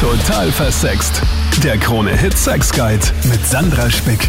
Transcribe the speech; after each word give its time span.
Total 0.00 0.52
versext. 0.52 1.20
Der 1.64 1.76
Krone 1.76 2.16
Hit 2.16 2.38
Sex 2.38 2.72
Guide 2.72 3.04
mit 3.24 3.44
Sandra 3.44 3.90
Spick. 3.90 4.28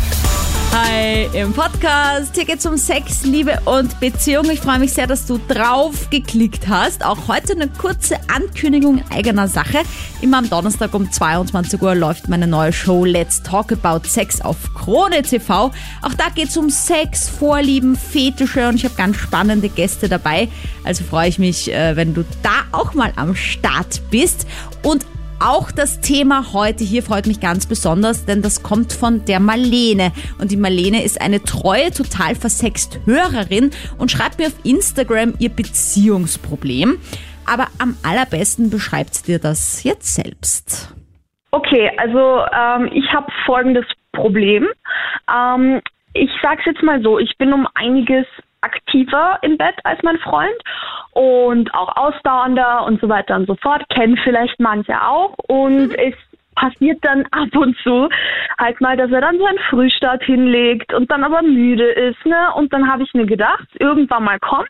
Hi 0.71 1.29
im 1.33 1.53
Podcast. 1.53 2.33
Hier 2.33 2.45
geht's 2.45 2.65
um 2.65 2.75
Sex, 2.75 3.23
Liebe 3.23 3.59
und 3.65 3.99
Beziehung. 3.99 4.49
Ich 4.49 4.61
freue 4.61 4.79
mich 4.79 4.93
sehr, 4.93 5.05
dass 5.05 5.27
du 5.27 5.39
drauf 5.47 6.09
geklickt 6.09 6.67
hast. 6.67 7.05
Auch 7.05 7.27
heute 7.27 7.53
eine 7.53 7.67
kurze 7.67 8.17
Ankündigung 8.33 9.03
eigener 9.11 9.47
Sache. 9.47 9.81
Immer 10.21 10.39
am 10.39 10.49
Donnerstag 10.49 10.91
um 10.95 11.11
22 11.11 11.79
Uhr 11.79 11.93
läuft 11.93 12.29
meine 12.29 12.47
neue 12.47 12.73
Show 12.73 13.05
Let's 13.05 13.43
Talk 13.43 13.71
About 13.71 14.07
Sex 14.07 14.41
auf 14.41 14.73
Krone 14.73 15.21
TV. 15.21 15.71
Auch 16.01 16.13
da 16.17 16.29
geht's 16.33 16.57
um 16.57 16.71
Sex, 16.71 17.29
Vorlieben, 17.29 17.95
Fetische 17.95 18.67
und 18.67 18.75
ich 18.77 18.85
habe 18.85 18.95
ganz 18.95 19.17
spannende 19.17 19.69
Gäste 19.69 20.09
dabei. 20.09 20.49
Also 20.83 21.03
freue 21.03 21.29
ich 21.29 21.37
mich, 21.37 21.71
äh, 21.71 21.95
wenn 21.95 22.15
du 22.15 22.25
da 22.41 22.63
auch 22.71 22.95
mal 22.95 23.13
am 23.17 23.35
Start 23.35 24.01
bist. 24.09 24.47
Und 24.81 25.05
auch 25.41 25.71
das 25.71 26.01
Thema 26.01 26.53
heute 26.53 26.83
hier 26.83 27.03
freut 27.03 27.27
mich 27.27 27.39
ganz 27.39 27.65
besonders, 27.67 28.25
denn 28.25 28.41
das 28.41 28.63
kommt 28.63 28.93
von 28.93 29.23
der 29.25 29.39
Marlene. 29.39 30.11
Und 30.39 30.51
die 30.51 30.57
Marlene 30.57 31.03
ist 31.03 31.21
eine 31.21 31.41
treue, 31.41 31.91
total 31.91 32.35
versext 32.35 32.99
Hörerin 33.05 33.71
und 33.97 34.11
schreibt 34.11 34.39
mir 34.39 34.47
auf 34.47 34.65
Instagram 34.65 35.33
ihr 35.39 35.49
Beziehungsproblem. 35.49 36.99
Aber 37.45 37.67
am 37.79 37.95
allerbesten 38.03 38.69
beschreibt 38.69 39.27
dir 39.27 39.39
das 39.39 39.83
jetzt 39.83 40.13
selbst. 40.15 40.93
Okay, 41.51 41.89
also 41.97 42.43
ähm, 42.53 42.89
ich 42.93 43.11
habe 43.13 43.31
folgendes 43.45 43.85
Problem. 44.11 44.67
Ähm, 45.33 45.81
ich 46.13 46.29
sag's 46.41 46.65
jetzt 46.65 46.83
mal 46.83 47.01
so, 47.01 47.17
ich 47.17 47.37
bin 47.37 47.53
um 47.53 47.67
einiges 47.73 48.25
aktiver 48.61 49.39
im 49.41 49.57
Bett 49.57 49.75
als 49.83 50.01
mein 50.03 50.17
Freund 50.19 50.55
und 51.11 51.73
auch 51.73 51.95
ausdauernder 51.95 52.85
und 52.85 53.01
so 53.01 53.09
weiter 53.09 53.35
und 53.35 53.47
so 53.47 53.55
fort. 53.55 53.83
Kennen 53.89 54.17
vielleicht 54.23 54.59
manche 54.59 55.01
auch. 55.01 55.35
Und 55.47 55.89
mhm. 55.89 55.95
es 55.95 56.15
passiert 56.55 56.99
dann 57.03 57.25
ab 57.31 57.55
und 57.55 57.77
zu 57.83 58.09
halt 58.57 58.79
mal, 58.81 58.97
dass 58.97 59.11
er 59.11 59.21
dann 59.21 59.37
so 59.37 59.45
einen 59.45 59.59
Frühstart 59.69 60.23
hinlegt 60.23 60.93
und 60.93 61.09
dann 61.11 61.23
aber 61.23 61.41
müde 61.41 61.89
ist, 61.89 62.25
ne? 62.25 62.53
Und 62.55 62.73
dann 62.73 62.91
habe 62.91 63.03
ich 63.03 63.13
mir 63.13 63.25
gedacht, 63.25 63.67
irgendwann 63.79 64.23
mal 64.23 64.39
kommt, 64.39 64.69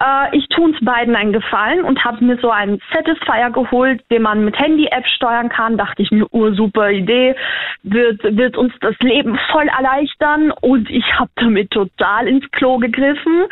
äh, 0.00 0.36
ich 0.36 0.48
tue 0.48 0.64
uns 0.64 0.76
beiden 0.84 1.14
einen 1.14 1.32
Gefallen 1.32 1.84
und 1.84 2.04
habe 2.04 2.24
mir 2.24 2.38
so 2.38 2.50
einen 2.50 2.80
Satisfier 2.92 3.50
geholt, 3.50 4.02
den 4.10 4.22
man 4.22 4.44
mit 4.44 4.58
Handy-App 4.58 5.06
steuern 5.06 5.48
kann. 5.48 5.76
Dachte 5.78 6.02
ich 6.02 6.10
mir, 6.10 6.26
ur 6.32 6.54
super 6.54 6.90
Idee, 6.90 7.34
wird, 7.82 8.22
wird 8.22 8.56
uns 8.56 8.72
das 8.80 8.96
Leben 9.00 9.38
voll 9.50 9.68
erleichtern. 9.68 10.50
Und 10.50 10.90
ich 10.90 11.18
habe 11.18 11.30
damit 11.36 11.70
total 11.70 12.28
ins 12.28 12.50
Klo 12.50 12.78
gegriffen. 12.78 13.46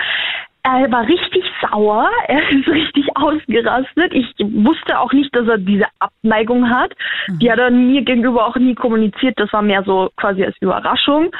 Er 0.64 0.92
war 0.92 1.06
richtig 1.08 1.44
sauer, 1.60 2.08
er 2.28 2.50
ist 2.50 2.68
richtig 2.68 3.06
ausgerastet. 3.16 4.12
Ich 4.12 4.26
wusste 4.38 4.98
auch 4.98 5.12
nicht, 5.12 5.34
dass 5.34 5.48
er 5.48 5.58
diese 5.58 5.86
Abneigung 5.98 6.70
hat. 6.70 6.92
Mhm. 7.28 7.38
Die 7.40 7.50
hat 7.50 7.58
er 7.58 7.70
mir 7.70 8.02
gegenüber 8.02 8.46
auch 8.46 8.56
nie 8.56 8.74
kommuniziert. 8.74 9.38
Das 9.38 9.52
war 9.52 9.62
mehr 9.62 9.82
so 9.84 10.10
quasi 10.16 10.44
als 10.44 10.56
Überraschung. 10.60 11.30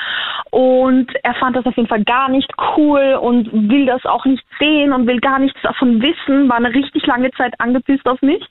Und 0.50 1.12
er 1.22 1.34
fand 1.34 1.56
das 1.56 1.66
auf 1.66 1.76
jeden 1.76 1.88
Fall 1.88 2.04
gar 2.04 2.28
nicht 2.28 2.52
cool 2.76 3.18
und 3.20 3.70
will 3.70 3.86
das 3.86 4.04
auch 4.04 4.24
nicht 4.24 4.44
sehen 4.58 4.92
und 4.92 5.06
will 5.06 5.20
gar 5.20 5.38
nichts 5.38 5.60
davon 5.62 6.02
wissen. 6.02 6.48
War 6.48 6.56
eine 6.56 6.74
richtig 6.74 7.06
lange 7.06 7.30
Zeit 7.32 7.54
angepisst 7.58 8.06
auf 8.08 8.20
mich. 8.22 8.44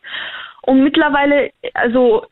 Und 0.63 0.83
mittlerweile, 0.83 1.51
also 1.73 2.25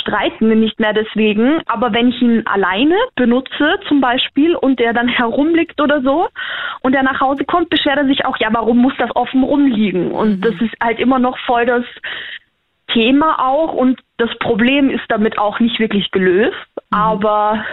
streiten 0.00 0.48
wir 0.48 0.56
nicht 0.56 0.78
mehr 0.80 0.92
deswegen, 0.92 1.60
aber 1.66 1.92
wenn 1.92 2.08
ich 2.10 2.20
ihn 2.20 2.46
alleine 2.46 2.96
benutze 3.16 3.78
zum 3.88 4.00
Beispiel 4.00 4.54
und 4.54 4.78
der 4.78 4.92
dann 4.92 5.08
herumliegt 5.08 5.80
oder 5.80 6.02
so 6.02 6.28
und 6.82 6.94
er 6.94 7.02
nach 7.02 7.20
Hause 7.20 7.44
kommt, 7.44 7.70
beschwert 7.70 7.96
er 7.96 8.06
sich 8.06 8.24
auch, 8.24 8.36
ja, 8.38 8.48
warum 8.52 8.78
muss 8.78 8.92
das 8.98 9.14
offen 9.16 9.42
rumliegen? 9.42 10.12
Und 10.12 10.36
mhm. 10.36 10.40
das 10.42 10.54
ist 10.60 10.74
halt 10.82 10.98
immer 10.98 11.18
noch 11.18 11.38
voll 11.46 11.64
das 11.64 11.84
Thema 12.92 13.38
auch 13.38 13.72
und 13.72 14.00
das 14.18 14.30
Problem 14.38 14.90
ist 14.90 15.04
damit 15.08 15.38
auch 15.38 15.58
nicht 15.58 15.78
wirklich 15.78 16.10
gelöst, 16.10 16.56
mhm. 16.90 16.98
aber 16.98 17.64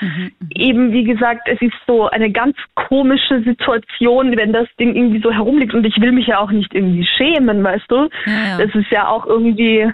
Mhm. 0.00 0.32
Eben, 0.54 0.92
wie 0.92 1.04
gesagt, 1.04 1.48
es 1.48 1.60
ist 1.62 1.72
so 1.86 2.08
eine 2.08 2.30
ganz 2.30 2.56
komische 2.74 3.42
Situation, 3.42 4.36
wenn 4.36 4.52
das 4.52 4.68
Ding 4.78 4.94
irgendwie 4.94 5.20
so 5.20 5.32
herumliegt 5.32 5.74
und 5.74 5.84
ich 5.86 5.98
will 6.00 6.12
mich 6.12 6.26
ja 6.26 6.38
auch 6.38 6.50
nicht 6.50 6.74
irgendwie 6.74 7.06
schämen, 7.06 7.62
weißt 7.62 7.90
du? 7.90 8.08
Ja, 8.26 8.32
ja. 8.32 8.58
Das 8.58 8.74
ist 8.74 8.90
ja 8.90 9.08
auch 9.08 9.26
irgendwie 9.26 9.90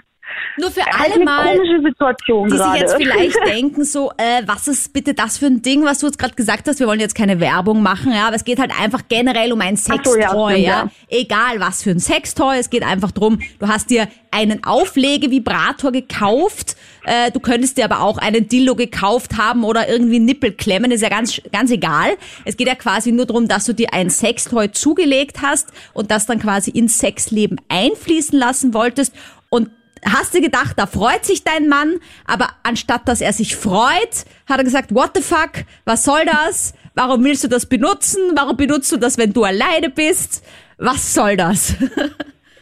nur 0.57 0.71
für 0.71 0.81
alle 0.81 1.15
eine 1.15 1.23
mal, 1.23 1.59
die 1.59 2.57
sich 2.57 2.81
jetzt 2.81 2.95
vielleicht 2.95 3.37
denken 3.45 3.83
so, 3.83 4.11
äh, 4.17 4.43
was 4.45 4.67
ist 4.67 4.93
bitte 4.93 5.13
das 5.13 5.37
für 5.37 5.47
ein 5.47 5.61
Ding, 5.61 5.83
was 5.83 5.99
du 5.99 6.07
jetzt 6.07 6.19
gerade 6.19 6.35
gesagt 6.35 6.67
hast? 6.67 6.79
Wir 6.79 6.87
wollen 6.87 6.99
jetzt 6.99 7.15
keine 7.15 7.39
Werbung 7.39 7.81
machen, 7.81 8.11
ja, 8.13 8.27
aber 8.27 8.35
es 8.35 8.45
geht 8.45 8.59
halt 8.59 8.71
einfach 8.79 9.01
generell 9.09 9.51
um 9.51 9.61
ein 9.61 9.77
Sextoy, 9.77 10.23
so, 10.29 10.49
ja, 10.49 10.55
ja. 10.55 10.89
Egal 11.09 11.59
was 11.59 11.83
für 11.83 11.91
ein 11.91 11.99
Sextoy, 11.99 12.57
es 12.57 12.69
geht 12.69 12.83
einfach 12.83 13.11
drum, 13.11 13.39
du 13.59 13.67
hast 13.67 13.89
dir 13.89 14.07
einen 14.31 14.63
Auflegevibrator 14.63 15.91
gekauft, 15.91 16.75
äh, 17.05 17.31
du 17.31 17.39
könntest 17.39 17.77
dir 17.77 17.85
aber 17.85 18.01
auch 18.01 18.17
einen 18.17 18.47
Dildo 18.47 18.75
gekauft 18.75 19.37
haben 19.37 19.63
oder 19.63 19.89
irgendwie 19.89 20.19
Nippel 20.19 20.51
klemmen, 20.51 20.91
ist 20.91 21.01
ja 21.01 21.09
ganz, 21.09 21.41
ganz 21.51 21.71
egal. 21.71 22.11
Es 22.45 22.57
geht 22.57 22.67
ja 22.67 22.75
quasi 22.75 23.11
nur 23.11 23.25
darum, 23.25 23.47
dass 23.47 23.65
du 23.65 23.73
dir 23.73 23.93
ein 23.93 24.09
Sextoy 24.09 24.71
zugelegt 24.71 25.41
hast 25.41 25.69
und 25.93 26.11
das 26.11 26.25
dann 26.25 26.39
quasi 26.39 26.71
ins 26.71 26.99
Sexleben 26.99 27.59
einfließen 27.69 28.37
lassen 28.37 28.73
wolltest 28.73 29.13
und 29.49 29.69
hast 30.05 30.33
du 30.33 30.41
gedacht, 30.41 30.73
da 30.77 30.85
freut 30.85 31.25
sich 31.25 31.43
dein 31.43 31.67
Mann, 31.67 31.99
aber 32.25 32.49
anstatt 32.63 33.07
dass 33.07 33.21
er 33.21 33.33
sich 33.33 33.55
freut, 33.55 34.25
hat 34.47 34.57
er 34.57 34.63
gesagt, 34.63 34.93
what 34.93 35.11
the 35.15 35.21
fuck, 35.21 35.65
was 35.85 36.03
soll 36.03 36.25
das? 36.25 36.73
Warum 36.95 37.23
willst 37.23 37.43
du 37.43 37.47
das 37.47 37.65
benutzen? 37.67 38.21
Warum 38.35 38.55
benutzt 38.55 38.91
du 38.91 38.97
das, 38.97 39.17
wenn 39.17 39.33
du 39.33 39.43
alleine 39.43 39.89
bist? 39.89 40.45
Was 40.77 41.13
soll 41.13 41.37
das? 41.37 41.75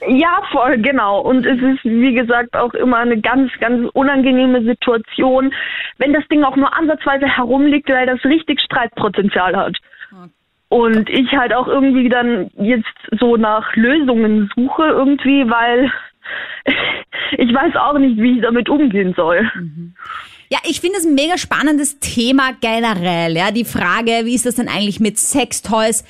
Ja, 0.08 0.42
voll, 0.52 0.80
genau. 0.80 1.22
Und 1.22 1.46
es 1.46 1.62
ist, 1.62 1.84
wie 1.84 2.14
gesagt, 2.14 2.56
auch 2.56 2.74
immer 2.74 2.98
eine 2.98 3.22
ganz, 3.22 3.52
ganz 3.60 3.88
unangenehme 3.94 4.64
Situation, 4.64 5.54
wenn 6.00 6.12
das 6.12 6.28
Ding 6.28 6.44
auch 6.44 6.56
nur 6.56 6.76
ansatzweise 6.76 7.28
herumliegt, 7.28 7.88
weil 7.88 8.08
das 8.08 8.24
richtig 8.26 8.60
Streitpotenzial 8.62 9.56
hat. 9.56 9.78
Und 10.70 11.10
ich 11.10 11.32
halt 11.34 11.54
auch 11.54 11.68
irgendwie 11.68 12.10
dann 12.10 12.50
jetzt 12.58 12.88
so 13.20 13.38
nach 13.38 13.76
Lösungen 13.76 14.50
suche 14.56 14.88
irgendwie, 14.88 15.48
weil 15.50 15.92
ich 17.38 17.54
weiß 17.54 17.76
auch 17.76 17.98
nicht, 17.98 18.18
wie 18.18 18.38
ich 18.38 18.42
damit 18.42 18.70
umgehen 18.70 19.14
soll. 19.16 19.50
Mhm. 19.56 19.94
Ja, 20.50 20.60
ich 20.66 20.82
finde 20.82 20.98
es 20.98 21.06
ein 21.06 21.16
mega 21.16 21.38
spannendes 21.38 22.00
Thema 22.00 22.52
generell. 22.60 23.38
Ja, 23.38 23.52
die 23.52 23.64
Frage, 23.64 24.26
wie 24.26 24.36
ist 24.36 24.46
das 24.46 24.56
denn 24.56 24.68
eigentlich 24.68 25.00
mit 25.00 25.18
Sextoys? 25.18 26.04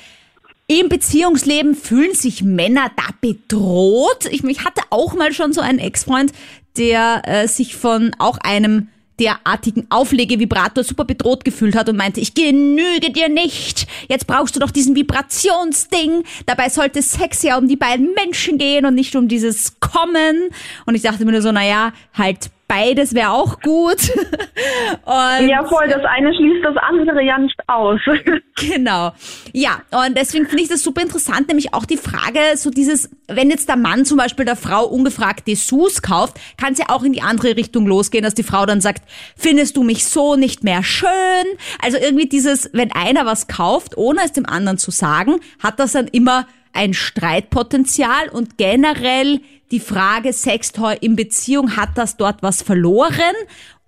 Im 0.66 0.88
Beziehungsleben 0.88 1.74
fühlen 1.74 2.14
sich 2.14 2.42
Männer 2.42 2.90
da 2.96 3.14
bedroht. 3.20 4.26
Ich, 4.30 4.42
ich 4.42 4.64
hatte 4.64 4.82
auch 4.90 5.14
mal 5.14 5.32
schon 5.32 5.52
so 5.52 5.60
einen 5.60 5.78
Ex-Freund, 5.78 6.32
der 6.76 7.22
äh, 7.24 7.46
sich 7.46 7.76
von 7.76 8.16
auch 8.18 8.38
einem 8.38 8.88
derartigen 9.22 9.86
Auflegevibrator 9.88 10.84
super 10.84 11.04
bedroht 11.04 11.44
gefühlt 11.44 11.76
hat 11.76 11.88
und 11.88 11.96
meinte, 11.96 12.20
ich 12.20 12.34
genüge 12.34 13.12
dir 13.12 13.28
nicht. 13.28 13.86
Jetzt 14.08 14.26
brauchst 14.26 14.56
du 14.56 14.60
doch 14.60 14.70
diesen 14.70 14.96
Vibrationsding. 14.96 16.24
Dabei 16.46 16.68
sollte 16.68 17.02
Sex 17.02 17.42
ja 17.42 17.56
um 17.56 17.68
die 17.68 17.76
beiden 17.76 18.12
Menschen 18.14 18.58
gehen 18.58 18.84
und 18.84 18.94
nicht 18.94 19.14
um 19.14 19.28
dieses 19.28 19.78
Kommen. 19.80 20.50
Und 20.86 20.94
ich 20.94 21.02
dachte 21.02 21.24
mir 21.24 21.32
nur 21.32 21.42
so, 21.42 21.52
naja, 21.52 21.92
halt 22.14 22.50
beides 22.72 23.14
wäre 23.14 23.30
auch 23.32 23.60
gut. 23.60 24.00
und 25.04 25.48
ja, 25.48 25.62
voll, 25.64 25.88
das 25.88 26.02
eine 26.04 26.34
schließt 26.34 26.64
das 26.64 26.76
andere 26.78 27.22
ja 27.22 27.36
nicht 27.38 27.58
aus. 27.66 28.00
genau. 28.56 29.12
Ja, 29.52 29.82
und 29.90 30.16
deswegen 30.16 30.46
finde 30.46 30.62
ich 30.62 30.68
das 30.70 30.82
super 30.82 31.02
interessant, 31.02 31.48
nämlich 31.48 31.74
auch 31.74 31.84
die 31.84 31.98
Frage, 31.98 32.40
so 32.56 32.70
dieses, 32.70 33.10
wenn 33.28 33.50
jetzt 33.50 33.68
der 33.68 33.76
Mann 33.76 34.06
zum 34.06 34.16
Beispiel 34.16 34.46
der 34.46 34.56
Frau 34.56 34.86
ungefragt 34.86 35.46
Dessous 35.46 36.00
kauft, 36.00 36.38
kann 36.56 36.72
es 36.72 36.78
ja 36.78 36.86
auch 36.88 37.02
in 37.02 37.12
die 37.12 37.20
andere 37.20 37.56
Richtung 37.56 37.86
losgehen, 37.86 38.24
dass 38.24 38.34
die 38.34 38.42
Frau 38.42 38.64
dann 38.64 38.80
sagt, 38.80 39.02
findest 39.36 39.76
du 39.76 39.82
mich 39.82 40.06
so 40.06 40.36
nicht 40.36 40.64
mehr 40.64 40.82
schön? 40.82 41.08
Also 41.82 41.98
irgendwie 41.98 42.26
dieses, 42.26 42.70
wenn 42.72 42.90
einer 42.92 43.26
was 43.26 43.48
kauft, 43.48 43.98
ohne 43.98 44.22
es 44.24 44.32
dem 44.32 44.46
anderen 44.46 44.78
zu 44.78 44.90
sagen, 44.90 45.40
hat 45.62 45.78
das 45.78 45.92
dann 45.92 46.08
immer 46.08 46.46
ein 46.72 46.94
Streitpotenzial 46.94 48.30
und 48.30 48.56
generell 48.56 49.40
die 49.72 49.80
Frage 49.80 50.32
Sextoy 50.32 50.96
in 51.00 51.16
Beziehung, 51.16 51.76
hat 51.76 51.90
das 51.96 52.16
dort 52.16 52.42
was 52.42 52.62
verloren 52.62 53.34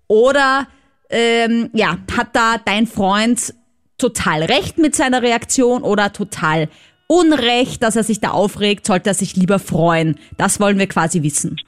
oder 0.09 0.67
ähm, 1.11 1.71
ja, 1.75 1.99
hat 2.17 2.35
da 2.35 2.57
dein 2.65 2.87
Freund 2.87 3.55
total 3.99 4.43
recht 4.43 4.79
mit 4.79 4.97
seiner 4.97 5.23
Reaktion 5.23 5.83
oder 5.83 6.13
total 6.13 6.69
Unrecht, 7.07 7.83
dass 7.83 7.97
er 7.97 8.03
sich 8.03 8.21
da 8.21 8.31
aufregt, 8.31 8.87
sollte 8.87 9.11
er 9.11 9.15
sich 9.15 9.37
lieber 9.37 9.59
freuen? 9.59 10.19
Das 10.39 10.59
wollen 10.59 10.79
wir 10.79 10.89
quasi 10.89 11.23
wissen. 11.23 11.61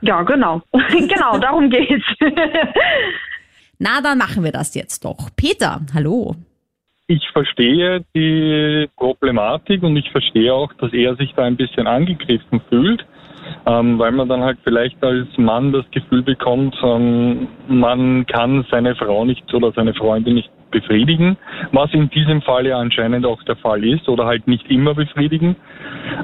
Ja, 0.00 0.22
genau. 0.22 0.62
genau, 0.72 1.38
darum 1.38 1.68
geht's. 1.68 2.06
Na, 3.80 4.00
dann 4.00 4.18
machen 4.18 4.44
wir 4.44 4.52
das 4.52 4.74
jetzt 4.76 5.04
doch. 5.04 5.30
Peter, 5.36 5.80
hallo. 5.92 6.36
Ich 7.08 7.28
verstehe 7.32 8.04
die 8.14 8.88
Problematik 8.96 9.82
und 9.82 9.96
ich 9.96 10.10
verstehe 10.10 10.54
auch, 10.54 10.72
dass 10.74 10.92
er 10.92 11.16
sich 11.16 11.32
da 11.34 11.42
ein 11.42 11.56
bisschen 11.56 11.86
angegriffen 11.86 12.60
fühlt 12.68 13.04
ähm, 13.66 13.98
weil 13.98 14.12
man 14.12 14.28
dann 14.28 14.42
halt 14.42 14.58
vielleicht 14.64 15.02
als 15.02 15.28
Mann 15.36 15.72
das 15.72 15.84
Gefühl 15.90 16.22
bekommt, 16.22 16.76
ähm, 16.82 17.48
man 17.68 18.26
kann 18.26 18.64
seine 18.70 18.94
Frau 18.94 19.24
nicht 19.24 19.52
oder 19.54 19.72
seine 19.72 19.94
Freundin 19.94 20.34
nicht 20.34 20.50
befriedigen, 20.70 21.36
was 21.72 21.92
in 21.92 22.10
diesem 22.10 22.42
Fall 22.42 22.66
ja 22.66 22.78
anscheinend 22.78 23.26
auch 23.26 23.42
der 23.44 23.56
Fall 23.56 23.84
ist 23.84 24.08
oder 24.08 24.26
halt 24.26 24.46
nicht 24.46 24.70
immer 24.70 24.94
befriedigen. 24.94 25.56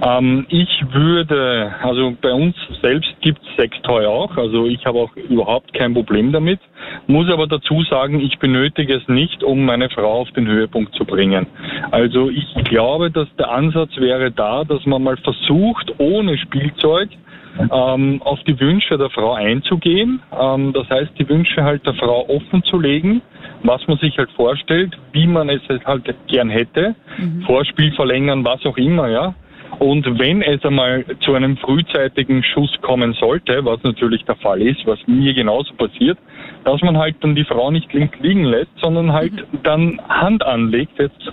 Ähm, 0.02 0.46
ich 0.48 0.84
würde, 0.92 1.74
also 1.82 2.14
bei 2.20 2.32
uns 2.32 2.54
selbst 2.82 3.10
gibt 3.20 3.40
es 3.42 3.56
Sextoy 3.56 4.06
auch, 4.06 4.36
also 4.36 4.66
ich 4.66 4.84
habe 4.86 4.98
auch 4.98 5.14
überhaupt 5.16 5.72
kein 5.74 5.94
Problem 5.94 6.32
damit, 6.32 6.60
muss 7.06 7.30
aber 7.30 7.46
dazu 7.46 7.82
sagen, 7.84 8.20
ich 8.20 8.38
benötige 8.38 8.94
es 8.96 9.08
nicht, 9.08 9.42
um 9.42 9.64
meine 9.64 9.90
Frau 9.90 10.20
auf 10.20 10.30
den 10.32 10.46
Höhepunkt 10.46 10.94
zu 10.94 11.04
bringen. 11.04 11.46
Also 11.90 12.30
ich 12.30 12.46
glaube, 12.64 13.10
dass 13.10 13.28
der 13.36 13.50
Ansatz 13.50 13.96
wäre 13.96 14.30
da, 14.30 14.64
dass 14.64 14.84
man 14.86 15.02
mal 15.02 15.16
versucht, 15.16 15.92
ohne 15.98 16.38
Spielzeug 16.38 17.10
ähm, 17.58 18.20
auf 18.22 18.42
die 18.44 18.58
Wünsche 18.58 18.98
der 18.98 19.10
Frau 19.10 19.34
einzugehen. 19.34 20.20
Ähm, 20.38 20.72
das 20.72 20.88
heißt, 20.88 21.12
die 21.18 21.28
Wünsche 21.28 21.62
halt 21.62 21.86
der 21.86 21.94
Frau 21.94 22.28
offen 22.28 22.62
zu 22.64 22.78
legen, 22.78 23.22
was 23.62 23.86
man 23.86 23.98
sich 23.98 24.16
halt 24.18 24.30
vorstellt, 24.32 24.96
wie 25.12 25.26
man 25.26 25.48
es 25.48 25.62
halt 25.84 26.02
gern 26.28 26.50
hätte, 26.50 26.94
mhm. 27.18 27.42
Vorspiel 27.42 27.92
verlängern, 27.92 28.44
was 28.44 28.64
auch 28.66 28.76
immer, 28.76 29.08
ja. 29.08 29.34
Und 29.78 30.18
wenn 30.18 30.42
es 30.42 30.64
einmal 30.64 31.04
zu 31.20 31.34
einem 31.34 31.56
frühzeitigen 31.56 32.42
Schuss 32.42 32.70
kommen 32.82 33.12
sollte, 33.14 33.64
was 33.64 33.82
natürlich 33.82 34.24
der 34.24 34.36
Fall 34.36 34.62
ist, 34.62 34.86
was 34.86 34.98
mir 35.06 35.34
genauso 35.34 35.74
passiert, 35.74 36.18
dass 36.64 36.80
man 36.82 36.96
halt 36.96 37.16
dann 37.20 37.34
die 37.34 37.44
Frau 37.44 37.70
nicht 37.70 37.92
links 37.92 38.18
liegen 38.20 38.44
lässt, 38.44 38.70
sondern 38.80 39.12
halt 39.12 39.32
mhm. 39.32 39.58
dann 39.62 40.00
Hand 40.08 40.44
anlegt, 40.44 40.98
jetzt 40.98 41.32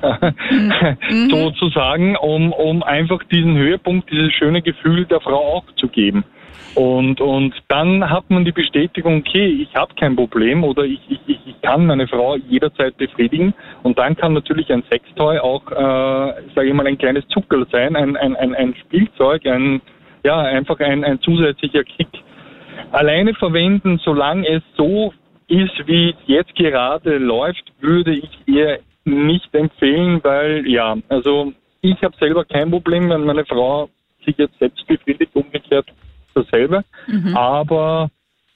mhm. 0.52 1.30
sozusagen, 1.30 2.16
um, 2.18 2.52
um 2.52 2.84
einfach 2.84 3.24
diesen 3.32 3.58
Höhepunkt, 3.58 4.12
dieses 4.12 4.34
schöne 4.34 4.62
Gefühl 4.62 5.06
der 5.06 5.22
Frau 5.22 5.58
auch 5.58 5.66
zu 5.78 5.88
geben. 5.88 6.24
Und, 6.75 7.19
und 7.19 7.53
dann 7.68 8.09
hat 8.09 8.30
man 8.30 8.45
die 8.45 8.53
Bestätigung, 8.53 9.18
okay, 9.18 9.45
ich 9.45 9.75
habe 9.75 9.94
kein 9.95 10.15
Problem 10.15 10.63
oder 10.63 10.83
ich, 10.83 11.00
ich, 11.09 11.19
ich 11.27 11.62
kann 11.62 11.86
meine 11.86 12.07
Frau 12.07 12.38
jederzeit 12.38 12.95
befriedigen. 12.98 13.53
Und 13.83 14.00
dann 14.00 14.15
kann 14.15 14.33
natürlich 14.33 14.71
ein 14.71 14.83
Sextoy 14.89 15.38
auch, 15.39 15.69
äh, 15.69 15.75
sage 16.56 16.68
ich 16.68 16.74
mal, 16.74 16.88
ein 16.88 16.98
kleines 16.98 17.27
Zuckerl 17.27 17.68
sein, 17.71 17.95
ein, 17.95 18.15
ein, 18.15 18.36
ein, 18.38 18.56
ein 18.56 18.75
Spielzeug, 18.75 19.45
ein, 19.45 19.81
ja, 20.24 20.39
einfach 20.39 20.80
ein, 20.80 21.03
ein 21.03 21.19
zusätzlicher 21.19 21.83
Kick. 21.83 22.07
Alleine 22.92 23.33
verwenden, 23.33 24.00
solange 24.03 24.48
es 24.48 24.63
so 24.77 25.13
ist, 25.48 25.88
wie 25.88 26.12
es 26.12 26.15
jetzt 26.27 26.56
gerade 26.56 27.18
läuft, 27.18 27.63
würde 27.81 28.13
ich 28.13 28.30
eher 28.48 28.80
nicht 29.03 29.53
empfehlen, 29.53 30.21
weil 30.24 30.65
ja, 30.68 30.95
also 31.09 31.51
ich 31.81 32.01
habe 32.01 32.15
selber 32.18 32.45
kein 32.45 32.71
Problem, 32.71 33.09
wenn 33.09 33.25
meine 33.25 33.45
Frau 33.45 33.89
sich 34.25 34.38
jetzt 34.38 34.57
selbst 34.59 34.86
befriedigt, 34.88 35.36
umgekehrt 35.36 35.88
dasselbe. 36.33 36.83
Mhm. 37.07 37.36
Aber 37.36 38.10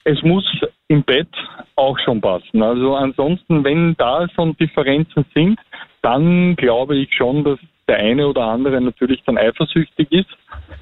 es 0.04 0.22
muss 0.22 0.44
im 0.88 1.02
Bett 1.02 1.28
auch 1.74 1.98
schon 1.98 2.20
passen. 2.20 2.62
Also 2.62 2.94
ansonsten, 2.94 3.64
wenn 3.64 3.96
da 3.96 4.28
schon 4.34 4.56
Differenzen 4.56 5.24
sind, 5.34 5.58
dann 6.02 6.54
glaube 6.56 6.96
ich 6.96 7.12
schon, 7.14 7.42
dass 7.42 7.58
der 7.88 7.98
eine 7.98 8.26
oder 8.26 8.44
andere 8.44 8.80
natürlich 8.80 9.22
dann 9.26 9.38
eifersüchtig 9.38 10.10
ist 10.10 10.30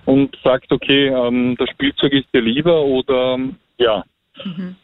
und 0.04 0.36
sagt, 0.42 0.72
okay, 0.72 1.08
ähm, 1.08 1.56
das 1.58 1.68
Spielzeug 1.70 2.12
ist 2.12 2.32
dir 2.34 2.42
lieber 2.42 2.82
oder 2.82 3.38
ja. 3.78 4.04
Mhm. 4.44 4.76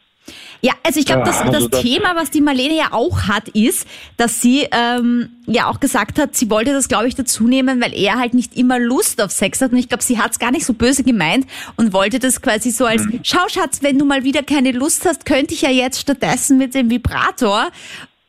Ja, 0.61 0.73
also 0.83 0.99
ich 0.99 1.07
glaube, 1.07 1.23
das, 1.23 1.41
also 1.41 1.67
das, 1.67 1.81
Thema, 1.81 2.15
was 2.15 2.29
die 2.29 2.41
Marlene 2.41 2.75
ja 2.75 2.89
auch 2.91 3.23
hat, 3.23 3.49
ist, 3.49 3.87
dass 4.17 4.41
sie 4.41 4.67
ähm, 4.71 5.29
ja 5.47 5.67
auch 5.67 5.79
gesagt 5.79 6.19
hat, 6.19 6.35
sie 6.35 6.51
wollte 6.51 6.71
das, 6.71 6.87
glaube 6.87 7.07
ich, 7.07 7.15
dazu 7.15 7.47
nehmen, 7.47 7.81
weil 7.81 7.93
er 7.95 8.19
halt 8.19 8.35
nicht 8.35 8.55
immer 8.55 8.77
Lust 8.77 9.21
auf 9.21 9.31
Sex 9.31 9.59
hat. 9.61 9.71
Und 9.71 9.79
ich 9.79 9.89
glaube, 9.89 10.03
sie 10.03 10.19
hat 10.19 10.31
es 10.33 10.39
gar 10.39 10.51
nicht 10.51 10.65
so 10.65 10.73
böse 10.73 11.03
gemeint 11.03 11.47
und 11.77 11.93
wollte 11.93 12.19
das 12.19 12.41
quasi 12.41 12.69
so 12.69 12.85
als, 12.85 13.05
mhm. 13.05 13.21
schau 13.23 13.47
Schatz, 13.49 13.81
wenn 13.81 13.97
du 13.97 14.05
mal 14.05 14.23
wieder 14.23 14.43
keine 14.43 14.71
Lust 14.71 15.05
hast, 15.05 15.25
könnte 15.25 15.55
ich 15.55 15.63
ja 15.63 15.71
jetzt 15.71 15.99
stattdessen 15.99 16.59
mit 16.59 16.75
dem 16.75 16.91
Vibrator 16.91 17.71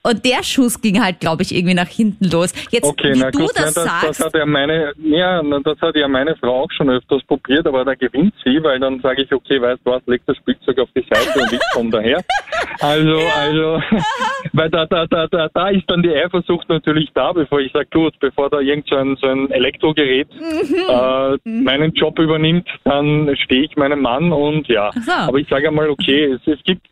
und 0.05 0.25
der 0.25 0.43
Schuss 0.43 0.81
ging 0.81 1.03
halt, 1.03 1.21
glaube 1.21 1.43
ich, 1.43 1.55
irgendwie 1.55 1.75
nach 1.75 1.89
hinten 1.89 2.29
los. 2.31 2.53
Jetzt, 2.71 2.85
okay, 2.85 3.15
wie 3.15 3.21
na, 3.21 3.31
du 3.31 3.39
gut, 3.39 3.53
das, 3.55 3.75
ja, 3.75 3.83
das 3.83 3.85
sagst. 3.85 4.09
Das 4.09 4.27
hat 4.27 4.35
ja 4.35 4.47
meine, 4.47 4.93
ja, 4.99 5.43
das 5.43 5.81
hat 5.81 5.97
ja 5.97 6.09
meine 6.09 6.35
Frau 6.37 6.63
auch 6.65 6.71
schon 6.77 6.91
öfters 6.91 7.23
probiert, 7.25 7.67
aber 7.67 7.85
da 7.85 7.95
gewinnt 7.95 8.35
sie, 8.45 8.61
weil 8.63 8.81
dann 8.81 9.01
sage 9.01 9.23
ich, 9.23 9.33
okay, 9.33 9.61
weißt 9.61 9.81
du 9.85 9.93
was, 9.93 10.03
leg 10.07 10.21
das 10.27 10.37
Spielzeug 10.39 10.81
auf 10.81 10.89
die 10.97 11.05
Seite 11.09 11.39
und 11.39 11.53
ich 11.53 11.61
komme 11.73 11.91
daher. 11.91 12.21
Also, 12.81 13.17
ja. 13.17 13.35
also, 13.39 13.83
weil 14.53 14.71
da, 14.71 14.87
da, 14.87 15.07
da, 15.07 15.27
da, 15.29 15.49
da 15.53 15.69
ist 15.69 15.89
dann 15.89 16.03
die 16.03 16.11
Eifersucht 16.11 16.69
natürlich 16.69 17.11
da, 17.15 17.33
bevor 17.33 17.61
ich 17.61 17.71
sage, 17.71 17.87
gut, 17.93 18.15
bevor 18.19 18.51
da 18.51 18.59
irgend 18.61 18.89
so 18.89 18.97
ein, 18.97 19.17
so 19.21 19.29
ein 19.29 19.51
Elektrogerät 19.51 20.29
mhm. 20.35 20.77
Äh, 20.89 21.37
mhm. 21.45 21.65
meinen 21.65 21.93
Job 21.93 22.19
übernimmt, 22.19 22.67
dann 22.85 23.37
stehe 23.37 23.65
ich 23.65 23.77
meinem 23.77 24.01
Mann 24.01 24.33
und 24.33 24.67
ja. 24.69 24.91
So. 24.93 25.13
Aber 25.13 25.39
ich 25.39 25.49
sage 25.49 25.69
einmal, 25.69 25.91
okay, 25.91 26.25
es, 26.25 26.41
es 26.47 26.63
gibt 26.65 26.89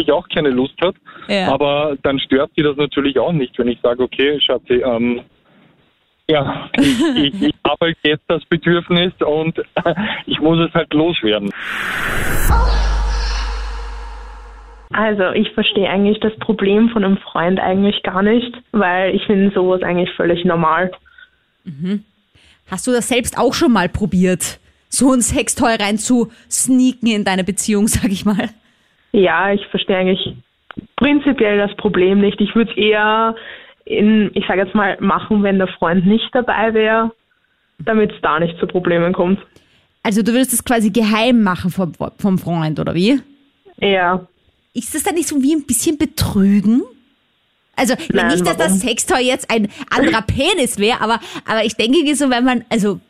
ich 0.00 0.12
auch 0.12 0.28
keine 0.28 0.50
Lust 0.50 0.74
hat. 0.80 0.94
Ja. 1.28 1.52
Aber 1.52 1.96
dann 2.02 2.18
stört 2.18 2.50
sie 2.56 2.62
das 2.62 2.76
natürlich 2.76 3.18
auch 3.18 3.32
nicht, 3.32 3.58
wenn 3.58 3.68
ich 3.68 3.80
sage, 3.80 4.02
okay, 4.02 4.40
Schatzi, 4.40 4.74
ähm, 4.74 5.22
ja, 6.28 6.70
ich, 6.78 7.00
ich, 7.16 7.42
ich 7.42 7.54
habe 7.66 7.92
jetzt 8.02 8.24
das 8.28 8.44
Bedürfnis 8.46 9.12
und 9.20 9.58
ich 10.26 10.40
muss 10.40 10.58
es 10.58 10.72
halt 10.74 10.92
loswerden. 10.94 11.50
Also 14.92 15.30
ich 15.30 15.50
verstehe 15.52 15.88
eigentlich 15.88 16.18
das 16.20 16.36
Problem 16.38 16.88
von 16.90 17.04
einem 17.04 17.18
Freund 17.18 17.60
eigentlich 17.60 18.02
gar 18.02 18.22
nicht, 18.22 18.52
weil 18.72 19.14
ich 19.14 19.24
finde 19.26 19.52
sowas 19.54 19.82
eigentlich 19.82 20.10
völlig 20.16 20.44
normal. 20.44 20.90
Mhm. 21.64 22.04
Hast 22.70 22.86
du 22.86 22.92
das 22.92 23.08
selbst 23.08 23.38
auch 23.38 23.54
schon 23.54 23.72
mal 23.72 23.88
probiert? 23.88 24.58
So 24.88 25.12
ein 25.12 25.22
Sextoy 25.22 25.76
rein 25.76 25.98
zu 25.98 26.32
sneaken 26.50 27.06
in 27.08 27.24
deine 27.24 27.44
Beziehung, 27.44 27.86
sag 27.86 28.10
ich 28.10 28.24
mal. 28.24 28.50
Ja, 29.12 29.52
ich 29.52 29.66
verstehe 29.66 29.96
eigentlich 29.96 30.34
prinzipiell 30.96 31.58
das 31.58 31.74
Problem 31.76 32.20
nicht. 32.20 32.40
Ich 32.40 32.54
würde 32.54 32.70
es 32.70 32.76
eher 32.76 33.34
in, 33.84 34.30
ich 34.34 34.46
sage 34.46 34.62
jetzt 34.62 34.74
mal, 34.74 34.96
machen, 35.00 35.42
wenn 35.42 35.58
der 35.58 35.68
Freund 35.68 36.06
nicht 36.06 36.28
dabei 36.32 36.74
wäre, 36.74 37.12
damit 37.78 38.12
es 38.12 38.20
da 38.22 38.38
nicht 38.38 38.58
zu 38.58 38.66
Problemen 38.66 39.12
kommt. 39.12 39.40
Also 40.02 40.22
du 40.22 40.32
würdest 40.32 40.52
es 40.52 40.64
quasi 40.64 40.90
geheim 40.90 41.42
machen 41.42 41.70
vom, 41.70 41.92
vom 42.18 42.38
Freund, 42.38 42.78
oder 42.78 42.94
wie? 42.94 43.20
Ja. 43.78 44.26
Ist 44.72 44.94
das 44.94 45.02
dann 45.02 45.14
nicht 45.14 45.28
so 45.28 45.42
wie 45.42 45.54
ein 45.54 45.66
bisschen 45.66 45.98
betrügen? 45.98 46.82
Also 47.76 47.94
Nein, 48.12 48.28
nicht, 48.28 48.46
dass 48.46 48.58
warum? 48.58 48.72
das 48.72 48.80
Sextoy 48.80 49.22
jetzt 49.22 49.50
ein 49.50 49.68
anderer 49.90 50.22
Penis 50.26 50.78
wäre, 50.78 51.00
aber, 51.00 51.18
aber 51.46 51.64
ich 51.64 51.74
denke 51.74 52.14
so, 52.14 52.30
wenn 52.30 52.44
man, 52.44 52.64
also 52.68 53.00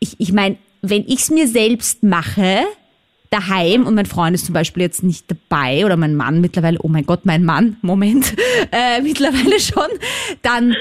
ich, 0.00 0.18
ich 0.18 0.32
meine, 0.32 0.56
wenn 0.82 1.02
ich 1.02 1.20
es 1.20 1.30
mir 1.30 1.46
selbst 1.46 2.02
mache, 2.02 2.64
daheim 3.34 3.86
und 3.86 3.94
mein 3.94 4.06
Freund 4.06 4.34
ist 4.34 4.46
zum 4.46 4.52
Beispiel 4.52 4.82
jetzt 4.82 5.02
nicht 5.02 5.26
dabei 5.28 5.84
oder 5.84 5.96
mein 5.96 6.14
Mann 6.14 6.40
mittlerweile, 6.40 6.78
oh 6.82 6.88
mein 6.88 7.04
Gott, 7.04 7.24
mein 7.24 7.44
Mann, 7.44 7.76
Moment, 7.82 8.34
äh, 8.72 9.02
mittlerweile 9.02 9.58
schon, 9.58 9.88
dann, 10.42 10.74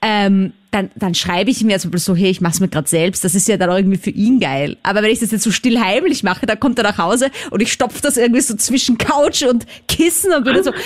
ähm, 0.00 0.54
dann, 0.70 0.90
dann 0.96 1.14
schreibe 1.14 1.50
ich 1.50 1.62
mir 1.62 1.78
zum 1.78 1.90
Beispiel 1.90 2.04
so, 2.04 2.16
hey, 2.16 2.30
ich 2.30 2.40
mach's 2.40 2.60
mir 2.60 2.68
gerade 2.68 2.88
selbst, 2.88 3.24
das 3.24 3.34
ist 3.34 3.46
ja 3.46 3.58
dann 3.58 3.70
irgendwie 3.70 3.98
für 3.98 4.10
ihn 4.10 4.40
geil. 4.40 4.78
Aber 4.82 5.02
wenn 5.02 5.10
ich 5.10 5.20
das 5.20 5.30
jetzt 5.30 5.44
so 5.44 5.50
still 5.50 5.78
heimlich 5.78 6.22
mache, 6.22 6.46
dann 6.46 6.58
kommt 6.58 6.78
er 6.78 6.84
nach 6.84 6.98
Hause 6.98 7.30
und 7.50 7.60
ich 7.60 7.72
stopfe 7.72 8.00
das 8.00 8.16
irgendwie 8.16 8.40
so 8.40 8.56
zwischen 8.56 8.96
Couch 8.96 9.42
und 9.42 9.66
Kissen 9.86 10.32
und 10.32 10.46
dann 10.46 10.64
so, 10.64 10.70
la 10.70 10.78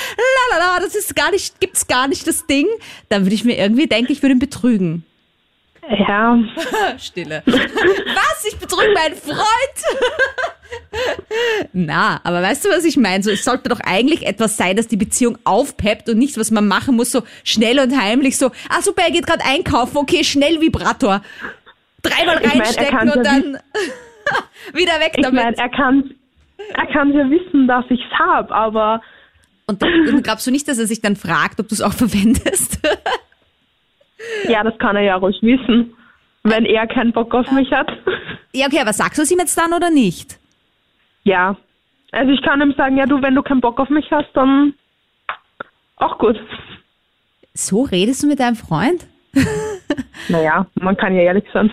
la 0.50 0.58
la, 0.58 0.80
das 0.80 0.96
ist 0.96 1.14
gar 1.14 1.30
nicht, 1.30 1.60
gibt's 1.60 1.86
gar 1.86 2.08
nicht 2.08 2.26
das 2.26 2.46
Ding, 2.46 2.66
dann 3.08 3.24
würde 3.24 3.34
ich 3.34 3.44
mir 3.44 3.56
irgendwie 3.56 3.86
denken, 3.86 4.10
ich 4.10 4.22
würde 4.22 4.34
ihn 4.34 4.40
betrügen. 4.40 5.04
Ja. 5.88 6.38
Stille. 6.98 7.42
Was? 7.46 8.44
Ich 8.48 8.58
betrüge 8.58 8.92
meinen 8.94 9.14
Freund? 9.14 9.38
Na, 11.72 12.20
aber 12.22 12.42
weißt 12.42 12.64
du, 12.64 12.68
was 12.70 12.84
ich 12.84 12.96
meine? 12.96 13.22
So, 13.22 13.30
es 13.30 13.44
sollte 13.44 13.68
doch 13.68 13.80
eigentlich 13.80 14.26
etwas 14.26 14.56
sein, 14.56 14.76
das 14.76 14.86
die 14.86 14.96
Beziehung 14.96 15.36
aufpeppt 15.44 16.08
und 16.08 16.18
nichts, 16.18 16.38
was 16.38 16.50
man 16.50 16.68
machen 16.68 16.94
muss, 16.96 17.10
so 17.10 17.22
schnell 17.42 17.80
und 17.80 18.00
heimlich 18.00 18.36
so, 18.36 18.50
ah 18.68 18.80
super, 18.80 19.02
er 19.02 19.10
geht 19.10 19.26
gerade 19.26 19.44
einkaufen, 19.44 19.96
okay, 19.96 20.22
schnell 20.22 20.60
Vibrator. 20.60 21.22
Dreimal 22.02 22.36
reinstecken 22.36 22.86
ich 22.86 22.92
mein, 22.92 23.10
und 23.10 23.26
dann 23.26 23.58
wieder 24.74 25.00
weg 25.00 25.12
ich 25.16 25.22
damit. 25.24 25.40
Ich 25.40 25.44
meine, 25.44 25.56
er 25.56 25.68
kann 25.70 26.14
er 26.74 26.86
kann 26.86 27.12
ja 27.12 27.28
wissen, 27.30 27.66
dass 27.66 27.84
ich 27.88 28.00
es 28.00 28.18
habe, 28.18 28.54
aber... 28.54 29.00
Und, 29.66 29.82
und 29.82 30.22
glaubst 30.22 30.46
du 30.46 30.50
nicht, 30.50 30.68
dass 30.68 30.78
er 30.78 30.86
sich 30.86 31.00
dann 31.00 31.16
fragt, 31.16 31.60
ob 31.60 31.68
du 31.68 31.74
es 31.74 31.80
auch 31.80 31.92
verwendest? 31.92 32.80
Ja, 34.48 34.62
das 34.62 34.76
kann 34.78 34.96
er 34.96 35.02
ja 35.02 35.16
ruhig 35.16 35.38
wissen, 35.42 35.94
wenn 36.42 36.64
er 36.64 36.86
keinen 36.86 37.12
Bock 37.12 37.34
auf 37.34 37.50
mich 37.52 37.70
hat. 37.72 37.88
Ja, 38.52 38.66
okay, 38.66 38.80
aber 38.80 38.92
sagst 38.92 39.18
du 39.18 39.22
es 39.22 39.30
ihm 39.30 39.38
jetzt 39.38 39.56
dann 39.56 39.72
oder 39.72 39.90
nicht? 39.90 40.38
Ja. 41.24 41.56
Also 42.12 42.32
ich 42.32 42.42
kann 42.42 42.60
ihm 42.60 42.74
sagen, 42.76 42.96
ja 42.96 43.06
du, 43.06 43.22
wenn 43.22 43.34
du 43.34 43.42
keinen 43.42 43.60
Bock 43.60 43.78
auf 43.78 43.88
mich 43.88 44.10
hast, 44.10 44.28
dann 44.34 44.74
auch 45.96 46.18
gut. 46.18 46.36
So 47.54 47.82
redest 47.82 48.22
du 48.22 48.26
mit 48.26 48.40
deinem 48.40 48.56
Freund? 48.56 49.06
naja, 50.28 50.66
man 50.74 50.96
kann 50.96 51.14
ja 51.14 51.22
ehrlich 51.22 51.44
sein. 51.52 51.70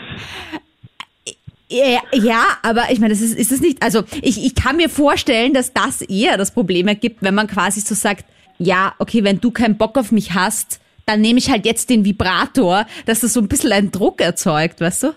Ja, 1.70 2.00
ja, 2.13 2.44
aber 2.63 2.92
ich 2.92 3.00
meine, 3.00 3.13
das 3.13 3.22
ist, 3.22 3.38
ist 3.38 3.51
das 3.51 3.60
nicht, 3.60 3.84
also 3.84 4.04
ich, 4.22 4.44
ich 4.46 4.56
kann 4.56 4.77
mir 4.77 4.89
vorstellen, 4.89 5.54
dass 5.54 5.74
das 5.74 6.01
eher 6.01 6.38
das 6.38 6.54
Problem 6.54 6.88
ergibt, 6.88 7.22
wenn 7.22 7.36
man 7.36 7.48
quasi 7.48 7.82
so 7.82 7.94
sagt, 7.94 8.25
ja, 8.58 8.94
okay, 9.00 9.24
wenn 9.24 9.42
du 9.42 9.51
keinen 9.51 9.77
Bock 9.77 9.98
auf 9.98 10.12
mich 10.12 10.34
hast, 10.34 10.80
dann 11.08 11.22
nehme 11.22 11.40
ich 11.40 11.50
halt 11.50 11.66
jetzt 11.66 11.90
den 11.90 12.06
Vibrator, 12.06 12.86
dass 13.06 13.22
das 13.22 13.34
so 13.34 13.40
ein 13.40 13.48
bisschen 13.48 13.72
einen 13.72 13.92
Druck 13.92 14.22
erzeugt, 14.22 14.82
weißt 14.82 15.04
du? 15.04 15.14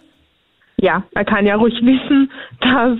Ja, 0.76 1.02
er 1.14 1.24
kann 1.26 1.44
ja 1.44 1.56
ruhig 1.56 1.74
wissen, 1.82 2.30
dass. 2.60 2.98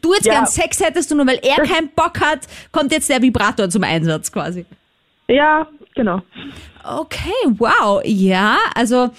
Du 0.00 0.14
jetzt 0.14 0.26
ja, 0.26 0.32
gern 0.32 0.46
Sex 0.46 0.80
hättest 0.80 1.12
und 1.12 1.18
nur 1.18 1.26
weil 1.26 1.38
er 1.42 1.62
keinen 1.64 1.90
Bock 1.94 2.20
hat, 2.20 2.40
kommt 2.72 2.90
jetzt 2.90 3.08
der 3.08 3.22
Vibrator 3.22 3.68
zum 3.68 3.84
Einsatz 3.84 4.32
quasi. 4.32 4.64
Ja, 5.28 5.68
genau. 5.94 6.22
Okay, 6.82 7.30
wow. 7.58 8.02
Ja, 8.04 8.58
also 8.74 9.10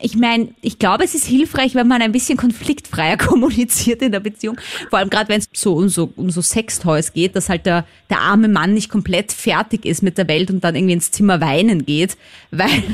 ich 0.00 0.14
meine, 0.14 0.54
ich 0.62 0.78
glaube, 0.78 1.02
es 1.02 1.16
ist 1.16 1.24
hilfreich, 1.24 1.74
wenn 1.74 1.88
man 1.88 2.00
ein 2.00 2.12
bisschen 2.12 2.38
konfliktfreier 2.38 3.16
kommuniziert 3.16 4.00
in 4.02 4.12
der 4.12 4.20
Beziehung. 4.20 4.56
Vor 4.88 5.00
allem 5.00 5.10
gerade, 5.10 5.28
wenn 5.28 5.40
es 5.40 5.48
so 5.52 5.74
um 5.74 5.88
so, 5.88 6.12
um 6.14 6.30
so 6.30 6.42
Sextoys 6.42 7.12
geht, 7.12 7.34
dass 7.34 7.48
halt 7.48 7.66
der, 7.66 7.84
der 8.08 8.20
arme 8.20 8.46
Mann 8.46 8.72
nicht 8.72 8.88
komplett 8.88 9.32
fertig 9.32 9.84
ist 9.84 10.02
mit 10.04 10.16
der 10.16 10.28
Welt 10.28 10.50
und 10.50 10.62
dann 10.62 10.76
irgendwie 10.76 10.94
ins 10.94 11.10
Zimmer 11.10 11.40
weinen 11.40 11.84
geht, 11.84 12.16
weil, 12.52 12.84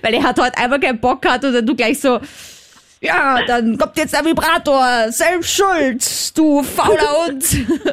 weil 0.00 0.14
er 0.14 0.22
hat 0.22 0.40
heute 0.40 0.56
einfach 0.56 0.80
keinen 0.80 1.00
Bock 1.00 1.26
hat 1.26 1.44
oder 1.44 1.60
du 1.60 1.76
gleich 1.76 2.00
so, 2.00 2.18
ja, 3.02 3.44
dann 3.46 3.76
kommt 3.76 3.98
jetzt 3.98 4.14
der 4.14 4.24
Vibrator, 4.24 5.12
selbst 5.12 5.54
schuld, 5.54 6.38
du 6.38 6.62
fauler 6.62 7.26
Hund. 7.26 7.44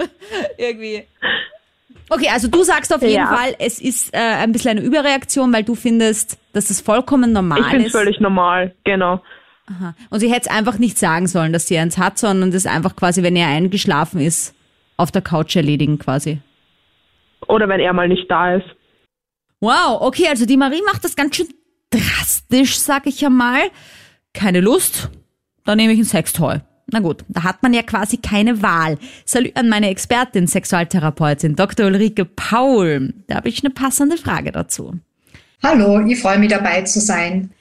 irgendwie. 0.57 1.03
Okay, 2.13 2.27
also 2.29 2.49
du 2.49 2.61
sagst 2.63 2.93
auf 2.93 3.01
jeden 3.01 3.13
Ja. 3.15 3.33
Fall, 3.33 3.55
es 3.57 3.79
ist 3.79 4.13
äh, 4.13 4.17
ein 4.17 4.51
bisschen 4.51 4.71
eine 4.71 4.81
Überreaktion, 4.81 5.53
weil 5.53 5.63
du 5.63 5.75
findest, 5.75 6.37
dass 6.51 6.67
das 6.67 6.81
vollkommen 6.81 7.31
normal 7.31 7.59
Ich 7.61 7.65
finde 7.67 7.79
es 7.81 7.85
ist. 7.87 7.91
völlig 7.93 8.19
normal, 8.19 8.75
genau. 8.83 9.21
Aha. 9.67 9.95
Und 10.09 10.19
sie 10.19 10.29
hätte 10.29 10.49
es 10.49 10.55
einfach 10.55 10.77
nicht 10.77 10.97
sagen 10.97 11.27
sollen, 11.27 11.53
dass 11.53 11.67
sie 11.67 11.77
eins 11.77 11.97
hat, 11.97 12.17
sondern 12.19 12.51
das 12.51 12.65
einfach 12.65 12.97
quasi, 12.97 13.23
wenn 13.23 13.37
er 13.37 13.47
eingeschlafen 13.47 14.19
ist, 14.19 14.53
auf 14.97 15.11
der 15.11 15.21
Couch 15.21 15.55
erledigen 15.55 15.99
quasi. 15.99 16.41
Oder 17.47 17.69
wenn 17.69 17.79
er 17.79 17.93
mal 17.93 18.09
nicht 18.09 18.29
da 18.29 18.55
ist. 18.55 18.65
Wow, 19.61 20.01
okay, 20.01 20.27
also 20.27 20.45
die 20.45 20.57
Marie 20.57 20.81
macht 20.85 21.05
das 21.05 21.15
ganz 21.15 21.37
schön 21.37 21.47
drastisch, 21.91 22.77
sag 22.77 23.07
ich 23.07 23.21
ja 23.21 23.29
mal. 23.29 23.61
Keine 24.33 24.59
Lust, 24.59 25.09
dann 25.65 25.77
nehme 25.77 25.93
ich 25.93 25.99
ein 25.99 26.05
Sextoy. 26.05 26.59
Na 26.91 26.99
gut, 26.99 27.23
da 27.29 27.43
hat 27.43 27.63
man 27.63 27.73
ja 27.73 27.83
quasi 27.83 28.17
keine 28.17 28.61
Wahl. 28.61 28.97
Salut 29.25 29.55
an 29.55 29.69
meine 29.69 29.89
Expertin, 29.89 30.47
Sexualtherapeutin 30.47 31.55
Dr. 31.55 31.87
Ulrike 31.87 32.25
Paul. 32.25 33.13
Da 33.27 33.35
habe 33.35 33.49
ich 33.49 33.63
eine 33.63 33.73
passende 33.73 34.17
Frage 34.17 34.51
dazu. 34.51 34.99
Hallo, 35.63 36.05
ich 36.05 36.19
freue 36.19 36.39
mich 36.39 36.49
dabei 36.49 36.81
zu 36.81 36.99
sein. 36.99 37.51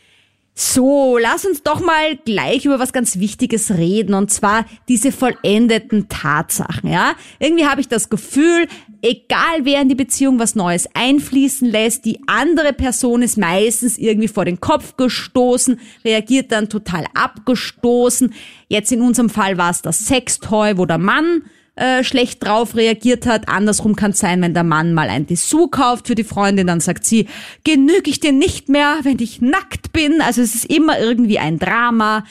So, 0.55 1.17
lass 1.17 1.47
uns 1.47 1.63
doch 1.63 1.81
mal 1.81 2.17
gleich 2.17 2.67
über 2.67 2.79
was 2.79 2.93
ganz 2.93 3.19
Wichtiges 3.19 3.71
reden 3.71 4.15
und 4.15 4.31
zwar 4.31 4.67
diese 4.89 5.11
vollendeten 5.11 6.09
Tatsachen, 6.09 6.91
ja? 6.91 7.15
Irgendwie 7.39 7.65
habe 7.65 7.81
ich 7.81 7.89
das 7.89 8.11
Gefühl, 8.11 8.67
egal 9.01 9.65
wer 9.65 9.81
in 9.81 9.89
die 9.89 9.95
Beziehung 9.95 10.39
was 10.39 10.57
Neues 10.57 10.89
einfließen 10.93 11.69
lässt, 11.69 12.05
die 12.05 12.21
andere 12.27 12.73
Person 12.73 13.23
ist 13.23 13.39
meistens 13.39 13.97
irgendwie 13.97 14.29
vor 14.29 14.45
den 14.45 14.61
Kopf 14.61 14.97
gestoßen, 14.97 15.81
reagiert 16.05 16.53
dann 16.53 16.69
total 16.69 17.07
abgestoßen. 17.15 18.35
Jetzt 18.69 18.93
in 18.93 19.01
unserem 19.01 19.31
Fall 19.31 19.57
war 19.57 19.71
es 19.71 19.83
das 19.83 20.05
Sextoy, 20.07 20.77
wo 20.77 20.85
der 20.85 20.99
Mann 20.99 21.43
äh, 21.81 22.05
schlecht 22.05 22.45
drauf 22.45 22.77
reagiert 22.77 23.27
hat. 23.27 23.49
Andersrum 23.49 23.97
kann 23.97 24.11
es 24.11 24.19
sein, 24.19 24.43
wenn 24.43 24.53
der 24.53 24.65
Mann 24.65 24.93
mal 24.93 25.09
ein 25.09 25.27
Dessous 25.27 25.71
kauft 25.71 26.09
für 26.09 26.15
die 26.15 26.25
Freundin, 26.25 26.67
dann 26.67 26.81
sagt 26.81 27.05
sie, 27.05 27.27
genüge 27.65 28.11
ich 28.11 28.21
dir 28.21 28.33
nicht 28.33 28.69
mehr, 28.69 28.99
wenn 29.03 29.19
ich 29.19 29.41
nackt 29.41 29.93
bin. 29.93 30.21
Also 30.21 30.43
es 30.43 30.55
ist 30.55 30.67
immer 30.67 30.99
irgendwie 30.99 31.39
ein 31.39 31.59
Drama. 31.59 32.25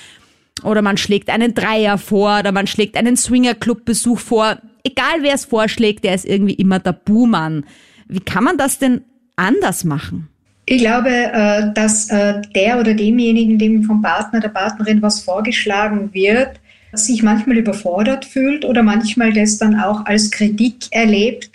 Oder 0.64 0.82
man 0.82 0.98
schlägt 0.98 1.30
einen 1.30 1.56
Dreier 1.56 1.98
vor 1.98 2.40
oder 2.40 2.52
man 2.52 2.68
schlägt 2.68 2.96
einen 2.96 3.18
Swingerclub-Besuch 3.18 4.20
vor. 4.20 4.60
Egal 4.84 5.22
wer 5.22 5.34
es 5.34 5.46
vorschlägt, 5.46 6.04
der 6.04 6.14
ist 6.14 6.26
irgendwie 6.26 6.54
immer 6.54 6.80
der 6.80 6.94
Buhmann. 6.94 7.66
Wie 8.08 8.20
kann 8.20 8.44
man 8.44 8.58
das 8.58 8.78
denn 8.78 9.02
anders 9.36 9.84
machen? 9.84 10.30
Ich 10.66 10.78
glaube, 10.78 11.10
äh, 11.10 11.74
dass 11.74 12.12
äh, 12.12 12.42
der 12.54 12.80
oder 12.80 12.94
demjenigen, 12.94 13.58
dem 13.58 13.82
vom 13.82 14.04
Partner, 14.04 14.42
der 14.42 14.50
Partnerin 14.50 15.02
was 15.02 15.22
vorgeschlagen 15.22 16.14
wird, 16.14 16.60
sich 16.94 17.24
manchmal 17.24 17.58
überfordert 17.58 18.26
fühlt 18.26 18.66
oder 18.66 18.84
manchmal 18.84 19.34
das 19.34 19.58
dann 19.58 19.80
auch 19.80 20.06
als 20.06 20.32
Kritik 20.32 20.76
erlebt 20.92 21.52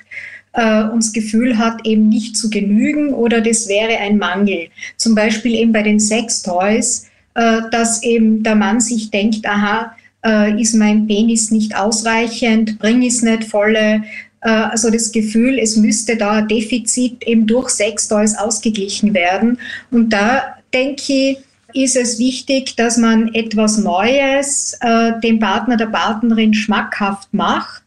äh, 0.52 0.84
und 0.84 1.02
das 1.02 1.12
Gefühl 1.12 1.58
hat, 1.58 1.86
eben 1.86 2.08
nicht 2.08 2.36
zu 2.36 2.50
genügen 2.50 3.12
oder 3.12 3.40
das 3.40 3.68
wäre 3.68 3.98
ein 3.98 4.18
Mangel. 4.18 4.68
Zum 4.96 5.14
Beispiel 5.14 5.54
eben 5.54 5.72
bei 5.72 5.82
den 5.82 6.00
Sextoys, 6.00 7.06
äh, 7.34 7.62
dass 7.70 8.02
eben 8.02 8.42
der 8.42 8.54
Mann 8.54 8.80
sich 8.80 9.10
denkt, 9.10 9.46
aha, 9.46 9.94
äh, 10.24 10.60
ist 10.60 10.74
mein 10.74 11.06
Penis 11.06 11.50
nicht 11.50 11.76
ausreichend, 11.76 12.78
bring 12.78 13.02
es 13.02 13.22
nicht 13.22 13.44
volle, 13.44 14.02
äh, 14.40 14.48
also 14.48 14.90
das 14.90 15.12
Gefühl, 15.12 15.58
es 15.58 15.76
müsste 15.76 16.16
da 16.16 16.42
Defizit 16.42 17.26
eben 17.26 17.46
durch 17.46 17.70
Sextoys 17.70 18.36
ausgeglichen 18.36 19.14
werden. 19.14 19.58
Und 19.90 20.10
da 20.10 20.56
denke 20.72 21.12
ich, 21.12 21.38
ist 21.74 21.96
es 21.96 22.18
wichtig, 22.18 22.76
dass 22.76 22.96
man 22.96 23.34
etwas 23.34 23.78
Neues 23.78 24.78
äh, 24.80 25.18
dem 25.20 25.38
Partner, 25.40 25.76
der 25.76 25.86
Partnerin 25.86 26.54
schmackhaft 26.54 27.32
macht, 27.34 27.82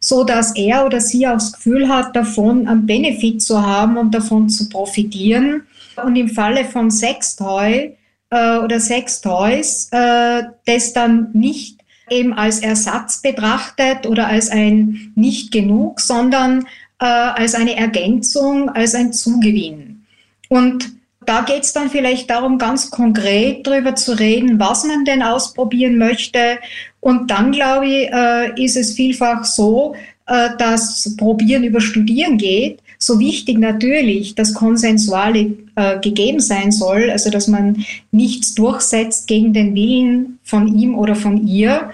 so 0.00 0.24
dass 0.24 0.54
er 0.56 0.84
oder 0.84 1.00
sie 1.00 1.26
auch 1.26 1.34
das 1.34 1.52
Gefühl 1.52 1.88
hat, 1.88 2.14
davon 2.14 2.68
einen 2.68 2.86
Benefit 2.86 3.42
zu 3.42 3.64
haben 3.64 3.96
und 3.96 4.14
davon 4.14 4.48
zu 4.48 4.68
profitieren. 4.68 5.62
Und 6.04 6.16
im 6.16 6.28
Falle 6.28 6.64
von 6.64 6.90
Sextoy 6.90 7.96
äh, 8.30 8.58
oder 8.58 8.80
Sextoys, 8.80 9.88
äh, 9.92 10.42
das 10.66 10.92
dann 10.92 11.30
nicht 11.32 11.78
eben 12.10 12.32
als 12.32 12.60
Ersatz 12.60 13.22
betrachtet 13.22 14.06
oder 14.06 14.26
als 14.26 14.50
ein 14.50 15.12
nicht 15.14 15.52
genug, 15.52 16.00
sondern 16.00 16.66
äh, 17.00 17.04
als 17.04 17.54
eine 17.54 17.76
Ergänzung, 17.76 18.70
als 18.70 18.94
ein 18.94 19.12
Zugewinn. 19.12 20.04
Und 20.48 20.97
da 21.28 21.42
geht 21.42 21.64
es 21.64 21.74
dann 21.74 21.90
vielleicht 21.90 22.30
darum, 22.30 22.56
ganz 22.56 22.90
konkret 22.90 23.66
darüber 23.66 23.94
zu 23.94 24.18
reden, 24.18 24.58
was 24.58 24.84
man 24.84 25.04
denn 25.04 25.22
ausprobieren 25.22 25.98
möchte. 25.98 26.58
Und 27.00 27.30
dann, 27.30 27.52
glaube 27.52 27.86
ich, 27.86 28.10
äh, 28.10 28.64
ist 28.64 28.78
es 28.78 28.94
vielfach 28.94 29.44
so, 29.44 29.94
äh, 30.26 30.48
dass 30.56 31.14
Probieren 31.18 31.64
über 31.64 31.82
Studieren 31.82 32.38
geht. 32.38 32.80
So 32.96 33.20
wichtig 33.20 33.58
natürlich, 33.58 34.36
dass 34.36 34.54
Konsensuale 34.54 35.54
äh, 35.76 36.00
gegeben 36.00 36.40
sein 36.40 36.72
soll, 36.72 37.10
also 37.10 37.30
dass 37.30 37.46
man 37.46 37.84
nichts 38.10 38.54
durchsetzt 38.54 39.28
gegen 39.28 39.52
den 39.52 39.74
Willen 39.74 40.38
von 40.42 40.66
ihm 40.66 40.96
oder 40.96 41.14
von 41.14 41.46
ihr. 41.46 41.90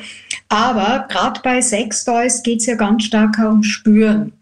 Aber 0.49 1.07
gerade 1.09 1.41
bei 1.43 1.61
Sextoys 1.61 2.45
geht 2.45 2.61
es 2.61 2.67
ja 2.67 2.77
ganz 2.77 3.03
stark 3.03 3.37
um 3.39 3.65
Spüren 3.65 4.33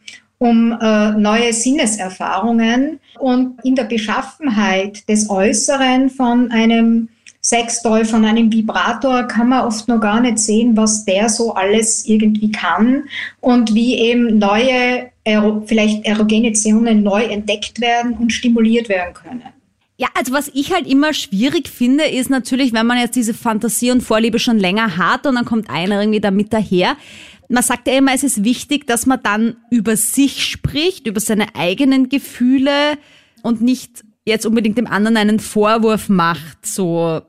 um 0.42 0.72
äh, 0.72 1.12
neue 1.12 1.52
Sinneserfahrungen 1.52 2.98
und 3.20 3.64
in 3.64 3.76
der 3.76 3.84
Beschaffenheit 3.84 5.08
des 5.08 5.30
Äußeren 5.30 6.10
von 6.10 6.50
einem 6.50 7.08
Sextoy, 7.40 8.04
von 8.04 8.24
einem 8.24 8.52
Vibrator 8.52 9.22
kann 9.24 9.50
man 9.50 9.66
oft 9.66 9.86
noch 9.86 10.00
gar 10.00 10.20
nicht 10.20 10.40
sehen, 10.40 10.76
was 10.76 11.04
der 11.04 11.28
so 11.28 11.54
alles 11.54 12.06
irgendwie 12.06 12.50
kann 12.50 13.04
und 13.40 13.72
wie 13.74 13.94
eben 13.94 14.38
neue, 14.38 15.10
Ero 15.22 15.62
vielleicht 15.64 16.04
erogene 16.04 16.52
Zonen 16.54 17.04
neu 17.04 17.22
entdeckt 17.22 17.80
werden 17.80 18.14
und 18.14 18.32
stimuliert 18.32 18.88
werden 18.88 19.14
können. 19.14 19.44
Ja, 19.96 20.08
also 20.14 20.32
was 20.32 20.50
ich 20.54 20.72
halt 20.72 20.88
immer 20.88 21.14
schwierig 21.14 21.68
finde, 21.68 22.04
ist 22.04 22.30
natürlich, 22.30 22.72
wenn 22.72 22.86
man 22.86 22.98
jetzt 22.98 23.14
diese 23.14 23.34
Fantasie 23.34 23.92
und 23.92 24.00
Vorliebe 24.00 24.40
schon 24.40 24.58
länger 24.58 24.96
hat 24.96 25.24
und 25.24 25.36
dann 25.36 25.44
kommt 25.44 25.70
einer 25.70 26.00
irgendwie 26.00 26.20
damit 26.20 26.52
daher. 26.52 26.96
Man 27.52 27.62
sagt 27.62 27.86
ja 27.86 27.98
immer, 27.98 28.14
es 28.14 28.24
ist 28.24 28.44
wichtig, 28.44 28.86
dass 28.86 29.06
man 29.06 29.20
dann 29.22 29.56
über 29.70 29.96
sich 29.96 30.44
spricht, 30.44 31.06
über 31.06 31.20
seine 31.20 31.54
eigenen 31.54 32.08
Gefühle 32.08 32.98
und 33.42 33.60
nicht 33.60 34.04
jetzt 34.24 34.46
unbedingt 34.46 34.78
dem 34.78 34.86
anderen 34.86 35.16
einen 35.16 35.40
Vorwurf 35.40 36.08
macht, 36.08 36.64
so 36.64 37.22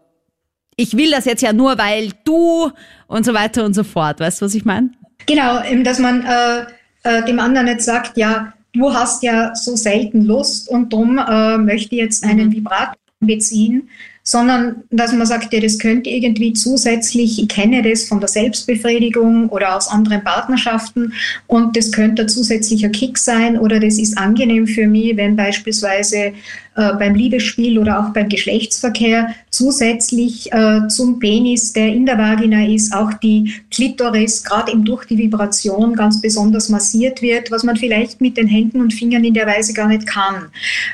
ich 0.75 0.97
will 0.97 1.11
das 1.11 1.25
jetzt 1.25 1.41
ja 1.41 1.53
nur, 1.53 1.77
weil 1.77 2.11
du 2.23 2.71
und 3.07 3.25
so 3.25 3.33
weiter 3.33 3.65
und 3.65 3.73
so 3.73 3.83
fort. 3.83 4.19
Weißt 4.19 4.41
du, 4.41 4.45
was 4.45 4.55
ich 4.55 4.65
meine? 4.65 4.89
Genau, 5.25 5.63
eben, 5.63 5.83
dass 5.83 5.99
man 5.99 6.25
äh, 6.25 6.65
äh, 7.03 7.23
dem 7.25 7.39
anderen 7.39 7.67
nicht 7.67 7.81
sagt, 7.81 8.17
ja, 8.17 8.53
du 8.73 8.93
hast 8.93 9.23
ja 9.23 9.55
so 9.55 9.75
selten 9.75 10.23
Lust 10.23 10.69
und 10.69 10.91
darum 10.91 11.17
äh, 11.17 11.57
möchte 11.57 11.95
ich 11.95 12.01
jetzt 12.01 12.23
einen 12.23 12.51
Vibrator 12.51 12.95
beziehen, 13.19 13.89
sondern 14.23 14.83
dass 14.89 15.11
man 15.11 15.27
sagt, 15.27 15.53
ja, 15.53 15.59
das 15.59 15.77
könnte 15.77 16.09
irgendwie 16.09 16.53
zusätzlich, 16.53 17.41
ich 17.41 17.49
kenne 17.49 17.83
das 17.83 18.05
von 18.05 18.21
der 18.21 18.29
Selbstbefriedigung 18.29 19.49
oder 19.49 19.75
aus 19.75 19.89
anderen 19.89 20.23
Partnerschaften 20.23 21.13
und 21.47 21.75
das 21.75 21.91
könnte 21.91 22.23
ein 22.23 22.29
zusätzlicher 22.29 22.89
Kick 22.89 23.17
sein 23.17 23.59
oder 23.59 23.81
das 23.81 23.99
ist 23.99 24.17
angenehm 24.17 24.65
für 24.65 24.87
mich, 24.87 25.17
wenn 25.17 25.35
beispielsweise 25.35 26.33
äh, 26.75 26.93
beim 26.93 27.15
Liebesspiel 27.15 27.77
oder 27.77 27.99
auch 27.99 28.13
beim 28.13 28.29
Geschlechtsverkehr 28.29 29.35
zusätzlich 29.51 30.51
äh, 30.51 30.87
zum 30.87 31.19
Penis, 31.19 31.73
der 31.73 31.87
in 31.87 32.05
der 32.05 32.17
Vagina 32.17 32.65
ist, 32.65 32.93
auch 32.93 33.13
die 33.13 33.53
Klitoris 33.69 34.43
gerade 34.43 34.71
eben 34.71 34.83
durch 34.83 35.05
die 35.05 35.17
Vibration 35.17 35.95
ganz 35.95 36.21
besonders 36.21 36.69
massiert 36.69 37.21
wird, 37.21 37.51
was 37.51 37.63
man 37.63 37.75
vielleicht 37.75 38.21
mit 38.21 38.37
den 38.37 38.47
Händen 38.47 38.81
und 38.81 38.93
Fingern 38.93 39.23
in 39.23 39.33
der 39.33 39.45
Weise 39.45 39.73
gar 39.73 39.87
nicht 39.87 40.07
kann. 40.07 40.49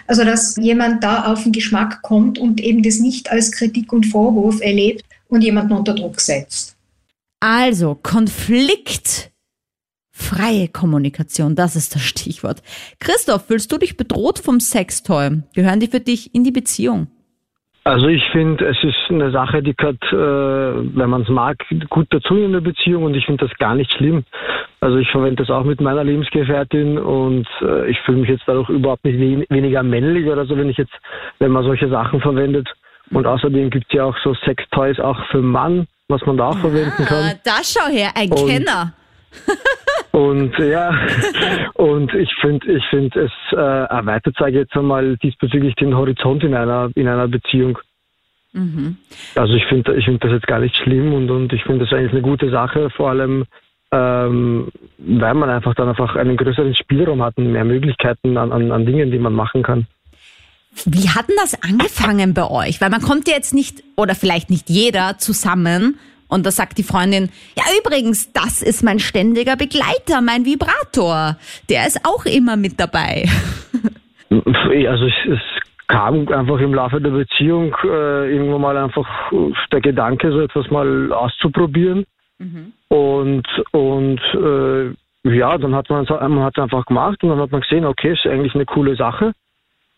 Also 0.07 0.23
dass 0.23 0.55
jemand 0.57 1.03
da 1.03 1.25
auf 1.25 1.43
den 1.43 1.51
Geschmack 1.51 2.01
kommt 2.01 2.39
und 2.39 2.61
eben 2.61 2.83
das 2.83 2.99
nicht 2.99 3.31
als 3.31 3.51
Kritik 3.51 3.93
und 3.93 4.05
Vorwurf 4.05 4.61
erlebt 4.61 5.05
und 5.29 5.43
jemanden 5.43 5.73
unter 5.73 5.93
Druck 5.93 6.19
setzt. 6.19 6.75
Also, 7.39 7.95
Konflikt. 7.95 9.31
Freie 10.19 10.67
Kommunikation, 10.67 11.55
das 11.55 11.75
ist 11.75 11.95
das 11.95 12.01
Stichwort. 12.01 12.61
Christoph, 12.99 13.45
fühlst 13.47 13.71
du 13.71 13.77
dich 13.77 13.95
bedroht 13.95 14.37
vom 14.39 14.59
Sextoy? 14.59 15.41
Gehören 15.55 15.79
die 15.79 15.87
für 15.87 16.01
dich 16.01 16.35
in 16.35 16.43
die 16.43 16.51
Beziehung? 16.51 17.07
Also 17.85 18.07
ich 18.07 18.21
finde, 18.33 18.65
es 18.67 18.77
ist 18.83 18.97
eine 19.09 19.31
Sache, 19.31 19.63
die 19.63 19.73
gehört, 19.75 20.03
äh, 20.11 20.15
wenn 20.97 21.09
man 21.09 21.21
es 21.21 21.29
mag, 21.29 21.57
gut 21.89 22.07
dazu 22.11 22.35
in 22.35 22.51
der 22.51 22.59
Beziehung 22.59 23.03
und 23.03 23.15
ich 23.15 23.25
finde 23.25 23.47
das 23.47 23.57
gar 23.57 23.73
nicht 23.75 23.91
schlimm. 23.93 24.25
Also 24.81 24.97
ich 24.97 25.09
verwende 25.09 25.37
das 25.43 25.49
auch 25.49 25.63
mit 25.63 25.79
meiner 25.81 26.03
Lebensgefährtin 26.03 26.97
und 26.99 27.47
äh, 27.61 27.89
ich 27.89 27.97
fühle 28.01 28.19
mich 28.19 28.29
jetzt 28.29 28.43
dadurch 28.45 28.69
überhaupt 28.69 29.05
nicht 29.05 29.17
wen 29.17 29.45
weniger 29.49 29.81
männlich 29.81 30.27
oder 30.27 30.45
so, 30.45 30.57
wenn 30.57 30.69
ich 30.69 30.77
jetzt, 30.77 30.93
wenn 31.39 31.51
man 31.51 31.63
solche 31.63 31.89
Sachen 31.89 32.19
verwendet. 32.21 32.67
Und 33.11 33.25
außerdem 33.25 33.69
gibt's 33.71 33.91
ja 33.93 34.03
auch 34.03 34.15
so 34.23 34.35
Sextoys 34.45 34.99
auch 34.99 35.17
für 35.31 35.41
Mann, 35.41 35.87
was 36.09 36.21
man 36.27 36.37
da 36.37 36.49
auch 36.49 36.57
verwenden 36.59 37.03
Ah, 37.03 37.05
kann. 37.05 37.39
da 37.43 37.53
schau 37.63 37.89
her, 37.89 38.11
ein 38.15 38.29
Und- 38.31 38.47
Kenner. 38.47 38.93
Und 40.11 40.57
ja, 40.57 40.97
und 41.75 42.13
ich 42.13 42.33
finde, 42.41 42.71
ich 42.71 42.83
finde, 42.89 43.21
es 43.21 43.31
äh, 43.51 43.55
erweitert, 43.55 44.35
sage 44.37 44.51
ich 44.51 44.57
jetzt 44.57 44.75
einmal, 44.75 45.17
diesbezüglich 45.17 45.75
den 45.75 45.95
Horizont 45.95 46.43
in 46.43 46.55
einer 46.55 46.89
in 46.95 47.07
einer 47.07 47.27
Beziehung. 47.27 47.77
Also 49.35 49.53
ich 49.53 49.65
finde, 49.65 49.95
ich 49.95 50.05
finde 50.05 50.19
das 50.19 50.31
jetzt 50.31 50.47
gar 50.47 50.59
nicht 50.59 50.75
schlimm 50.75 51.13
und 51.13 51.29
und 51.29 51.53
ich 51.53 51.63
finde 51.63 51.85
das 51.85 51.93
eigentlich 51.93 52.13
eine 52.13 52.21
gute 52.21 52.49
Sache, 52.49 52.89
vor 52.89 53.09
allem 53.09 53.45
ähm, 53.91 54.69
weil 54.97 55.33
man 55.33 55.49
einfach 55.49 55.73
dann 55.75 55.89
einfach 55.89 56.15
einen 56.15 56.37
größeren 56.37 56.75
Spielraum 56.75 57.23
hat 57.23 57.37
und 57.37 57.51
mehr 57.51 57.65
Möglichkeiten 57.65 58.37
an, 58.37 58.51
an, 58.51 58.71
an 58.71 58.85
Dingen, 58.85 59.11
die 59.11 59.19
man 59.19 59.33
machen 59.33 59.63
kann. 59.63 59.87
Wie 60.85 61.09
hat 61.09 61.27
denn 61.27 61.35
das 61.39 61.61
angefangen 61.63 62.33
bei 62.33 62.47
euch? 62.49 62.79
Weil 62.79 62.91
man 62.91 63.01
kommt 63.01 63.27
ja 63.27 63.33
jetzt 63.35 63.53
nicht, 63.53 63.83
oder 63.95 64.13
vielleicht 64.13 64.49
nicht 64.49 64.69
jeder, 64.69 65.17
zusammen 65.17 65.97
und 66.29 66.45
da 66.45 66.51
sagt 66.51 66.77
die 66.77 66.83
Freundin, 66.83 67.29
ja 67.57 67.63
übrigens, 67.79 68.31
das 68.31 68.61
ist 68.61 68.83
mein 68.83 68.99
ständiger 68.99 69.55
Begleiter, 69.55 70.21
mein 70.21 70.45
Vibrator. 70.45 71.35
Der 71.69 71.87
ist 71.87 72.05
auch 72.05 72.25
immer 72.25 72.55
mit 72.55 72.79
dabei. 72.79 73.25
Also 74.29 75.05
es, 75.05 75.13
es 75.25 75.39
kam 75.87 76.27
einfach 76.27 76.59
im 76.59 76.73
Laufe 76.73 77.01
der 77.01 77.09
Beziehung 77.09 77.75
äh, 77.83 78.31
irgendwann 78.31 78.61
mal 78.61 78.77
einfach 78.77 79.07
der 79.71 79.81
Gedanke, 79.81 80.31
so 80.31 80.39
etwas 80.41 80.69
mal 80.69 81.11
auszuprobieren. 81.11 82.05
Und 82.89 83.47
und 83.71 84.21
äh, 84.35 84.93
ja, 85.23 85.57
dann 85.57 85.75
hat 85.75 85.89
man 85.89 86.05
man 86.07 86.43
hat 86.43 86.57
einfach 86.59 86.85
gemacht 86.85 87.23
und 87.23 87.29
dann 87.29 87.39
hat 87.39 87.51
man 87.51 87.61
gesehen, 87.61 87.85
okay, 87.85 88.13
ist 88.13 88.25
eigentlich 88.27 88.55
eine 88.55 88.65
coole 88.65 88.95
Sache. 88.95 89.33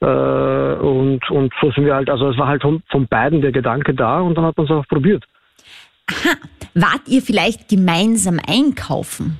Äh, 0.02 0.06
und 0.06 1.30
und 1.30 1.54
so 1.62 1.72
sind 1.72 1.86
wir 1.86 1.96
halt, 1.96 2.10
also 2.10 2.30
es 2.30 2.38
war 2.38 2.48
halt 2.48 2.62
von, 2.62 2.82
von 2.90 3.08
beiden 3.08 3.42
der 3.42 3.52
Gedanke 3.52 3.94
da 3.94 4.22
und 4.22 4.36
dann 4.36 4.46
hat 4.46 4.58
man 4.58 4.66
es 4.66 4.72
auch 4.72 4.88
probiert. 4.88 5.26
Wart 6.74 7.01
ihr 7.08 7.22
vielleicht 7.22 7.68
gemeinsam 7.68 8.39
einkaufen? 8.46 9.38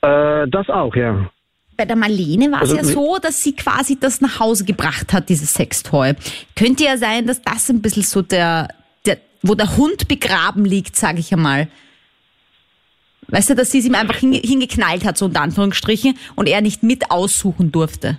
Äh, 0.00 0.48
das 0.48 0.68
auch, 0.68 0.94
ja. 0.94 1.30
Bei 1.76 1.84
der 1.84 1.96
Marlene 1.96 2.50
war 2.50 2.62
es 2.62 2.70
Also 2.70 2.76
ja 2.76 2.84
so, 2.84 3.18
dass 3.22 3.42
sie 3.42 3.54
quasi 3.54 3.98
das 3.98 4.20
nach 4.20 4.40
Hause 4.40 4.64
gebracht 4.64 5.12
hat, 5.12 5.28
dieses 5.28 5.54
Sextoy. 5.54 6.14
Könnte 6.56 6.84
ja 6.84 6.96
sein, 6.96 7.26
dass 7.26 7.40
das 7.42 7.68
ein 7.70 7.82
bisschen 7.82 8.02
so 8.02 8.20
der, 8.20 8.68
der 9.06 9.18
wo 9.42 9.54
der 9.54 9.76
Hund 9.76 10.08
begraben 10.08 10.64
liegt, 10.64 10.96
sage 10.96 11.20
ich 11.20 11.32
einmal. 11.32 11.68
Weißt 13.28 13.50
du, 13.50 13.54
dass 13.54 13.70
sie 13.70 13.78
es 13.78 13.84
ihm 13.84 13.94
einfach 13.94 14.16
hinge 14.16 14.38
hingeknallt 14.38 15.04
hat, 15.04 15.18
so 15.18 15.26
unter 15.26 15.42
Anführungsstrichen, 15.42 16.18
und 16.34 16.48
er 16.48 16.62
nicht 16.62 16.82
mit 16.82 17.10
aussuchen 17.10 17.70
durfte. 17.70 18.18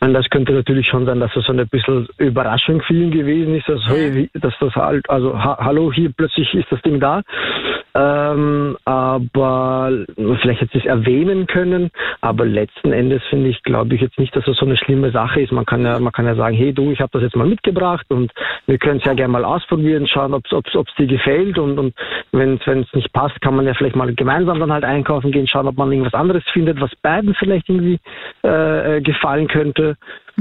Und 0.00 0.14
das 0.14 0.28
könnte 0.30 0.52
natürlich 0.52 0.86
schon 0.86 1.06
sein, 1.06 1.18
dass 1.18 1.32
das 1.34 1.44
so 1.44 1.52
ein 1.52 1.68
bisschen 1.68 2.08
Überraschung 2.18 2.80
für 2.82 2.94
ihn 2.94 3.10
gewesen 3.10 3.56
ist, 3.56 3.68
dass, 3.68 3.80
hey, 3.86 4.30
dass 4.34 4.54
das 4.60 4.74
halt, 4.76 5.08
also 5.10 5.36
ha 5.36 5.58
hallo, 5.60 5.92
hier 5.92 6.12
plötzlich 6.16 6.54
ist 6.54 6.70
das 6.70 6.80
Ding 6.82 7.00
da. 7.00 7.22
Ähm, 7.98 8.76
aber 8.84 9.90
vielleicht 10.40 10.60
hätte 10.60 10.72
sie 10.72 10.78
es 10.78 10.84
erwähnen 10.84 11.48
können, 11.48 11.90
aber 12.20 12.44
letzten 12.44 12.92
Endes 12.92 13.22
finde 13.28 13.48
ich, 13.48 13.60
glaube 13.64 13.96
ich 13.96 14.00
jetzt 14.00 14.20
nicht, 14.20 14.36
dass 14.36 14.44
das 14.44 14.56
so 14.56 14.66
eine 14.66 14.76
schlimme 14.76 15.10
Sache 15.10 15.40
ist. 15.40 15.50
Man 15.50 15.66
kann 15.66 15.84
ja, 15.84 15.98
man 15.98 16.12
kann 16.12 16.26
ja 16.26 16.36
sagen, 16.36 16.54
hey 16.54 16.72
du, 16.72 16.92
ich 16.92 17.00
habe 17.00 17.10
das 17.12 17.22
jetzt 17.22 17.34
mal 17.34 17.48
mitgebracht 17.48 18.06
und 18.10 18.30
wir 18.66 18.78
können 18.78 19.00
es 19.00 19.04
ja 19.04 19.14
gerne 19.14 19.32
mal 19.32 19.44
ausprobieren, 19.44 20.06
schauen, 20.06 20.32
ob 20.32 20.44
es 20.46 20.94
dir 20.96 21.06
gefällt 21.08 21.58
und, 21.58 21.76
und 21.76 21.94
wenn 22.30 22.60
es 22.64 22.94
nicht 22.94 23.12
passt, 23.12 23.40
kann 23.40 23.56
man 23.56 23.66
ja 23.66 23.74
vielleicht 23.74 23.96
mal 23.96 24.14
gemeinsam 24.14 24.60
dann 24.60 24.72
halt 24.72 24.84
einkaufen 24.84 25.32
gehen, 25.32 25.48
schauen, 25.48 25.66
ob 25.66 25.76
man 25.76 25.90
irgendwas 25.90 26.14
anderes 26.14 26.44
findet, 26.52 26.80
was 26.80 26.94
beiden 27.02 27.34
vielleicht 27.34 27.68
irgendwie 27.68 27.98
äh, 28.44 28.98
äh, 28.98 29.00
gefallen 29.00 29.48
könnte. 29.48 29.96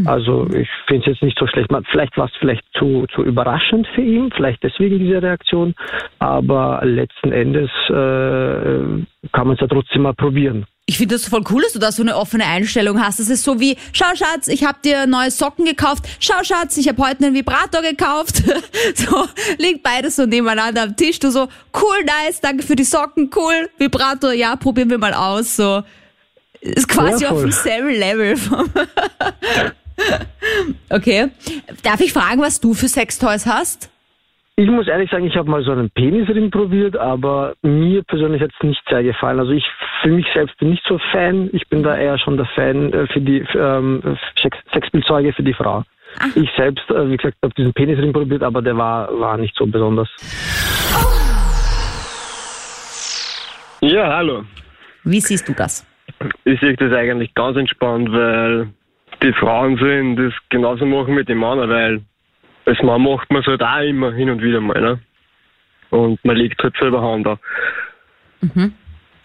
Also 0.05 0.47
ich 0.53 0.69
finde 0.87 1.01
es 1.01 1.13
jetzt 1.13 1.23
nicht 1.23 1.37
so 1.39 1.47
schlecht. 1.47 1.69
Vielleicht 1.91 2.17
war 2.17 2.25
es 2.25 2.31
vielleicht 2.39 2.63
zu, 2.77 3.05
zu 3.13 3.23
überraschend 3.23 3.87
für 3.95 4.01
ihn, 4.01 4.31
vielleicht 4.35 4.61
deswegen 4.63 4.99
diese 4.99 5.21
Reaktion, 5.21 5.73
aber 6.19 6.81
letzten 6.83 7.31
Endes 7.31 7.69
äh, 7.89 9.05
kann 9.31 9.47
man 9.47 9.55
es 9.55 9.61
ja 9.61 9.67
trotzdem 9.67 10.03
mal 10.03 10.13
probieren. 10.13 10.65
Ich 10.89 10.97
finde 10.97 11.15
das 11.15 11.27
voll 11.27 11.43
cool, 11.49 11.61
dass 11.63 11.73
du 11.73 11.79
da 11.79 11.91
so 11.91 12.01
eine 12.01 12.15
offene 12.15 12.45
Einstellung 12.45 13.01
hast. 13.01 13.19
Das 13.19 13.29
ist 13.29 13.43
so 13.43 13.59
wie, 13.59 13.75
schau 13.91 14.15
Schatz, 14.15 14.47
ich 14.47 14.63
habe 14.63 14.77
dir 14.85 15.05
neue 15.05 15.31
Socken 15.31 15.65
gekauft. 15.65 16.05
Schau 16.21 16.43
Schatz, 16.43 16.77
ich 16.77 16.87
habe 16.87 17.03
heute 17.03 17.25
einen 17.25 17.35
Vibrator 17.35 17.81
gekauft. 17.81 18.37
so 18.95 19.25
liegt 19.57 19.83
beides 19.83 20.15
so 20.15 20.25
nebeneinander 20.25 20.83
am 20.83 20.95
Tisch. 20.95 21.19
Du 21.19 21.29
so, 21.29 21.49
cool, 21.75 22.05
nice, 22.05 22.39
danke 22.39 22.63
für 22.63 22.77
die 22.77 22.85
Socken, 22.85 23.29
cool. 23.35 23.69
Vibrator, 23.77 24.31
ja, 24.31 24.55
probieren 24.55 24.89
wir 24.89 24.97
mal 24.97 25.13
aus. 25.13 25.57
So 25.57 25.83
ist 26.61 26.87
quasi 26.87 27.25
Ja, 27.25 27.31
auf 27.31 27.41
demselben 27.41 27.89
Level. 27.89 28.35
okay. 30.89 31.29
Darf 31.83 32.01
ich 32.01 32.13
fragen, 32.13 32.41
was 32.41 32.59
du 32.59 32.73
für 32.73 32.87
Sextoys 32.87 33.45
hast? 33.45 33.89
Ich 34.59 34.67
muss 34.67 34.87
ehrlich 34.87 35.11
sagen, 35.11 35.25
ich 35.25 35.35
habe 35.35 35.51
mal 35.51 35.63
so 35.63 35.71
einen 35.71 35.91
Penisring 35.91 36.49
probiert, 36.49 36.97
aber 36.97 37.53
mir 37.61 38.01
persönlich 38.03 38.41
hat 38.41 38.49
es 38.57 38.67
nicht 38.67 38.81
sehr 38.89 39.03
gefallen. 39.03 39.39
Also 39.39 39.51
ich 39.51 39.63
für 40.01 40.09
mich 40.09 40.25
selbst 40.33 40.57
bin 40.57 40.71
nicht 40.71 40.83
so 40.87 40.97
Fan. 41.11 41.49
Ich 41.53 41.67
bin 41.69 41.83
da 41.83 41.95
eher 41.95 42.17
schon 42.17 42.37
der 42.37 42.47
Fan 42.55 42.91
äh, 42.91 43.05
für 43.07 43.21
die 43.21 43.45
ähm, 43.55 44.01
Sex 44.41 44.57
Sexspielzeuge 44.73 45.33
für 45.33 45.43
die 45.43 45.53
Frau. 45.53 45.83
Ich 46.33 46.49
selbst, 46.57 46.89
äh, 46.89 47.07
wie 47.07 47.17
gesagt, 47.17 47.37
habe 47.43 47.53
diesen 47.53 47.73
Penisring 47.73 48.11
probiert, 48.11 48.41
aber 48.41 48.63
der 48.63 48.75
war, 48.75 49.07
war 49.19 49.37
nicht 49.37 49.55
so 49.55 49.67
besonders. 49.67 50.09
Ja, 53.81 54.15
hallo. 54.15 54.43
Wie 55.03 55.19
siehst 55.19 55.47
du 55.47 55.53
das? 55.53 55.85
Ich 56.45 56.59
sehe 56.59 56.75
das 56.75 56.91
eigentlich 56.93 57.33
ganz 57.35 57.57
entspannt, 57.57 58.11
weil 58.11 58.69
die 59.23 59.33
Frauen 59.33 59.77
sollen 59.77 60.15
das 60.15 60.33
genauso 60.49 60.85
machen 60.85 61.15
mit 61.15 61.27
den 61.29 61.39
Männern, 61.39 61.69
weil 61.69 62.01
als 62.65 62.81
Mann 62.83 63.01
macht 63.01 63.31
man 63.31 63.41
es 63.41 63.47
halt 63.47 63.63
auch 63.63 63.79
immer 63.81 64.11
hin 64.13 64.29
und 64.29 64.41
wieder 64.41 64.61
mal, 64.61 64.79
ne? 64.79 64.99
Und 65.89 66.23
man 66.25 66.35
legt 66.35 66.61
halt 66.61 66.75
selber 66.79 67.01
Hand 67.01 67.27
an. 67.27 68.73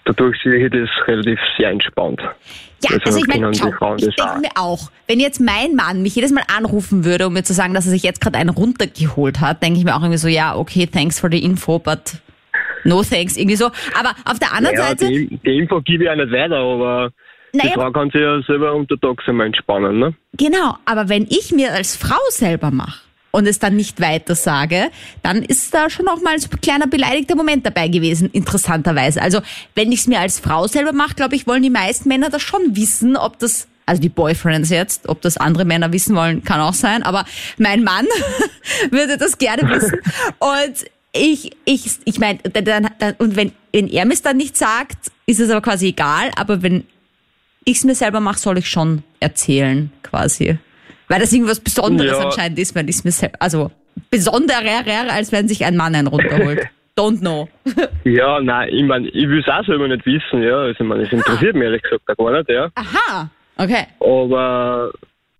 Dadurch 0.04 0.40
sehe 0.42 0.64
ich 0.66 0.72
das 0.72 0.88
relativ 1.06 1.38
sehr 1.56 1.70
entspannt. 1.70 2.20
Ja, 2.20 2.90
Also 2.90 3.00
also 3.06 3.18
ich 3.18 3.26
meine, 3.26 3.54
schau, 3.54 3.94
ich 3.96 4.06
das 4.06 4.14
denke 4.16 4.40
mir 4.40 4.50
auch, 4.56 4.90
wenn 5.06 5.20
jetzt 5.20 5.40
mein 5.40 5.76
Mann 5.76 6.02
mich 6.02 6.16
jedes 6.16 6.32
Mal 6.32 6.42
anrufen 6.56 7.04
würde, 7.04 7.26
um 7.28 7.32
mir 7.32 7.44
zu 7.44 7.52
sagen, 7.52 7.74
dass 7.74 7.86
er 7.86 7.92
sich 7.92 8.02
jetzt 8.02 8.20
gerade 8.20 8.38
einen 8.38 8.50
runtergeholt 8.50 9.40
hat, 9.40 9.62
denke 9.62 9.78
ich 9.78 9.84
mir 9.84 9.94
auch 9.94 10.00
irgendwie 10.02 10.18
so, 10.18 10.28
ja, 10.28 10.56
okay, 10.56 10.86
thanks 10.86 11.20
for 11.20 11.30
the 11.30 11.38
info, 11.38 11.78
but 11.78 12.20
no 12.84 13.02
thanks, 13.02 13.36
irgendwie 13.36 13.56
so. 13.56 13.66
Aber 13.98 14.10
auf 14.24 14.38
der 14.40 14.52
anderen 14.52 14.76
Ja, 14.76 14.88
Seite, 14.88 15.06
die, 15.06 15.36
die 15.36 15.58
Info 15.58 15.80
gebe 15.80 16.04
ich 16.04 16.10
auch 16.10 16.16
nicht 16.16 16.32
weiter, 16.32 16.56
aber 16.56 17.10
die 17.52 17.58
naja, 17.58 17.74
Frau 17.74 17.90
kann 17.90 18.10
sich 18.10 18.20
ja 18.20 18.40
selber 18.42 18.74
unter 18.74 18.98
Tags 18.98 19.24
einmal 19.26 19.46
entspannen, 19.46 19.98
ne? 19.98 20.14
genau, 20.36 20.76
aber 20.84 21.08
wenn 21.08 21.26
ich 21.28 21.52
mir 21.52 21.72
als 21.72 21.96
Frau 21.96 22.20
selber 22.30 22.70
mache 22.70 23.00
und 23.30 23.46
es 23.46 23.58
dann 23.58 23.76
nicht 23.76 24.00
weiter 24.00 24.34
sage, 24.34 24.90
dann 25.22 25.42
ist 25.42 25.74
da 25.74 25.90
schon 25.90 26.08
auch 26.08 26.20
mal 26.22 26.34
ein 26.34 26.60
kleiner 26.60 26.86
beleidigter 26.86 27.34
Moment 27.34 27.66
dabei 27.66 27.88
gewesen, 27.88 28.30
interessanterweise. 28.30 29.20
Also, 29.20 29.40
wenn 29.74 29.90
ich 29.90 30.00
es 30.00 30.06
mir 30.06 30.20
als 30.20 30.38
Frau 30.38 30.66
selber 30.66 30.92
mache, 30.92 31.14
glaube 31.14 31.34
ich, 31.34 31.46
wollen 31.46 31.62
die 31.62 31.70
meisten 31.70 32.08
Männer 32.08 32.30
das 32.30 32.42
schon 32.42 32.76
wissen, 32.76 33.16
ob 33.16 33.38
das 33.38 33.68
also 33.84 34.00
die 34.00 34.08
Boyfriends 34.08 34.70
jetzt, 34.70 35.08
ob 35.08 35.20
das 35.22 35.36
andere 35.36 35.64
Männer 35.64 35.92
wissen 35.92 36.14
wollen, 36.14 36.44
kann 36.44 36.60
auch 36.60 36.72
sein, 36.72 37.02
aber 37.02 37.24
mein 37.58 37.82
Mann 37.82 38.06
würde 38.90 39.18
das 39.18 39.38
gerne 39.38 39.68
wissen. 39.68 39.98
Und 40.38 40.86
ich, 41.12 41.50
ich, 41.64 41.98
ich 42.04 42.18
meine, 42.18 42.38
und 43.18 43.36
wenn, 43.36 43.52
wenn 43.72 43.88
er 43.88 44.04
mir 44.04 44.14
es 44.14 44.22
dann 44.22 44.36
nicht 44.36 44.56
sagt, 44.56 45.10
ist 45.26 45.40
es 45.40 45.50
aber 45.50 45.60
quasi 45.60 45.88
egal, 45.88 46.30
aber 46.36 46.62
wenn 46.62 46.84
ich 47.64 47.76
es 47.78 47.84
mir 47.84 47.94
selber 47.94 48.20
mache, 48.20 48.38
soll 48.38 48.58
ich 48.58 48.68
schon 48.68 49.02
erzählen, 49.20 49.90
quasi. 50.02 50.58
Weil 51.08 51.20
das 51.20 51.32
irgendwas 51.32 51.60
Besonderes 51.60 52.18
Ja. 52.18 52.24
anscheinend 52.26 52.58
ist, 52.58 52.74
wenn 52.74 52.88
ich 52.88 52.96
es 52.96 53.04
mir 53.04 53.10
selber, 53.12 53.36
also 53.40 53.70
besonderer, 54.10 54.84
als 55.12 55.32
wenn 55.32 55.48
sich 55.48 55.64
ein 55.64 55.76
Mann 55.76 55.94
einen 55.94 56.06
runterholt. 56.08 56.66
Don't 56.96 57.20
know. 57.20 57.48
Ja, 58.04 58.40
nein, 58.40 58.68
ich 58.72 58.82
meine, 58.84 59.08
ich 59.08 59.26
will 59.28 59.40
es 59.40 59.48
auch 59.48 59.64
selber 59.64 59.86
nicht 59.88 60.04
wissen, 60.04 60.42
ja. 60.42 60.58
Also, 60.58 60.72
ich 60.82 60.86
meine, 60.86 61.04
es 61.04 61.12
interessiert 61.12 61.54
mich 61.54 61.64
ehrlich 61.64 61.82
gesagt 61.82 62.04
gar 62.06 62.32
nicht, 62.32 62.48
ja. 62.50 62.68
Aha, 62.74 63.30
okay. 63.56 63.86
aber 64.00 64.90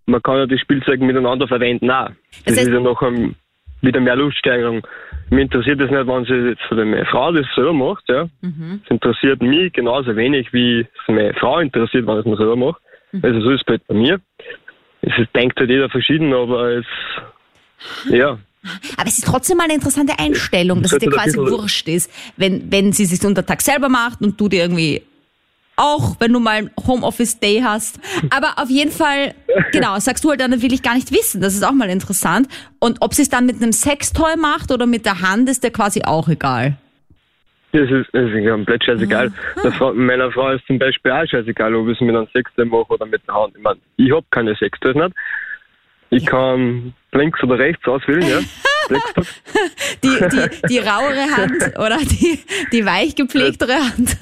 man 0.06 0.22
kann 0.22 0.37
ja 0.37 0.46
die 0.46 0.58
Spielzeuge 0.58 1.04
miteinander 1.04 1.46
verwenden 1.48 1.90
auch. 1.90 2.06
Das, 2.06 2.14
Das 2.44 2.54
heißt- 2.56 2.61
ist 2.68 2.68
ja 2.68 2.80
noch 2.80 3.02
ein, 3.02 3.35
wieder 3.83 4.01
mehr 4.01 4.16
Luststeigerung. 4.16 4.87
Mich 5.31 5.42
interessiert 5.42 5.81
das 5.81 5.90
nicht, 5.90 6.07
wenn 6.07 6.25
sie 6.25 6.51
jetzt 6.51 6.62
von 6.62 6.77
der 6.77 7.07
Frau 7.07 7.33
das 7.33 7.47
selber 7.55 7.73
macht, 7.73 8.05
ja. 8.09 8.29
Es 8.85 8.90
interessiert 8.90 9.42
mich 9.42 9.73
genauso 9.73 10.16
wenig, 10.16 10.53
wie 10.53 10.81
es 10.81 11.09
meine 11.09 11.35
Frau 11.35 11.59
interessiert, 11.59 12.07
wenn 12.07 12.14
ich 12.14 12.21
es 12.21 12.27
mir 12.27 12.37
selber 12.37 12.57
mache. 12.57 12.81
Also 13.23 13.40
so 13.40 13.51
ist 13.51 13.62
es 13.62 13.68
halt 13.68 13.87
bei 13.87 13.95
mir. 13.95 14.21
Es 15.03 15.12
ist, 15.18 15.35
denkt 15.35 15.59
halt 15.59 15.68
jeder 15.68 15.90
verschieden, 15.90 16.33
aber 16.33 16.71
es, 16.71 16.87
ja, 18.09 18.38
Aber 18.97 19.09
es 19.09 19.18
ist 19.18 19.27
trotzdem 19.27 19.57
mal 19.57 19.64
eine 19.64 19.75
interessante 19.75 20.18
Einstellung, 20.18 20.83
dass 20.83 20.92
es 20.92 20.99
dir 20.99 21.11
quasi 21.11 21.37
wurscht 21.37 21.88
ist, 21.88 22.11
wenn, 22.37 22.71
wenn 22.71 22.92
sie 22.92 23.07
sich 23.07 23.25
unter 23.27 23.45
Tag 23.45 23.61
selber 23.61 23.88
macht 23.88 24.21
und 24.21 24.40
du 24.40 24.49
dir 24.49 24.62
irgendwie 24.62 25.03
auch, 25.76 26.16
wenn 26.20 26.32
du 26.32 26.40
mal 26.40 26.58
einen 26.58 26.70
Homeoffice-Day 26.87 27.62
hast. 27.64 28.00
Aber 28.30 28.62
auf 28.62 28.68
jeden 28.68 28.90
Fall, 28.90 29.35
genau, 29.72 29.98
sagst 29.98 30.24
du 30.24 30.30
halt 30.30 30.40
dann, 30.40 30.62
will 30.62 30.72
ich 30.72 30.82
gar 30.82 30.94
nicht 30.94 31.12
wissen. 31.12 31.40
Das 31.40 31.54
ist 31.54 31.64
auch 31.64 31.72
mal 31.72 31.88
interessant. 31.90 32.48
Und 32.78 32.98
ob 33.00 33.14
sie 33.14 33.22
es 33.22 33.28
dann 33.28 33.46
mit 33.46 33.62
einem 33.62 33.72
Sextoy 33.72 34.37
macht 34.37 34.70
oder 34.70 34.87
mit 34.87 35.06
der 35.06 35.20
Hand, 35.20 35.48
ist 35.48 35.64
dir 35.64 35.70
quasi 35.70 36.02
auch 36.04 36.28
egal. 36.28 36.76
Das 37.72 37.90
ist, 37.90 38.08
das 38.12 38.30
ist 38.30 38.46
komplett 38.46 38.85
scheißegal. 38.85 39.32
Der 39.64 39.72
Frau, 39.72 39.94
meiner 39.94 40.30
Frau 40.30 40.50
ist 40.50 40.66
zum 40.66 40.78
Beispiel 40.78 41.11
auch 41.11 41.26
scheißegal, 41.26 41.74
ob 41.74 41.88
ich 41.88 41.94
es 41.94 42.00
mit 42.02 42.14
einem 42.14 42.28
Sextoy 42.32 42.66
mache 42.66 42.92
oder 42.92 43.06
mit 43.06 43.26
der 43.26 43.35
Hand. 43.35 43.54
Ich 43.56 43.62
meine, 43.62 43.80
ich 43.96 44.12
habe 44.12 44.26
keine 44.30 44.54
Sextoys 44.56 44.94
nicht. 44.94 45.12
Ich 46.11 46.26
kann 46.26 46.92
links 47.12 47.42
oder 47.42 47.58
rechts 47.58 47.87
auswählen, 47.88 48.22
ja. 48.28 48.40
Die, 50.02 50.09
die, 50.09 50.66
die 50.68 50.78
rauere 50.78 51.37
Hand 51.37 51.78
oder 51.78 51.98
die, 51.98 52.40
die 52.72 52.85
weich 52.85 53.14
gepflegtere 53.14 53.74
Hand. 53.74 54.16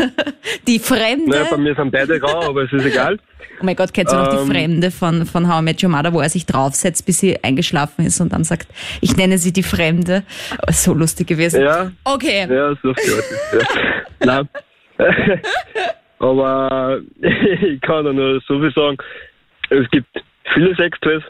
Die 0.66 0.78
Fremde. 0.78 1.30
Naja, 1.30 1.46
bei 1.50 1.56
mir 1.56 1.74
sind 1.74 1.90
beide 1.90 2.20
rau, 2.20 2.48
aber 2.50 2.64
es 2.64 2.72
ist 2.72 2.84
egal. 2.84 3.18
Oh 3.60 3.64
mein 3.64 3.76
Gott, 3.76 3.92
kennst 3.94 4.12
du 4.12 4.16
noch 4.16 4.28
die 4.28 4.36
Ähm. 4.36 4.46
Fremde 4.50 4.90
von, 4.90 5.24
von 5.26 5.48
How 5.48 5.60
I 5.60 5.64
Met 5.64 5.82
Your 5.82 5.90
Mother, 5.90 6.12
wo 6.12 6.20
er 6.20 6.28
sich 6.28 6.44
draufsetzt, 6.46 7.06
bis 7.06 7.18
sie 7.18 7.42
eingeschlafen 7.42 8.04
ist 8.04 8.20
und 8.20 8.32
dann 8.32 8.44
sagt, 8.44 8.68
ich 9.00 9.16
nenne 9.16 9.38
sie 9.38 9.52
die 9.52 9.62
Fremde. 9.62 10.22
Oh, 10.66 10.72
so 10.72 10.92
lustig 10.94 11.26
gewesen. 11.28 11.62
Ja, 11.62 11.90
Okay. 12.04 12.46
ja, 12.50 12.74
so 12.82 12.92
viel 12.94 13.12
ist 13.12 13.32
ja. 13.52 13.58
Nein. 14.26 14.48
aber 16.18 17.00
ich 17.22 17.80
kann 17.80 18.04
nur 18.14 18.40
so 18.46 18.60
viel 18.60 18.72
sagen. 18.74 18.96
Es 19.70 19.88
gibt 19.90 20.08
viele 20.52 20.74
Sextoys 20.76 21.22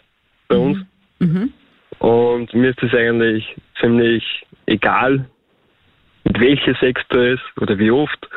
bei 0.48 0.56
uns. 0.56 0.78
Mhm. 1.18 1.52
Und 2.00 2.52
mir 2.54 2.70
ist 2.70 2.82
es 2.82 2.94
eigentlich 2.94 3.56
ziemlich 3.78 4.24
egal, 4.66 5.26
mit 6.24 6.40
welcher 6.40 6.74
Sextoys 6.76 7.40
oder 7.60 7.78
wie 7.78 7.90
oft. 7.90 8.28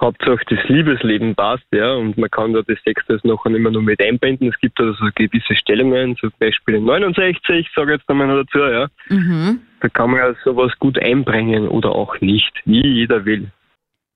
Hauptsache 0.00 0.40
das 0.48 0.58
Liebesleben 0.68 1.34
passt, 1.34 1.66
ja, 1.72 1.92
und 1.92 2.16
man 2.16 2.30
kann 2.30 2.54
da 2.54 2.62
das 2.62 2.78
Sextoys 2.84 3.22
nachher 3.22 3.54
immer 3.54 3.70
nur 3.70 3.82
mit 3.82 4.02
einbinden. 4.02 4.48
Es 4.48 4.58
gibt 4.58 4.80
also 4.80 4.94
so 4.94 5.10
gewisse 5.14 5.54
Stellungen, 5.54 6.16
zum 6.16 6.32
Beispiel 6.38 6.76
in 6.76 6.84
69, 6.84 7.68
sage 7.76 7.92
ich 7.92 7.98
jetzt 7.98 8.08
einmal 8.08 8.26
noch 8.26 8.42
dazu, 8.44 8.58
ja. 8.58 8.88
Mhm. 9.08 9.60
Da 9.80 9.88
kann 9.90 10.10
man 10.10 10.20
ja 10.20 10.34
sowas 10.42 10.72
gut 10.78 10.98
einbringen 10.98 11.68
oder 11.68 11.90
auch 11.90 12.18
nicht, 12.20 12.52
wie 12.64 12.86
jeder 12.86 13.26
will. 13.26 13.50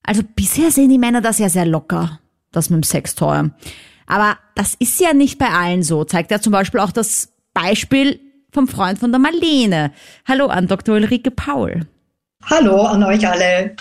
Also 0.02 0.22
bisher 0.34 0.70
sehen 0.70 0.88
die 0.88 0.98
Männer 0.98 1.20
das 1.20 1.38
ja 1.38 1.50
sehr 1.50 1.66
locker, 1.66 2.18
das 2.50 2.70
mit 2.70 2.78
dem 2.78 2.82
Sextoy. 2.82 3.50
Aber 4.06 4.38
das 4.54 4.74
ist 4.74 5.00
ja 5.00 5.12
nicht 5.12 5.38
bei 5.38 5.48
allen 5.48 5.82
so. 5.82 6.04
Zeigt 6.04 6.30
ja 6.30 6.38
zum 6.40 6.52
Beispiel 6.52 6.80
auch 6.80 6.92
das 6.92 7.34
Beispiel 7.52 8.20
vom 8.54 8.68
Freund 8.68 8.98
von 8.98 9.10
der 9.10 9.20
Marlene. 9.20 9.92
Hallo 10.26 10.46
an 10.46 10.68
Dr. 10.68 10.94
Ulrike 10.94 11.30
Paul. 11.30 11.80
Hallo 12.48 12.82
an 12.82 13.02
euch 13.02 13.26
alle. 13.26 13.74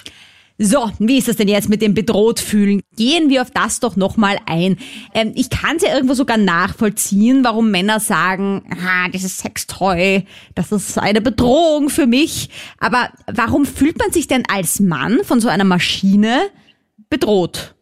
So, 0.58 0.92
wie 1.00 1.18
ist 1.18 1.28
das 1.28 1.36
denn 1.36 1.48
jetzt 1.48 1.70
mit 1.70 1.82
dem 1.82 1.94
bedroht 1.94 2.40
fühlen? 2.40 2.82
Gehen 2.96 3.30
wir 3.30 3.42
auf 3.42 3.52
das 3.52 3.80
doch 3.80 3.96
nochmal 3.96 4.38
ein. 4.46 4.78
Ähm, 5.14 5.32
ich 5.36 5.50
kann 5.50 5.78
es 5.78 5.84
ja 5.84 5.94
irgendwo 5.94 6.14
sogar 6.14 6.38
nachvollziehen, 6.38 7.44
warum 7.44 7.72
Männer 7.72 8.00
sagen, 8.00 8.64
ah, 8.70 9.10
dieses 9.10 9.40
Sextoy, 9.40 10.26
das 10.56 10.72
ist 10.72 10.98
eine 10.98 11.22
Bedrohung 11.22 11.90
für 11.90 12.06
mich. 12.06 12.50
Aber 12.80 13.10
warum 13.32 13.66
fühlt 13.66 13.98
man 13.98 14.12
sich 14.12 14.28
denn 14.28 14.44
als 14.52 14.80
Mann 14.80 15.20
von 15.24 15.40
so 15.40 15.50
einer 15.50 15.64
Maschine 15.64 16.42
bedroht? 17.10 17.76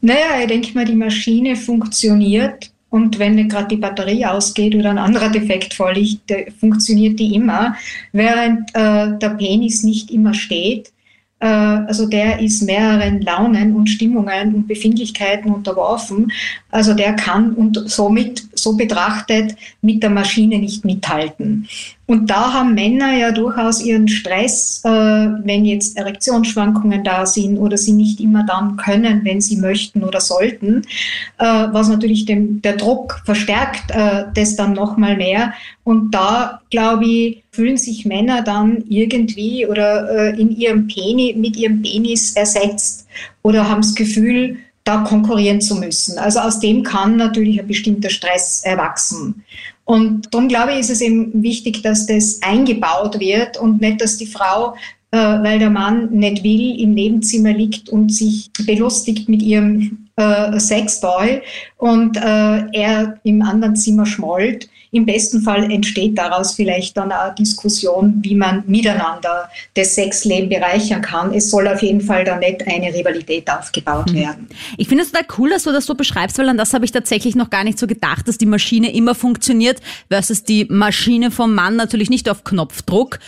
Naja, 0.00 0.40
ich 0.40 0.46
denke 0.46 0.72
mal, 0.74 0.84
die 0.84 0.94
Maschine 0.94 1.56
funktioniert 1.56 2.73
und 2.94 3.18
wenn 3.18 3.48
gerade 3.48 3.66
die 3.66 3.76
Batterie 3.76 4.24
ausgeht 4.24 4.76
oder 4.76 4.90
ein 4.90 4.98
anderer 4.98 5.28
Defekt 5.28 5.74
vorliegt, 5.74 6.32
funktioniert 6.60 7.18
die 7.18 7.34
immer, 7.34 7.74
während 8.12 8.70
äh, 8.72 9.18
der 9.18 9.30
Penis 9.30 9.82
nicht 9.82 10.12
immer 10.12 10.32
steht. 10.32 10.92
Äh, 11.40 11.46
also 11.46 12.06
der 12.06 12.38
ist 12.38 12.62
mehreren 12.62 13.20
Launen 13.20 13.74
und 13.74 13.88
Stimmungen 13.88 14.54
und 14.54 14.68
Befindlichkeiten 14.68 15.50
unterworfen. 15.52 16.30
Also 16.70 16.94
der 16.94 17.14
kann 17.14 17.54
und 17.54 17.82
somit 17.90 18.44
so 18.54 18.76
betrachtet 18.76 19.56
mit 19.82 20.00
der 20.00 20.10
Maschine 20.10 20.58
nicht 20.60 20.84
mithalten. 20.84 21.68
Und 22.06 22.28
da 22.28 22.52
haben 22.52 22.74
Männer 22.74 23.16
ja 23.16 23.32
durchaus 23.32 23.82
ihren 23.82 24.08
Stress, 24.08 24.82
äh, 24.84 24.88
wenn 24.88 25.64
jetzt 25.64 25.96
Erektionsschwankungen 25.96 27.02
da 27.02 27.24
sind 27.24 27.56
oder 27.56 27.78
sie 27.78 27.92
nicht 27.92 28.20
immer 28.20 28.44
dann 28.44 28.76
können, 28.76 29.24
wenn 29.24 29.40
sie 29.40 29.56
möchten 29.56 30.04
oder 30.04 30.20
sollten, 30.20 30.82
äh, 31.38 31.44
was 31.44 31.88
natürlich 31.88 32.26
dem, 32.26 32.60
der 32.60 32.76
Druck 32.76 33.22
verstärkt 33.24 33.90
äh, 33.90 34.24
das 34.34 34.56
dann 34.56 34.74
nochmal 34.74 35.16
mehr. 35.16 35.54
Und 35.82 36.10
da, 36.14 36.60
glaube 36.70 37.06
ich, 37.06 37.44
fühlen 37.52 37.78
sich 37.78 38.04
Männer 38.04 38.42
dann 38.42 38.84
irgendwie 38.88 39.66
oder 39.66 40.10
äh, 40.10 40.40
in 40.40 40.54
ihrem 40.54 40.86
Penis, 40.88 41.36
mit 41.36 41.56
ihrem 41.56 41.80
Penis 41.80 42.36
ersetzt 42.36 43.06
oder 43.42 43.68
haben 43.68 43.80
das 43.80 43.94
Gefühl, 43.94 44.58
da 44.84 44.98
konkurrieren 44.98 45.60
zu 45.60 45.76
müssen. 45.76 46.18
Also 46.18 46.40
aus 46.40 46.60
dem 46.60 46.82
kann 46.82 47.16
natürlich 47.16 47.58
ein 47.58 47.66
bestimmter 47.66 48.10
Stress 48.10 48.62
erwachsen. 48.64 49.44
Und 49.84 50.32
darum 50.32 50.48
glaube 50.48 50.72
ich, 50.72 50.80
ist 50.80 50.90
es 50.90 51.00
eben 51.00 51.42
wichtig, 51.42 51.82
dass 51.82 52.06
das 52.06 52.40
eingebaut 52.42 53.18
wird 53.18 53.56
und 53.58 53.80
nicht, 53.80 54.00
dass 54.00 54.18
die 54.18 54.26
Frau, 54.26 54.74
äh, 55.10 55.16
weil 55.16 55.58
der 55.58 55.70
Mann 55.70 56.10
nicht 56.10 56.42
will, 56.42 56.80
im 56.80 56.94
Nebenzimmer 56.94 57.52
liegt 57.52 57.88
und 57.88 58.12
sich 58.12 58.50
belustigt 58.66 59.28
mit 59.28 59.42
ihrem 59.42 60.08
äh, 60.16 60.58
Sextoy 60.58 61.42
und 61.78 62.16
äh, 62.16 62.66
er 62.72 63.18
im 63.24 63.42
anderen 63.42 63.76
Zimmer 63.76 64.06
schmollt. 64.06 64.68
Im 64.94 65.04
besten 65.04 65.42
Fall 65.42 65.70
entsteht 65.72 66.16
daraus 66.16 66.54
vielleicht 66.54 66.96
dann 66.96 67.10
eine 67.10 67.34
Diskussion, 67.34 68.20
wie 68.22 68.36
man 68.36 68.62
miteinander 68.68 69.48
das 69.74 69.96
Sexleben 69.96 70.48
bereichern 70.48 71.02
kann. 71.02 71.34
Es 71.34 71.50
soll 71.50 71.66
auf 71.66 71.82
jeden 71.82 72.00
Fall 72.00 72.24
da 72.24 72.38
nicht 72.38 72.64
eine 72.68 72.94
Rivalität 72.94 73.50
aufgebaut 73.50 74.14
werden. 74.14 74.48
Ich 74.78 74.86
finde 74.86 75.02
es 75.02 75.10
total 75.10 75.26
cool, 75.36 75.50
dass 75.50 75.64
du 75.64 75.72
das 75.72 75.86
so 75.86 75.96
beschreibst, 75.96 76.38
weil 76.38 76.48
an 76.48 76.56
das 76.56 76.72
habe 76.74 76.84
ich 76.84 76.92
tatsächlich 76.92 77.34
noch 77.34 77.50
gar 77.50 77.64
nicht 77.64 77.76
so 77.76 77.88
gedacht, 77.88 78.28
dass 78.28 78.38
die 78.38 78.46
Maschine 78.46 78.94
immer 78.94 79.16
funktioniert 79.16 79.80
versus 80.08 80.44
die 80.44 80.66
Maschine 80.66 81.32
vom 81.32 81.56
Mann 81.56 81.74
natürlich 81.74 82.08
nicht 82.08 82.30
auf 82.30 82.44
Knopfdruck. 82.44 83.18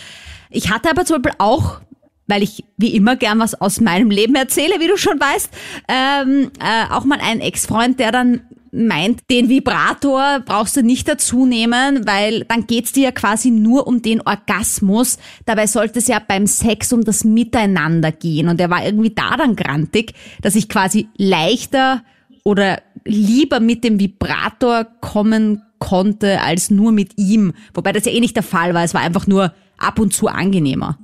Ich 0.51 0.71
hatte 0.71 0.89
aber 0.89 1.05
zum 1.05 1.21
Beispiel 1.21 1.37
auch 1.39 1.81
weil 2.29 2.43
ich 2.43 2.65
wie 2.77 2.95
immer 2.97 3.15
gern 3.15 3.39
was 3.39 3.61
aus 3.61 3.81
meinem 3.81 4.11
Leben 4.11 4.35
erzähle, 4.35 4.81
wie 4.81 4.89
du 4.89 4.97
schon 4.97 5.21
weißt, 5.21 5.49
ähm, 5.87 6.51
äh, 6.59 6.93
auch 6.93 7.05
mal 7.05 7.21
einen 7.21 7.41
Ex-Freund, 7.41 8.01
der 8.01 8.11
dann 8.11 8.41
meint, 8.73 9.21
den 9.31 9.49
Vibrator 9.49 10.41
brauchst 10.45 10.77
du 10.77 10.83
nicht 10.83 11.09
dazu 11.09 11.47
nehmen, 11.47 12.07
weil 12.07 12.45
dann 12.45 12.67
geht's 12.67 12.93
dir 12.93 13.05
ja 13.05 13.11
quasi 13.11 13.51
nur 13.51 13.87
um 13.87 14.03
den 14.03 14.21
Orgasmus. 14.21 15.19
Dabei 15.45 15.67
sollte 15.67 15.99
es 15.99 16.09
ja 16.09 16.19
beim 16.19 16.47
Sex 16.47 16.93
um 16.93 17.05
das 17.05 17.25
Miteinander 17.25 18.13
gehen. 18.13 18.49
Und 18.49 18.61
er 18.61 18.71
war 18.71 18.85
irgendwie 18.85 19.11
da 19.11 19.37
dann 19.37 19.57
grantig, 19.57 20.15
dass 20.43 20.55
ich 20.55 20.69
quasi 20.69 21.09
leichter 21.17 22.03
oder 22.45 22.81
lieber 23.05 23.61
mit 23.61 23.85
dem 23.85 23.99
Vibrator 23.99 24.87
kommen 25.01 25.63
konnte 25.79 26.41
als 26.41 26.71
nur 26.71 26.93
mit 26.93 27.13
ihm. 27.17 27.53
Wobei 27.75 27.93
das 27.93 28.05
ja 28.05 28.13
eh 28.13 28.21
nicht 28.21 28.37
der 28.37 28.43
Fall 28.43 28.75
war. 28.75 28.85
Es 28.85 28.95
war 28.95 29.03
einfach 29.03 29.27
nur 29.27 29.53
ab 29.79 29.99
und 29.99 30.13
zu 30.15 30.29
angenehmer. 30.29 30.99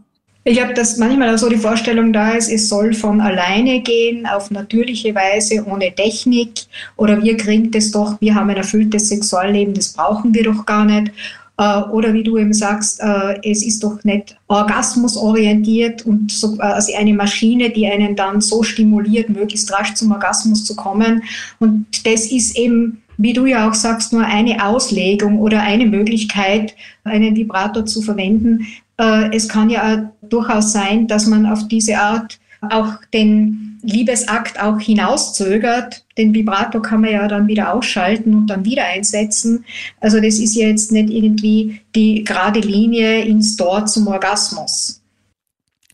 Ich 0.44 0.56
glaube, 0.56 0.74
dass 0.74 0.96
manchmal 0.96 1.32
auch 1.32 1.38
so 1.38 1.48
die 1.48 1.56
Vorstellung 1.56 2.12
da 2.12 2.32
ist, 2.32 2.50
es 2.50 2.68
soll 2.68 2.94
von 2.94 3.20
alleine 3.20 3.80
gehen, 3.80 4.26
auf 4.26 4.50
natürliche 4.50 5.14
Weise, 5.14 5.64
ohne 5.64 5.94
Technik. 5.94 6.62
Oder 6.96 7.22
wir 7.22 7.36
kriegen 7.36 7.70
das 7.70 7.92
doch, 7.92 8.20
wir 8.20 8.34
haben 8.34 8.50
ein 8.50 8.56
erfülltes 8.56 9.08
Sexualleben, 9.08 9.74
das 9.74 9.92
brauchen 9.92 10.34
wir 10.34 10.42
doch 10.42 10.66
gar 10.66 10.84
nicht. 10.84 11.12
Äh, 11.58 11.82
Oder 11.92 12.12
wie 12.12 12.24
du 12.24 12.38
eben 12.38 12.52
sagst, 12.52 13.00
äh, 13.00 13.38
es 13.48 13.64
ist 13.64 13.84
doch 13.84 14.02
nicht 14.02 14.36
orgasmusorientiert 14.48 16.04
und 16.06 16.32
so, 16.32 16.56
also 16.58 16.92
eine 16.96 17.14
Maschine, 17.14 17.70
die 17.70 17.86
einen 17.86 18.16
dann 18.16 18.40
so 18.40 18.64
stimuliert, 18.64 19.28
möglichst 19.28 19.72
rasch 19.72 19.94
zum 19.94 20.10
Orgasmus 20.10 20.64
zu 20.64 20.74
kommen. 20.74 21.22
Und 21.60 21.86
das 22.04 22.26
ist 22.32 22.58
eben 22.58 23.02
wie 23.18 23.32
du 23.32 23.46
ja 23.46 23.68
auch 23.68 23.74
sagst, 23.74 24.12
nur 24.12 24.24
eine 24.24 24.64
Auslegung 24.64 25.38
oder 25.38 25.62
eine 25.62 25.86
Möglichkeit, 25.86 26.74
einen 27.04 27.36
Vibrator 27.36 27.86
zu 27.86 28.02
verwenden. 28.02 28.66
Äh, 28.98 29.34
Es 29.34 29.48
kann 29.48 29.70
ja 29.70 30.12
durchaus 30.22 30.72
sein, 30.72 31.06
dass 31.06 31.26
man 31.26 31.46
auf 31.46 31.68
diese 31.68 31.98
Art 31.98 32.38
auch 32.70 32.94
den 33.12 33.80
Liebesakt 33.82 34.60
auch 34.60 34.78
hinauszögert. 34.78 36.04
Den 36.16 36.32
Vibrator 36.32 36.80
kann 36.80 37.00
man 37.00 37.10
ja 37.10 37.26
dann 37.26 37.48
wieder 37.48 37.74
ausschalten 37.74 38.34
und 38.34 38.46
dann 38.46 38.64
wieder 38.64 38.84
einsetzen. 38.84 39.64
Also 40.00 40.18
das 40.20 40.38
ist 40.38 40.54
ja 40.54 40.68
jetzt 40.68 40.92
nicht 40.92 41.10
irgendwie 41.10 41.80
die 41.94 42.22
gerade 42.22 42.60
Linie 42.60 43.24
ins 43.24 43.56
Tor 43.56 43.86
zum 43.86 44.06
Orgasmus. 44.06 45.02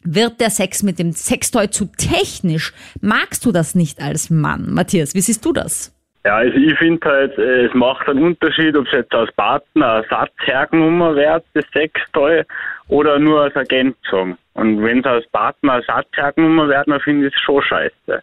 Wird 0.05 0.41
der 0.41 0.51
Sex 0.51 0.83
mit 0.83 0.99
dem 0.99 1.13
Sextoy 1.13 1.71
zu 1.71 1.87
technisch? 1.87 2.73
Magst 3.01 3.45
du 3.45 3.53
das 3.53 3.75
nicht 3.75 4.01
als 4.01 4.31
Mann? 4.31 4.73
Matthias, 4.73 5.15
wie 5.15 5.21
siehst 5.21 5.45
du 5.45 5.53
das? 5.53 5.95
Ja, 6.25 6.37
also 6.37 6.57
ich 6.59 6.77
finde 6.79 7.09
halt, 7.09 7.39
es 7.39 7.73
macht 7.75 8.09
einen 8.09 8.23
Unterschied, 8.23 8.77
ob 8.77 8.87
es 8.87 8.93
jetzt 8.93 9.15
als 9.15 9.33
Partner 9.33 9.95
ein 9.95 10.05
Satz 10.11 10.33
hergenommen 10.41 11.17
wird, 11.17 11.45
das 11.55 11.65
Sextoy, 11.73 12.43
oder 12.89 13.19
nur 13.19 13.43
als 13.43 13.55
Ergänzung. 13.55 14.37
Und 14.55 14.83
wenn 14.83 15.01
es 15.01 15.07
als 15.07 15.29
Partner 15.29 15.75
ein 15.75 15.83
Satz 15.87 16.09
hergenommen 16.15 16.69
wird, 16.69 16.89
dann 16.89 17.01
finde 17.01 17.29
ich 17.29 17.35
es 17.35 17.41
schon 17.41 17.63
scheiße. 17.63 18.23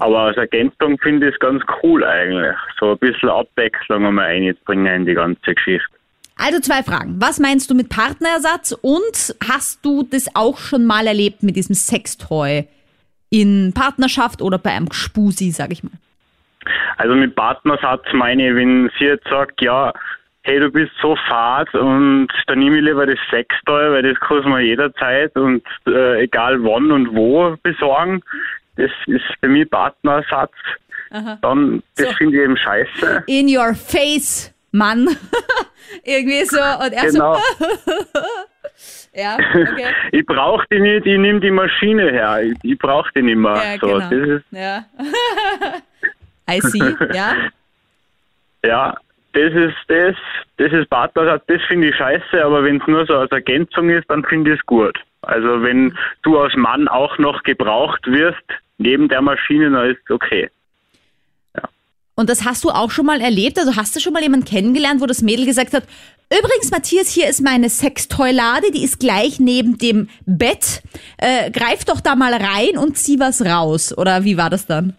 Aber 0.00 0.18
als 0.20 0.36
Ergänzung 0.36 0.98
finde 0.98 1.28
ich 1.28 1.34
es 1.34 1.40
ganz 1.40 1.62
cool 1.82 2.04
eigentlich. 2.04 2.56
So 2.78 2.92
ein 2.92 2.98
bisschen 2.98 3.30
Abwechslung 3.30 4.04
einmal 4.04 4.26
einzubringen 4.26 4.94
in 4.94 5.06
die 5.06 5.14
ganze 5.14 5.54
Geschichte. 5.54 5.88
Also 6.36 6.60
zwei 6.60 6.82
Fragen. 6.82 7.16
Was 7.20 7.38
meinst 7.38 7.70
du 7.70 7.74
mit 7.74 7.88
Partnerersatz 7.88 8.72
und 8.72 9.34
hast 9.48 9.84
du 9.84 10.02
das 10.02 10.34
auch 10.34 10.58
schon 10.58 10.84
mal 10.84 11.06
erlebt 11.06 11.42
mit 11.42 11.56
diesem 11.56 11.74
Sextoy 11.74 12.66
in 13.30 13.72
Partnerschaft 13.74 14.42
oder 14.42 14.58
bei 14.58 14.70
einem 14.70 14.92
Spusi, 14.92 15.50
sag 15.50 15.72
ich 15.72 15.82
mal? 15.82 15.92
Also 16.98 17.14
mit 17.14 17.34
Partnersatz 17.34 18.04
meine 18.12 18.48
ich, 18.48 18.54
wenn 18.54 18.90
sie 18.98 19.06
jetzt 19.06 19.28
sagt, 19.28 19.62
ja, 19.62 19.92
hey, 20.44 20.58
du 20.60 20.70
bist 20.70 20.92
so 21.00 21.16
fad 21.28 21.72
und 21.74 22.28
dann 22.46 22.58
nehme 22.58 22.76
ich 22.78 22.82
lieber 22.84 23.06
das 23.06 23.18
Sextoy, 23.30 23.92
weil 23.92 24.02
das 24.02 24.18
kann 24.20 24.48
man 24.48 24.62
jederzeit 24.64 25.34
und 25.36 25.62
äh, 25.86 26.22
egal 26.22 26.62
wann 26.64 26.90
und 26.90 27.14
wo 27.14 27.56
besorgen. 27.62 28.22
Das 28.76 28.90
ist 29.06 29.22
für 29.40 29.48
mich 29.48 29.68
Partnerersatz. 29.70 30.52
Aha. 31.10 31.38
Dann, 31.42 31.82
das 31.96 32.06
So. 32.08 32.12
finde 32.14 32.36
ich 32.38 32.42
eben 32.42 32.56
scheiße. 32.56 33.24
In 33.26 33.46
your 33.54 33.74
face, 33.74 34.52
Mann. 34.72 35.08
Irgendwie 36.04 36.44
so. 36.44 36.58
Und 36.58 36.92
er 36.92 37.04
Genau. 37.10 37.34
so. 37.34 38.20
ja, 39.14 39.36
okay. 39.36 39.86
Ich 40.12 40.24
brauche 40.24 40.64
die 40.72 40.80
nicht, 40.80 41.04
ich 41.06 41.18
nehme 41.18 41.40
die 41.40 41.50
Maschine 41.50 42.10
her. 42.10 42.42
Ich, 42.42 42.54
ich 42.62 42.78
brauche 42.78 43.10
die 43.14 43.22
nicht 43.22 43.36
mehr. 43.36 43.54
Ja, 43.54 43.78
so, 43.78 43.86
genau. 43.86 43.98
das 44.00 44.28
ist, 44.28 44.44
Ja. 44.50 44.84
I 46.50 46.60
see, 46.60 46.94
ja. 47.14 47.34
ja, 48.64 48.96
das 49.32 49.52
ist 49.52 49.76
das, 49.88 50.14
das 50.58 50.72
ist 50.72 50.90
Partnersatz, 50.90 51.42
das 51.46 51.62
finde 51.68 51.88
ich 51.88 51.96
scheiße, 51.96 52.44
aber 52.44 52.64
wenn 52.64 52.80
es 52.80 52.86
nur 52.86 53.06
so 53.06 53.14
als 53.14 53.32
Ergänzung 53.32 53.90
ist, 53.90 54.08
dann 54.08 54.24
finde 54.24 54.52
ich 54.52 54.60
es 54.60 54.66
gut. 54.66 54.98
Also 55.22 55.62
wenn 55.62 55.96
du 56.22 56.38
als 56.38 56.54
Mann 56.56 56.88
auch 56.88 57.16
noch 57.18 57.42
gebraucht 57.42 58.06
wirst, 58.06 58.42
neben 58.78 59.08
der 59.08 59.22
Maschine, 59.22 59.70
dann 59.70 59.90
ist 59.90 60.10
okay. 60.10 60.50
Und 62.14 62.28
das 62.28 62.44
hast 62.44 62.62
du 62.64 62.70
auch 62.70 62.90
schon 62.90 63.06
mal 63.06 63.20
erlebt? 63.20 63.58
Also 63.58 63.76
hast 63.76 63.96
du 63.96 64.00
schon 64.00 64.12
mal 64.12 64.22
jemanden 64.22 64.44
kennengelernt, 64.44 65.00
wo 65.00 65.06
das 65.06 65.22
Mädel 65.22 65.46
gesagt 65.46 65.72
hat, 65.72 65.84
übrigens, 66.30 66.70
Matthias, 66.70 67.08
hier 67.08 67.28
ist 67.28 67.40
meine 67.40 67.70
Sextoylade, 67.70 68.70
die 68.70 68.84
ist 68.84 69.00
gleich 69.00 69.40
neben 69.40 69.78
dem 69.78 70.08
Bett. 70.26 70.82
Äh, 71.16 71.50
greif 71.50 71.84
doch 71.86 72.00
da 72.00 72.14
mal 72.14 72.34
rein 72.34 72.76
und 72.76 72.98
zieh 72.98 73.18
was 73.18 73.44
raus. 73.44 73.96
Oder 73.96 74.24
wie 74.24 74.36
war 74.36 74.50
das 74.50 74.66
dann? 74.66 74.94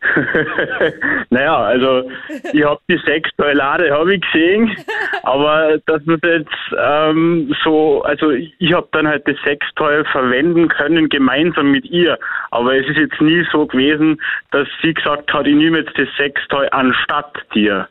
naja, 1.30 1.56
also 1.56 2.08
ich 2.52 2.64
habe 2.64 2.80
die 2.88 2.98
Sextoilade 3.04 3.90
habe 3.92 4.14
ich 4.14 4.20
gesehen, 4.20 4.76
aber 5.22 5.78
dass 5.86 6.04
man 6.04 6.20
jetzt 6.22 6.50
ähm, 6.78 7.54
so, 7.64 8.02
also 8.02 8.30
ich 8.30 8.72
habe 8.72 8.88
dann 8.92 9.08
halt 9.08 9.26
das 9.26 9.36
Sextoy 9.44 10.04
verwenden 10.12 10.68
können 10.68 11.08
gemeinsam 11.08 11.72
mit 11.72 11.84
ihr, 11.86 12.18
aber 12.50 12.76
es 12.76 12.86
ist 12.86 12.96
jetzt 12.96 13.20
nie 13.20 13.44
so 13.50 13.66
gewesen, 13.66 14.20
dass 14.52 14.68
sie 14.82 14.94
gesagt 14.94 15.32
hat, 15.32 15.46
ich 15.46 15.56
nehme 15.56 15.78
jetzt 15.78 15.98
das 15.98 16.08
Sextoy 16.16 16.68
anstatt 16.70 17.36
dir. 17.54 17.88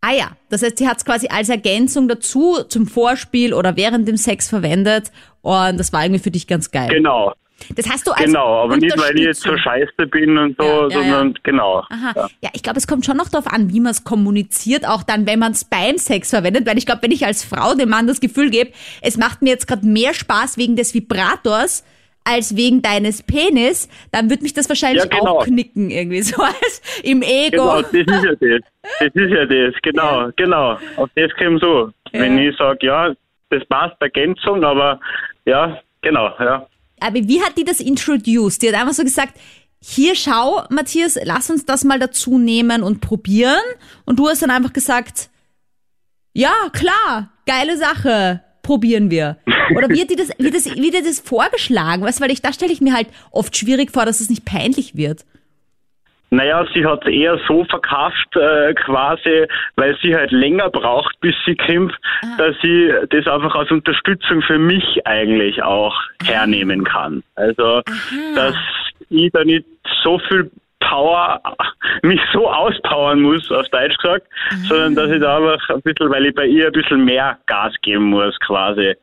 Ah 0.00 0.12
ja, 0.12 0.30
das 0.50 0.62
heißt, 0.62 0.78
sie 0.78 0.88
hat 0.88 0.98
es 0.98 1.04
quasi 1.04 1.28
als 1.28 1.48
Ergänzung 1.48 2.08
dazu 2.08 2.62
zum 2.68 2.86
Vorspiel 2.86 3.52
oder 3.52 3.76
während 3.76 4.08
dem 4.08 4.16
Sex 4.16 4.48
verwendet 4.48 5.10
und 5.42 5.78
das 5.78 5.92
war 5.92 6.04
irgendwie 6.04 6.22
für 6.22 6.30
dich 6.30 6.46
ganz 6.46 6.70
geil. 6.70 6.88
Genau, 6.88 7.34
Das 7.74 7.88
hast 7.88 8.06
du 8.06 8.12
als 8.12 8.26
genau, 8.26 8.64
aber 8.64 8.76
nicht 8.76 8.98
weil 8.98 9.18
ich 9.18 9.24
jetzt 9.24 9.40
so 9.40 9.56
scheiße 9.56 10.06
bin 10.10 10.36
und 10.36 10.56
so, 10.58 10.64
Ja, 10.64 10.88
ja, 10.88 10.90
sondern 10.90 11.34
genau. 11.42 11.84
Aha. 11.88 12.28
Ja, 12.42 12.50
ich 12.52 12.62
glaube, 12.62 12.78
es 12.78 12.86
kommt 12.86 13.06
schon 13.06 13.16
noch 13.16 13.28
darauf 13.28 13.46
an, 13.46 13.72
wie 13.72 13.80
man 13.80 13.92
es 13.92 14.04
kommuniziert, 14.04 14.86
auch 14.86 15.02
dann, 15.02 15.26
wenn 15.26 15.38
man 15.38 15.52
es 15.52 15.64
beim 15.64 15.96
Sex 15.96 16.30
verwendet, 16.30 16.66
weil 16.66 16.76
ich 16.78 16.86
glaube, 16.86 17.02
wenn 17.02 17.12
ich 17.12 17.24
als 17.24 17.44
Frau 17.44 17.74
dem 17.74 17.88
Mann 17.88 18.06
das 18.06 18.20
Gefühl 18.20 18.50
gebe, 18.50 18.72
es 19.00 19.16
macht 19.16 19.42
mir 19.42 19.50
jetzt 19.50 19.66
gerade 19.66 19.86
mehr 19.86 20.12
Spaß 20.12 20.58
wegen 20.58 20.76
des 20.76 20.92
Vibrators 20.94 21.84
als 22.24 22.56
wegen 22.56 22.82
deines 22.82 23.22
Penis, 23.22 23.88
dann 24.10 24.28
wird 24.28 24.42
mich 24.42 24.52
das 24.52 24.68
wahrscheinlich 24.68 25.04
Ja, 25.04 25.08
genau. 25.08 25.38
auch 25.38 25.44
knicken 25.44 25.90
irgendwie 25.90 26.22
so 26.22 26.42
als 26.42 26.82
im 27.04 27.22
Ego. 27.22 27.50
Genau, 27.50 27.82
das 27.82 27.92
ist 27.92 28.08
ja 28.08 28.34
das. 28.34 28.60
Das 28.98 29.14
ist 29.14 29.30
ja 29.30 29.46
das, 29.46 29.74
genau, 29.82 30.28
genau. 30.36 30.78
Auf 30.96 31.08
das 31.14 31.32
kommt 31.38 31.60
so. 31.60 31.90
Wenn 32.12 32.38
ich 32.38 32.56
sage, 32.56 32.86
ja, 32.86 33.12
das 33.50 33.64
passt, 33.66 33.96
Ergänzung, 34.00 34.64
aber 34.64 34.98
ja, 35.44 35.80
genau, 36.02 36.32
ja. 36.40 36.66
Aber 37.00 37.16
wie 37.16 37.42
hat 37.42 37.56
die 37.58 37.64
das 37.64 37.80
introduced? 37.80 38.62
Die 38.62 38.68
hat 38.68 38.80
einfach 38.80 38.94
so 38.94 39.04
gesagt, 39.04 39.38
hier 39.80 40.14
schau, 40.14 40.64
Matthias, 40.70 41.18
lass 41.22 41.50
uns 41.50 41.64
das 41.64 41.84
mal 41.84 41.98
dazu 41.98 42.38
nehmen 42.38 42.82
und 42.82 43.00
probieren. 43.00 43.60
Und 44.04 44.18
du 44.18 44.28
hast 44.28 44.42
dann 44.42 44.50
einfach 44.50 44.72
gesagt, 44.72 45.28
ja, 46.32 46.54
klar, 46.72 47.30
geile 47.46 47.76
Sache, 47.76 48.42
probieren 48.62 49.10
wir. 49.10 49.38
Oder 49.76 49.88
wie 49.88 50.00
hat 50.00 50.10
die 50.10 50.16
das, 50.16 50.30
wie 50.38 50.50
das, 50.50 50.66
wie 50.66 50.90
das 50.90 51.20
vorgeschlagen? 51.20 52.02
Weißt 52.02 52.20
weil 52.20 52.30
ich, 52.30 52.42
da 52.42 52.52
stelle 52.52 52.72
ich 52.72 52.80
mir 52.80 52.94
halt 52.94 53.08
oft 53.30 53.56
schwierig 53.56 53.92
vor, 53.92 54.04
dass 54.04 54.20
es 54.20 54.30
nicht 54.30 54.44
peinlich 54.44 54.96
wird. 54.96 55.24
Naja, 56.30 56.66
sie 56.74 56.84
hat 56.84 57.06
eher 57.06 57.38
so 57.46 57.64
verkauft, 57.64 58.34
äh, 58.34 58.74
quasi, 58.74 59.46
weil 59.76 59.96
sie 60.02 60.14
halt 60.14 60.32
länger 60.32 60.70
braucht, 60.70 61.18
bis 61.20 61.34
sie 61.44 61.54
kommt, 61.54 61.94
dass 62.36 62.56
sie 62.62 62.92
das 63.10 63.26
einfach 63.26 63.54
als 63.54 63.70
Unterstützung 63.70 64.42
für 64.42 64.58
mich 64.58 65.06
eigentlich 65.06 65.62
auch 65.62 65.94
hernehmen 66.24 66.84
kann. 66.84 67.22
Also, 67.36 67.82
dass 68.34 68.54
ich 69.08 69.30
da 69.32 69.44
nicht 69.44 69.66
so 70.02 70.18
viel 70.28 70.50
Power, 70.80 71.40
mich 72.02 72.20
so 72.32 72.48
auspowern 72.48 73.22
muss, 73.22 73.50
auf 73.50 73.68
Deutsch 73.68 73.96
gesagt, 73.96 74.26
sondern 74.68 74.94
dass 74.94 75.10
ich 75.10 75.20
da 75.20 75.36
einfach 75.36 75.68
ein 75.70 75.82
bisschen, 75.82 76.10
weil 76.10 76.26
ich 76.26 76.34
bei 76.34 76.46
ihr 76.46 76.66
ein 76.66 76.72
bisschen 76.72 77.04
mehr 77.04 77.38
Gas 77.46 77.72
geben 77.82 78.10
muss, 78.10 78.38
quasi. 78.40 78.94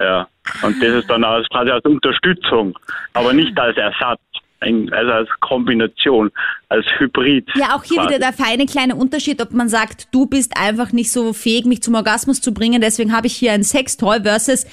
Ja. 0.00 0.26
Und 0.62 0.82
das 0.82 0.90
ist 0.90 1.10
dann 1.10 1.24
als, 1.24 1.48
quasi 1.48 1.70
als 1.70 1.84
Unterstützung, 1.84 2.78
aber 3.14 3.32
nicht 3.32 3.58
als 3.58 3.76
Ersatz. 3.76 4.20
Also 4.64 5.12
als 5.12 5.28
Kombination, 5.40 6.30
als 6.68 6.86
Hybrid. 6.98 7.48
Ja, 7.54 7.76
auch 7.76 7.84
hier 7.84 7.98
quasi. 7.98 8.08
wieder 8.08 8.18
der 8.18 8.32
feine 8.32 8.66
kleine 8.66 8.96
Unterschied, 8.96 9.40
ob 9.40 9.52
man 9.52 9.68
sagt, 9.68 10.08
du 10.12 10.26
bist 10.26 10.56
einfach 10.56 10.92
nicht 10.92 11.12
so 11.12 11.32
fähig, 11.32 11.66
mich 11.66 11.82
zum 11.82 11.94
Orgasmus 11.94 12.40
zu 12.40 12.52
bringen, 12.52 12.80
deswegen 12.80 13.14
habe 13.16 13.26
ich 13.26 13.36
hier 13.36 13.52
ein 13.52 13.62
Sextoy 13.62 14.22
versus 14.22 14.66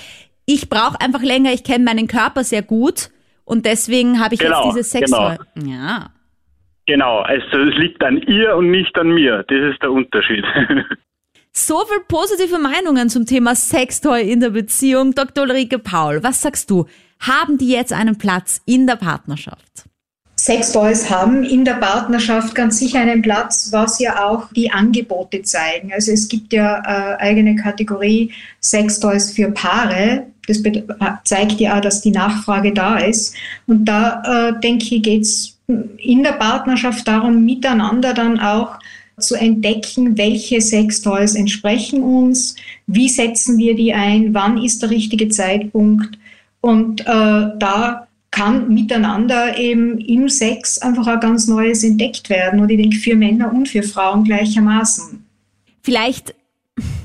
ich 0.46 0.70
brauche 0.70 1.00
einfach 1.00 1.22
länger, 1.22 1.54
ich 1.54 1.64
kenne 1.64 1.86
meinen 1.86 2.08
Körper 2.08 2.44
sehr 2.44 2.62
gut 2.62 3.10
und 3.46 3.66
deswegen 3.66 4.20
habe 4.20 4.34
ich 4.36 4.40
Genau, 4.40 4.66
jetzt 4.66 4.76
dieses 4.76 4.92
Sextoy. 4.92 5.38
Ja. 5.66 6.10
Genau, 6.88 7.20
also 7.20 7.58
es 7.58 7.78
liegt 7.78 8.04
an 8.04 8.18
ihr 8.24 8.56
und 8.56 8.72
nicht 8.72 8.98
an 8.98 9.10
mir. 9.10 9.44
Das 9.48 9.74
ist 9.74 9.82
der 9.82 9.92
Unterschied. 9.92 10.44
So 11.54 11.84
viel 11.86 12.00
positive 12.08 12.60
Meinungen 12.60 13.10
zum 13.10 13.26
Thema 13.26 13.56
Sextoy 13.56 14.22
in 14.22 14.40
der 14.40 14.52
Beziehung. 14.52 15.14
Dr. 15.14 15.44
Ulrike 15.44 15.80
Paul, 15.80 16.24
was 16.24 16.42
sagst 16.42 16.70
du? 16.72 16.86
Haben 17.22 17.58
die 17.58 17.70
jetzt 17.70 17.94
einen 17.94 18.18
Platz 18.18 18.62
in 18.66 18.88
der 18.88 18.96
Partnerschaft? 18.96 19.86
Sextoys 20.36 21.08
haben 21.08 21.44
in 21.44 21.64
der 21.66 21.76
Partnerschaft 21.76 22.56
ganz 22.56 22.80
sicher 22.80 23.00
einen 23.00 23.22
Platz, 23.22 23.70
was 23.72 24.00
ja 24.00 24.28
auch 24.28 24.52
die 24.54 24.72
Angebote 24.72 25.44
zeigen. 25.44 25.94
Also 25.94 26.12
es 26.12 26.28
gibt 26.28 26.52
ja 26.52 26.80
äh, 26.80 27.22
eigene 27.22 27.56
Kategorie 27.56 28.32
Sextoys 28.60 29.30
für 29.32 29.52
Paare. 29.52 30.26
Das 30.48 30.64
zeigt 31.26 31.60
ja 31.60 31.78
auch, 31.78 31.82
dass 31.82 32.02
die 32.02 32.10
Nachfrage 32.10 32.74
da 32.74 32.98
ist. 32.98 33.36
Und 33.68 33.86
da, 33.86 34.50
äh, 34.50 34.60
denke 34.60 34.96
ich, 34.96 35.04
geht 35.04 35.22
es 35.22 35.60
in 35.98 36.24
der 36.24 36.34
Partnerschaft 36.34 37.08
darum, 37.08 37.46
miteinander 37.46 38.16
dann 38.16 38.40
auch 38.40 38.80
zu 39.20 39.36
entdecken, 39.36 40.18
welche 40.18 40.60
Sextoys 40.60 41.36
entsprechen 41.36 42.02
uns, 42.02 42.56
wie 42.88 43.10
setzen 43.10 43.60
wir 43.60 43.76
die 43.76 43.94
ein, 43.94 44.34
wann 44.34 44.58
ist 44.58 44.82
der 44.82 44.90
richtige 44.90 45.30
Zeitpunkt. 45.30 46.18
Und 46.62 47.02
äh, 47.02 47.04
da 47.06 48.08
kann 48.32 48.74
miteinander 48.74 49.58
eben 49.58 50.00
im 50.00 50.30
Sex 50.30 50.78
einfach 50.78 51.06
auch 51.08 51.20
ganz 51.20 51.48
Neues 51.48 51.84
entdeckt 51.84 52.30
werden. 52.30 52.62
Und 52.62 52.70
ich 52.70 52.78
denke, 52.78 52.98
für 52.98 53.16
Männer 53.16 53.52
und 53.54 53.68
für 53.68 53.84
Frauen 53.84 54.24
gleichermaßen. 54.24 55.26
Vielleicht 55.82 56.34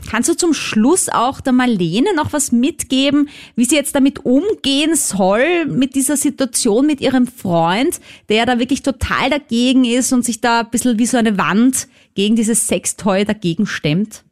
kannst 0.08 0.28
du 0.28 0.34
zum 0.34 0.54
Schluss 0.54 1.08
auch 1.08 1.40
der 1.40 1.52
Marlene 1.52 2.14
noch 2.14 2.32
was 2.32 2.52
mitgeben, 2.52 3.28
wie 3.56 3.64
sie 3.64 3.74
jetzt 3.74 3.94
damit 3.94 4.24
umgehen 4.24 4.94
soll, 4.94 5.66
mit 5.66 5.96
dieser 5.96 6.16
Situation 6.16 6.86
mit 6.86 7.00
ihrem 7.00 7.26
Freund, 7.26 8.00
der 8.28 8.46
da 8.46 8.60
wirklich 8.60 8.82
total 8.82 9.30
dagegen 9.30 9.84
ist 9.84 10.12
und 10.12 10.24
sich 10.24 10.40
da 10.40 10.60
ein 10.60 10.70
bisschen 10.70 10.98
wie 10.98 11.06
so 11.06 11.16
eine 11.16 11.36
Wand 11.38 11.88
gegen 12.14 12.36
dieses 12.36 12.68
Sextoy 12.68 13.24
dagegen 13.24 13.66
stemmt? 13.66 14.22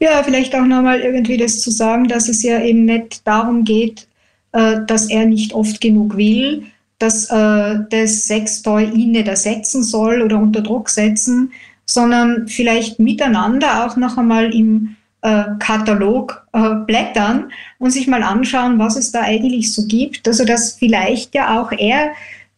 Ja, 0.00 0.24
vielleicht 0.24 0.54
auch 0.56 0.64
nochmal 0.64 1.00
irgendwie 1.00 1.36
das 1.36 1.60
zu 1.60 1.70
sagen, 1.70 2.08
dass 2.08 2.28
es 2.28 2.42
ja 2.42 2.60
eben 2.60 2.84
nicht 2.86 3.24
darum 3.24 3.62
geht, 3.62 4.08
äh, 4.52 4.80
dass 4.86 5.08
er 5.08 5.26
nicht 5.26 5.54
oft 5.54 5.80
genug 5.80 6.16
will, 6.16 6.64
dass 6.98 7.28
äh, 7.30 7.78
das 7.90 8.26
Sextoy 8.26 8.84
ihn 8.84 9.12
nicht 9.12 9.28
ersetzen 9.28 9.82
soll 9.82 10.22
oder 10.22 10.38
unter 10.38 10.60
Druck 10.60 10.88
setzen, 10.88 11.52
sondern 11.84 12.48
vielleicht 12.48 12.98
miteinander 12.98 13.84
auch 13.84 13.96
noch 13.96 14.16
einmal 14.16 14.54
im 14.54 14.96
äh, 15.22 15.44
Katalog 15.58 16.46
äh, 16.52 16.74
blättern 16.86 17.52
und 17.78 17.90
sich 17.90 18.06
mal 18.06 18.22
anschauen, 18.22 18.78
was 18.78 18.96
es 18.96 19.12
da 19.12 19.22
eigentlich 19.22 19.72
so 19.72 19.86
gibt. 19.86 20.28
Also 20.28 20.44
dass 20.44 20.74
vielleicht 20.74 21.34
ja 21.34 21.60
auch 21.60 21.72
er 21.72 22.12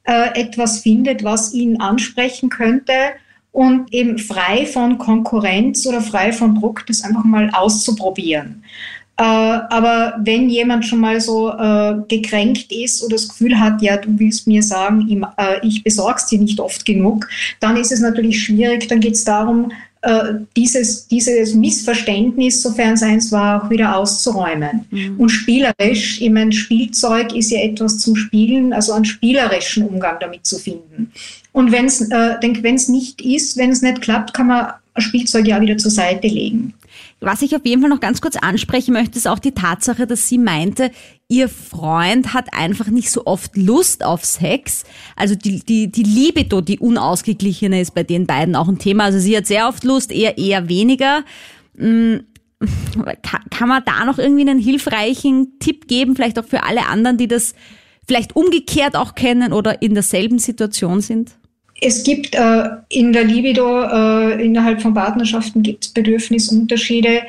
äh, 0.05 0.41
etwas 0.41 0.81
findet, 0.81 1.25
was 1.25 1.55
ihn 1.55 1.81
ansprechen 1.81 2.51
könnte 2.51 2.93
und 3.53 3.93
eben 3.95 4.19
frei 4.19 4.67
von 4.67 4.99
Konkurrenz 4.99 5.87
oder 5.87 6.01
frei 6.01 6.33
von 6.33 6.57
Druck, 6.57 6.85
das 6.87 7.05
einfach 7.05 7.25
mal 7.25 7.51
auszuprobieren. 7.53 8.65
Äh, 9.17 9.23
aber 9.23 10.15
wenn 10.19 10.49
jemand 10.49 10.87
schon 10.87 10.99
mal 11.01 11.21
so 11.21 11.51
äh, 11.51 11.95
gekränkt 12.09 12.73
ist 12.73 13.03
oder 13.03 13.15
das 13.15 13.29
Gefühl 13.29 13.59
hat, 13.61 13.81
ja, 13.81 13.97
du 13.97 14.19
willst 14.19 14.47
mir 14.47 14.63
sagen, 14.63 15.07
ihm, 15.09 15.25
äh, 15.37 15.65
ich 15.67 15.85
besorg's 15.85 16.27
dir 16.27 16.41
nicht 16.41 16.59
oft 16.59 16.85
genug, 16.85 17.29
dann 17.61 17.77
ist 17.77 17.93
es 17.93 18.01
natürlich 18.01 18.43
schwierig. 18.43 18.89
Dann 18.89 18.99
geht 18.99 19.15
es 19.15 19.25
darum, 19.25 19.71
äh, 20.03 20.35
dieses, 20.57 21.07
dieses 21.07 21.55
Missverständnis, 21.55 22.61
sofern 22.61 22.95
es 22.95 23.03
eins 23.03 23.31
war, 23.31 23.65
auch 23.65 23.71
wieder 23.71 23.97
auszuräumen. 23.97 24.85
Und 25.17 25.29
spielerisch, 25.31 26.21
ich 26.21 26.31
meine, 26.31 26.53
Spielzeug 26.53 27.35
ist 27.35 27.51
ja 27.51 27.61
etwas 27.61 27.99
zum 27.99 28.17
Spielen, 28.17 28.73
also 28.73 28.93
einen 28.93 29.05
spielerischen 29.05 29.87
Umgang 29.87 30.17
damit 30.21 30.45
zu 30.45 30.59
finden. 30.59 31.13
Und 31.53 31.71
wenn 31.71 31.87
es 31.87 32.01
äh, 32.01 32.39
denk, 32.43 32.63
wenn's 32.65 32.89
nicht 32.89 33.23
ist, 33.23 33.57
wenn 33.57 33.71
es 33.71 33.81
nicht 33.81 34.03
klappt, 34.03 34.35
kann 34.35 34.49
man 34.49 34.73
Spielzeug 34.99 35.47
ja 35.47 35.61
wieder 35.61 35.79
zur 35.79 35.91
Seite 35.91 36.27
legen. 36.27 36.75
Was 37.21 37.43
ich 37.43 37.57
auf 37.57 37.65
jeden 37.65 37.81
Fall 37.81 37.91
noch 37.91 38.01
ganz 38.01 38.21
kurz 38.21 38.37
ansprechen 38.37 38.93
möchte, 38.93 39.19
ist 39.19 39.29
auch 39.29 39.39
die 39.39 39.53
Tatsache, 39.53 40.07
dass 40.07 40.29
sie 40.29 40.39
meinte, 40.39 40.91
ihr 41.29 41.49
Freund 41.49 42.35
hat 42.35 42.53
einfach 42.53 42.89
nicht 42.89 43.11
so 43.11 43.27
oft 43.27 43.57
Lust 43.57 44.05
auf 44.05 44.25
Sex. 44.25 44.85
Also 45.17 45.35
die, 45.35 45.61
die, 45.61 45.91
die 45.91 46.03
Libido, 46.03 46.61
die 46.61 46.79
unausgeglichene 46.79 47.81
ist 47.81 47.95
bei 47.95 48.03
den 48.03 48.27
beiden 48.27 48.57
auch 48.57 48.69
ein 48.69 48.79
Thema. 48.79 49.05
Also 49.05 49.19
sie 49.19 49.37
hat 49.37 49.47
sehr 49.47 49.69
oft 49.69 49.85
Lust, 49.85 50.13
eher 50.13 50.39
eher 50.39 50.69
weniger. 50.69 51.25
Hm, 51.77 52.25
kann, 53.23 53.43
kann 53.51 53.69
man 53.69 53.83
da 53.85 54.05
noch 54.05 54.19
irgendwie 54.19 54.43
einen 54.43 54.59
hilfreichen 54.59 55.59
Tipp 55.59 55.89
geben, 55.89 56.15
vielleicht 56.15 56.39
auch 56.39 56.47
für 56.47 56.63
alle 56.63 56.87
anderen, 56.87 57.17
die 57.17 57.29
das 57.29 57.55
vielleicht 58.07 58.37
umgekehrt 58.37 58.97
auch 58.97 59.15
kennen 59.15 59.53
oder 59.53 59.83
in 59.83 59.95
derselben 59.95 60.39
Situation 60.39 61.01
sind? 61.01 61.37
Es 61.81 62.05
gibt 62.05 62.35
äh, 62.35 62.65
in 62.89 63.13
der 63.13 63.25
Libido 63.25 63.83
äh, 63.83 64.45
innerhalb 64.45 64.81
von 64.81 64.95
Partnerschaften 64.95 65.63
gibt 65.63 65.85
es 65.85 65.91
Bedürfnisunterschiede, 65.93 67.23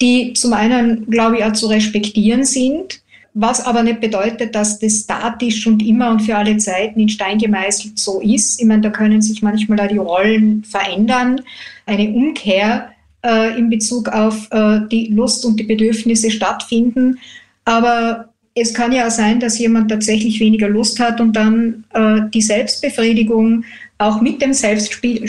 die 0.00 0.32
zum 0.32 0.52
einen, 0.52 1.08
glaube 1.10 1.38
ich, 1.38 1.44
auch 1.44 1.52
zu 1.52 1.66
respektieren 1.66 2.44
sind, 2.44 3.02
was 3.34 3.64
aber 3.64 3.82
nicht 3.82 4.00
bedeutet, 4.00 4.54
dass 4.54 4.78
das 4.78 5.00
statisch 5.00 5.66
und 5.66 5.84
immer 5.86 6.10
und 6.10 6.20
für 6.20 6.36
alle 6.36 6.56
Zeiten 6.56 6.98
in 6.98 7.08
Stein 7.08 7.38
gemeißelt 7.38 7.98
so 7.98 8.20
ist. 8.20 8.60
Ich 8.60 8.66
meine, 8.66 8.82
da 8.82 8.90
können 8.90 9.22
sich 9.22 9.42
manchmal 9.42 9.80
auch 9.80 9.88
die 9.88 9.98
Rollen 9.98 10.64
verändern. 10.64 11.42
Eine 11.86 12.10
Umkehr 12.10 12.90
äh, 13.22 13.56
in 13.58 13.70
Bezug 13.70 14.08
auf 14.08 14.48
äh, 14.50 14.80
die 14.90 15.08
Lust 15.08 15.44
und 15.44 15.60
die 15.60 15.64
Bedürfnisse 15.64 16.30
stattfinden. 16.30 17.18
Aber 17.64 18.30
es 18.54 18.74
kann 18.74 18.92
ja 18.92 19.06
auch 19.06 19.12
sein, 19.12 19.38
dass 19.38 19.58
jemand 19.58 19.90
tatsächlich 19.90 20.40
weniger 20.40 20.68
Lust 20.68 20.98
hat 20.98 21.20
und 21.20 21.34
dann 21.34 21.84
äh, 21.92 22.22
die 22.32 22.42
Selbstbefriedigung 22.42 23.64
auch 24.00 24.20
mit 24.20 24.40
dem, 24.40 24.52
Selbstspiel, 24.52 25.24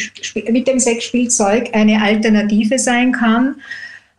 mit 0.49 0.67
dem 0.67 0.79
Sexspielzeug 0.79 1.69
eine 1.73 2.01
Alternative 2.01 2.79
sein 2.79 3.11
kann. 3.11 3.55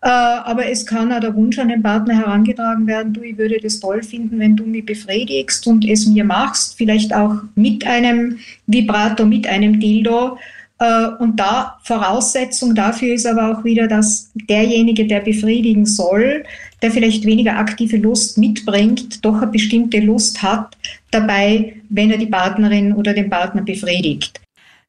Äh, 0.03 0.09
aber 0.09 0.67
es 0.69 0.85
kann 0.85 1.13
auch 1.13 1.21
der 1.21 1.35
Wunsch 1.35 1.59
an 1.59 1.69
den 1.69 1.83
Partner 1.83 2.17
herangetragen 2.19 2.87
werden, 2.89 3.13
du, 3.13 3.23
ich 3.23 3.39
würde 3.39 3.59
das 3.63 3.79
toll 3.79 4.03
finden, 4.03 4.41
wenn 4.41 4.57
du 4.57 4.65
mich 4.65 4.85
befriedigst 4.85 5.67
und 5.69 5.89
es 5.89 6.07
mir 6.07 6.25
machst, 6.25 6.77
vielleicht 6.77 7.15
auch 7.15 7.37
mit 7.55 7.87
einem 7.87 8.39
Vibrator, 8.67 9.27
mit 9.27 9.47
einem 9.47 9.79
Dildo. 9.79 10.39
Äh, 10.81 11.07
und 11.21 11.39
da 11.39 11.79
Voraussetzung 11.85 12.75
dafür 12.75 13.15
ist 13.15 13.27
aber 13.27 13.53
auch 13.57 13.65
wieder, 13.65 13.87
dass 13.87 14.33
derjenige, 14.35 15.07
der 15.07 15.21
befriedigen 15.21 15.87
soll, 15.87 16.43
der 16.83 16.91
vielleicht 16.91 17.25
weniger 17.25 17.57
aktive 17.57 17.97
Lust 17.97 18.37
mitbringt, 18.39 19.25
doch 19.25 19.41
eine 19.41 19.53
bestimmte 19.53 20.01
Lust 20.01 20.43
hat 20.43 20.77
dabei, 21.13 21.77
wenn 21.91 22.11
er 22.11 22.19
die 22.19 22.27
Partnerin 22.27 22.93
oder 22.93 23.15
den 23.15 23.31
Partner 23.31 23.63
befriedigt. 23.63 24.42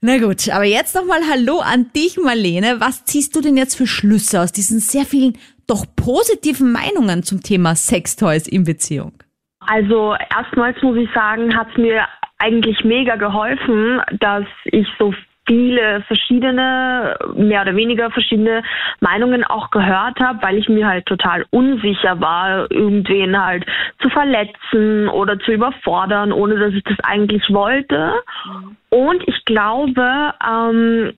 Na 0.05 0.17
gut, 0.17 0.49
aber 0.49 0.65
jetzt 0.65 0.95
nochmal 0.95 1.21
Hallo 1.31 1.61
an 1.61 1.85
dich, 1.95 2.17
Marlene. 2.21 2.81
Was 2.81 3.05
ziehst 3.05 3.37
du 3.37 3.39
denn 3.39 3.55
jetzt 3.55 3.77
für 3.77 3.87
Schlüsse 3.87 4.41
aus 4.41 4.51
diesen 4.51 4.79
sehr 4.79 5.05
vielen 5.05 5.37
doch 5.65 5.85
positiven 5.95 6.73
Meinungen 6.73 7.23
zum 7.23 7.41
Thema 7.41 7.73
Sextoys 7.73 8.45
in 8.49 8.65
Beziehung? 8.65 9.13
Also 9.61 10.13
erstmals 10.29 10.75
muss 10.81 10.97
ich 10.97 11.07
sagen, 11.15 11.55
hat 11.55 11.69
es 11.71 11.77
mir 11.77 12.05
eigentlich 12.37 12.83
mega 12.83 13.15
geholfen, 13.15 14.01
dass 14.19 14.43
ich 14.65 14.85
so 14.99 15.13
viele 15.45 16.01
verschiedene, 16.07 17.17
mehr 17.35 17.61
oder 17.61 17.75
weniger 17.75 18.11
verschiedene 18.11 18.63
Meinungen 18.99 19.43
auch 19.43 19.71
gehört 19.71 20.19
habe, 20.19 20.39
weil 20.41 20.57
ich 20.57 20.69
mir 20.69 20.87
halt 20.87 21.05
total 21.05 21.45
unsicher 21.49 22.19
war, 22.21 22.71
irgendwen 22.71 23.43
halt 23.43 23.65
zu 24.01 24.09
verletzen 24.09 25.09
oder 25.09 25.39
zu 25.39 25.51
überfordern, 25.51 26.31
ohne 26.31 26.57
dass 26.57 26.73
ich 26.73 26.83
das 26.83 26.97
eigentlich 27.03 27.43
wollte. 27.49 28.13
Mhm. 28.45 28.77
Und 28.89 29.27
ich 29.27 29.43
glaube, 29.45 30.33
ähm, 30.47 31.13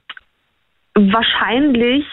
wahrscheinlich 0.96 2.06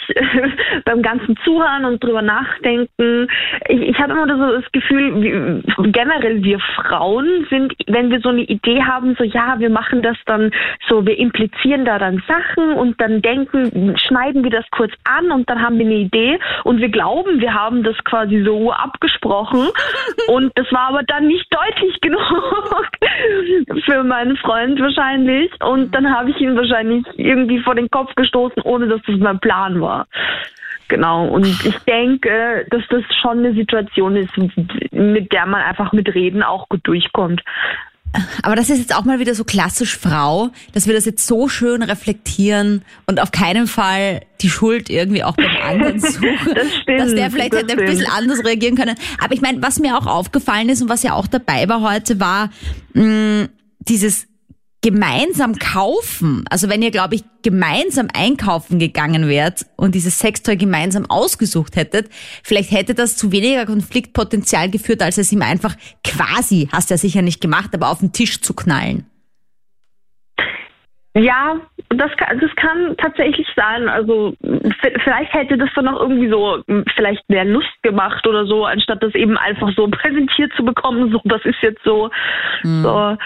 beim 0.84 1.02
ganzen 1.02 1.36
Zuhören 1.44 1.84
und 1.84 2.02
drüber 2.02 2.20
nachdenken. 2.20 3.28
Ich, 3.68 3.80
ich 3.80 3.98
habe 4.00 4.12
immer 4.12 4.26
so 4.26 4.60
das 4.60 4.72
Gefühl, 4.72 5.22
wie, 5.22 5.92
generell 5.92 6.42
wir 6.42 6.58
Frauen 6.74 7.46
sind, 7.48 7.74
wenn 7.86 8.10
wir 8.10 8.20
so 8.20 8.30
eine 8.30 8.42
Idee 8.42 8.82
haben, 8.82 9.14
so 9.16 9.24
ja, 9.24 9.54
wir 9.58 9.70
machen 9.70 10.02
das 10.02 10.16
dann 10.26 10.50
so, 10.88 11.06
wir 11.06 11.16
implizieren 11.16 11.84
da 11.84 11.98
dann 11.98 12.22
Sachen 12.26 12.72
und 12.72 13.00
dann 13.00 13.22
denken, 13.22 13.96
schneiden 13.98 14.42
wir 14.42 14.50
das 14.50 14.64
kurz 14.72 14.92
an 15.04 15.30
und 15.30 15.48
dann 15.48 15.62
haben 15.62 15.78
wir 15.78 15.86
eine 15.86 15.94
Idee 15.94 16.40
und 16.64 16.80
wir 16.80 16.88
glauben, 16.88 17.40
wir 17.40 17.54
haben 17.54 17.84
das 17.84 17.96
quasi 18.04 18.42
so 18.44 18.72
abgesprochen 18.72 19.68
und 20.26 20.50
das 20.56 20.70
war 20.72 20.88
aber 20.88 21.02
dann 21.04 21.28
nicht 21.28 21.46
deutlich 21.54 22.00
genug 22.00 22.20
für 23.84 24.02
meinen 24.02 24.36
Freund 24.38 24.80
wahrscheinlich 24.80 25.52
und 25.62 25.94
dann 25.94 26.12
habe 26.12 26.30
ich 26.30 26.40
ihn 26.40 26.56
wahrscheinlich 26.56 27.04
irgendwie 27.16 27.60
vor 27.60 27.76
den 27.76 27.88
Kopf 27.88 28.12
gestoßen 28.16 28.60
ohne 28.72 28.88
dass 28.88 29.00
das 29.06 29.16
mein 29.18 29.38
Plan 29.38 29.80
war. 29.80 30.06
Genau. 30.88 31.26
Und 31.26 31.46
ich 31.46 31.78
denke, 31.86 32.66
dass 32.70 32.82
das 32.90 33.02
schon 33.22 33.38
eine 33.38 33.54
Situation 33.54 34.16
ist, 34.16 34.32
mit 34.92 35.32
der 35.32 35.46
man 35.46 35.62
einfach 35.62 35.92
mit 35.92 36.14
Reden 36.14 36.42
auch 36.42 36.68
gut 36.68 36.80
durchkommt. 36.84 37.42
Aber 38.42 38.56
das 38.56 38.68
ist 38.68 38.78
jetzt 38.78 38.94
auch 38.94 39.04
mal 39.04 39.18
wieder 39.18 39.34
so 39.34 39.44
klassisch 39.44 39.96
Frau, 39.96 40.50
dass 40.74 40.86
wir 40.86 40.94
das 40.94 41.06
jetzt 41.06 41.26
so 41.26 41.48
schön 41.48 41.82
reflektieren 41.82 42.82
und 43.06 43.20
auf 43.20 43.32
keinen 43.32 43.66
Fall 43.66 44.20
die 44.42 44.50
Schuld 44.50 44.90
irgendwie 44.90 45.24
auch 45.24 45.34
beim 45.34 45.56
anderen 45.62 46.00
suchen. 46.00 46.28
das 46.54 46.74
stimmt, 46.82 47.00
dass 47.00 47.14
der 47.14 47.30
vielleicht 47.30 47.54
hätte 47.54 47.72
ein 47.72 47.86
bisschen 47.86 48.10
anders 48.14 48.44
reagieren 48.44 48.76
können. 48.76 48.96
Aber 49.22 49.32
ich 49.32 49.40
meine, 49.40 49.62
was 49.62 49.78
mir 49.78 49.96
auch 49.96 50.06
aufgefallen 50.06 50.68
ist 50.68 50.82
und 50.82 50.90
was 50.90 51.02
ja 51.02 51.14
auch 51.14 51.26
dabei 51.26 51.68
war 51.70 51.80
heute, 51.80 52.20
war 52.20 52.50
mh, 52.92 53.48
dieses 53.78 54.26
gemeinsam 54.82 55.54
kaufen, 55.54 56.44
also 56.50 56.68
wenn 56.68 56.82
ihr, 56.82 56.90
glaube 56.90 57.14
ich, 57.14 57.22
gemeinsam 57.42 58.08
einkaufen 58.14 58.80
gegangen 58.80 59.28
wärt 59.28 59.64
und 59.76 59.94
dieses 59.94 60.18
Sextoy 60.18 60.56
gemeinsam 60.56 61.06
ausgesucht 61.08 61.76
hättet, 61.76 62.08
vielleicht 62.42 62.72
hätte 62.72 62.94
das 62.94 63.16
zu 63.16 63.30
weniger 63.30 63.64
Konfliktpotenzial 63.64 64.70
geführt, 64.70 65.02
als 65.02 65.18
es 65.18 65.32
ihm 65.32 65.42
einfach 65.42 65.76
quasi, 66.04 66.68
hast 66.72 66.90
du 66.90 66.94
ja 66.94 66.98
sicher 66.98 67.22
nicht 67.22 67.40
gemacht, 67.40 67.70
aber 67.74 67.90
auf 67.90 68.00
den 68.00 68.12
Tisch 68.12 68.40
zu 68.40 68.54
knallen. 68.54 69.06
Ja, 71.14 71.60
das 71.90 72.10
kann, 72.16 72.40
das 72.40 72.50
kann 72.56 72.96
tatsächlich 72.96 73.46
sein. 73.54 73.86
Also 73.86 74.34
vielleicht 75.04 75.32
hätte 75.34 75.58
das 75.58 75.68
dann 75.74 75.86
auch 75.86 76.00
irgendwie 76.00 76.30
so 76.30 76.62
vielleicht 76.96 77.28
mehr 77.28 77.44
Lust 77.44 77.82
gemacht 77.82 78.26
oder 78.26 78.46
so, 78.46 78.64
anstatt 78.64 79.02
das 79.02 79.14
eben 79.14 79.36
einfach 79.36 79.70
so 79.76 79.86
präsentiert 79.90 80.52
zu 80.56 80.64
bekommen. 80.64 81.12
So, 81.12 81.20
das 81.24 81.44
ist 81.44 81.60
jetzt 81.60 81.84
so. 81.84 82.10
Hm. 82.62 82.82
so 82.82 83.16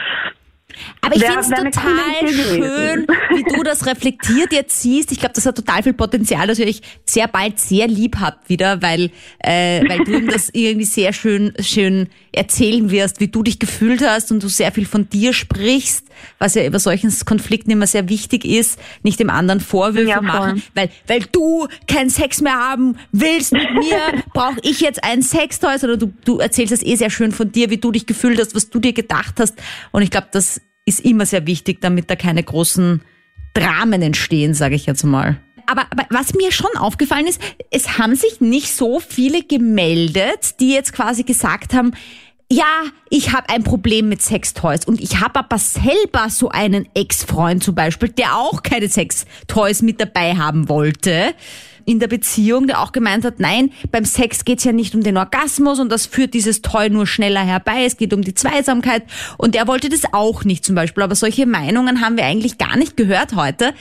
aber 1.00 1.16
ich 1.16 1.24
finde 1.24 1.40
es 1.40 1.48
total 1.48 2.28
schön, 2.28 3.06
wie 3.34 3.42
du 3.42 3.62
das 3.62 3.86
reflektiert 3.86 4.52
jetzt 4.52 4.80
siehst. 4.80 5.12
Ich 5.12 5.18
glaube, 5.18 5.34
das 5.34 5.46
hat 5.46 5.56
total 5.56 5.82
viel 5.82 5.92
Potenzial, 5.92 6.46
dass 6.46 6.58
ihr 6.58 6.66
euch 6.66 6.80
sehr 7.04 7.28
bald 7.28 7.58
sehr 7.58 7.86
lieb 7.86 8.16
habt 8.20 8.48
wieder, 8.48 8.82
weil, 8.82 9.10
äh, 9.38 9.88
weil 9.88 10.04
du 10.04 10.18
ihm 10.18 10.28
das 10.28 10.48
irgendwie 10.52 10.86
sehr 10.86 11.12
schön, 11.12 11.52
schön 11.60 12.08
erzählen 12.32 12.90
wirst, 12.90 13.20
wie 13.20 13.28
du 13.28 13.42
dich 13.42 13.58
gefühlt 13.58 14.06
hast 14.06 14.30
und 14.30 14.42
du 14.42 14.48
sehr 14.48 14.72
viel 14.72 14.86
von 14.86 15.08
dir 15.08 15.32
sprichst, 15.32 16.06
was 16.38 16.54
ja 16.54 16.64
über 16.66 16.78
solchen 16.78 17.12
Konflikten 17.24 17.70
immer 17.70 17.86
sehr 17.86 18.08
wichtig 18.08 18.44
ist, 18.44 18.78
nicht 19.02 19.18
dem 19.20 19.30
anderen 19.30 19.60
Vorwürfe 19.60 20.10
ja, 20.10 20.20
machen, 20.20 20.62
weil, 20.74 20.90
weil 21.06 21.20
du 21.32 21.66
keinen 21.86 22.10
Sex 22.10 22.40
mehr 22.42 22.56
haben 22.56 22.98
willst 23.12 23.52
mit 23.52 23.72
mir, 23.72 24.22
brauche 24.34 24.58
ich 24.62 24.80
jetzt 24.80 25.02
einen 25.02 25.22
Sextoy, 25.22 25.76
oder 25.82 25.96
du, 25.96 26.12
du 26.24 26.38
erzählst 26.38 26.72
das 26.72 26.82
eh 26.82 26.96
sehr 26.96 27.10
schön 27.10 27.32
von 27.32 27.50
dir, 27.52 27.70
wie 27.70 27.78
du 27.78 27.90
dich 27.92 28.06
gefühlt 28.06 28.38
hast, 28.38 28.54
was 28.54 28.70
du 28.70 28.78
dir 28.78 28.92
gedacht 28.92 29.34
hast. 29.38 29.54
Und 29.92 30.02
ich 30.02 30.10
glaube, 30.10 30.28
das 30.32 30.60
ist 30.86 31.00
immer 31.00 31.26
sehr 31.26 31.46
wichtig, 31.46 31.80
damit 31.82 32.08
da 32.08 32.16
keine 32.16 32.42
großen 32.42 33.02
Dramen 33.52 34.00
entstehen, 34.00 34.54
sage 34.54 34.74
ich 34.74 34.86
jetzt 34.86 35.04
mal. 35.04 35.38
Aber, 35.66 35.82
aber 35.90 36.06
was 36.10 36.32
mir 36.34 36.52
schon 36.52 36.74
aufgefallen 36.78 37.26
ist, 37.26 37.40
es 37.70 37.98
haben 37.98 38.14
sich 38.14 38.40
nicht 38.40 38.72
so 38.72 39.00
viele 39.00 39.42
gemeldet, 39.42 40.60
die 40.60 40.72
jetzt 40.72 40.92
quasi 40.92 41.24
gesagt 41.24 41.74
haben, 41.74 41.92
ja, 42.50 42.84
ich 43.10 43.32
habe 43.32 43.48
ein 43.48 43.64
Problem 43.64 44.08
mit 44.08 44.22
Sextoys 44.22 44.84
und 44.84 45.00
ich 45.00 45.20
habe 45.20 45.40
aber 45.40 45.58
selber 45.58 46.30
so 46.30 46.48
einen 46.48 46.86
Ex-Freund 46.94 47.64
zum 47.64 47.74
Beispiel, 47.74 48.10
der 48.10 48.36
auch 48.36 48.62
keine 48.62 48.88
Sextoys 48.88 49.82
mit 49.82 50.00
dabei 50.00 50.36
haben 50.36 50.68
wollte 50.68 51.34
in 51.86 52.00
der 52.00 52.08
Beziehung, 52.08 52.66
der 52.66 52.82
auch 52.82 52.92
gemeint 52.92 53.24
hat, 53.24 53.40
nein, 53.40 53.70
beim 53.90 54.04
Sex 54.04 54.44
geht's 54.44 54.64
ja 54.64 54.72
nicht 54.72 54.94
um 54.94 55.02
den 55.02 55.16
Orgasmus 55.16 55.78
und 55.78 55.90
das 55.90 56.04
führt 56.04 56.34
dieses 56.34 56.60
Toy 56.60 56.90
nur 56.90 57.06
schneller 57.06 57.40
herbei, 57.40 57.84
es 57.84 57.96
geht 57.96 58.12
um 58.12 58.22
die 58.22 58.34
Zweisamkeit 58.34 59.04
und 59.38 59.54
der 59.54 59.66
wollte 59.68 59.88
das 59.88 60.12
auch 60.12 60.44
nicht 60.44 60.64
zum 60.64 60.74
Beispiel. 60.74 61.04
Aber 61.04 61.14
solche 61.14 61.46
Meinungen 61.46 62.00
haben 62.00 62.16
wir 62.16 62.24
eigentlich 62.24 62.58
gar 62.58 62.76
nicht 62.76 62.96
gehört 62.96 63.36
heute. 63.36 63.72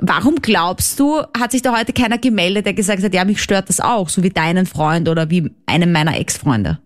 Warum 0.00 0.36
glaubst 0.36 1.00
du, 1.00 1.22
hat 1.38 1.52
sich 1.52 1.62
da 1.62 1.76
heute 1.76 1.92
keiner 1.92 2.18
gemeldet, 2.18 2.66
der 2.66 2.74
gesagt 2.74 3.02
hat, 3.02 3.14
ja, 3.14 3.24
mich 3.24 3.42
stört 3.42 3.68
das 3.68 3.80
auch, 3.80 4.08
so 4.08 4.22
wie 4.22 4.30
deinen 4.30 4.66
Freund 4.66 5.08
oder 5.08 5.30
wie 5.30 5.50
einen 5.66 5.90
meiner 5.90 6.18
Ex-Freunde? 6.18 6.78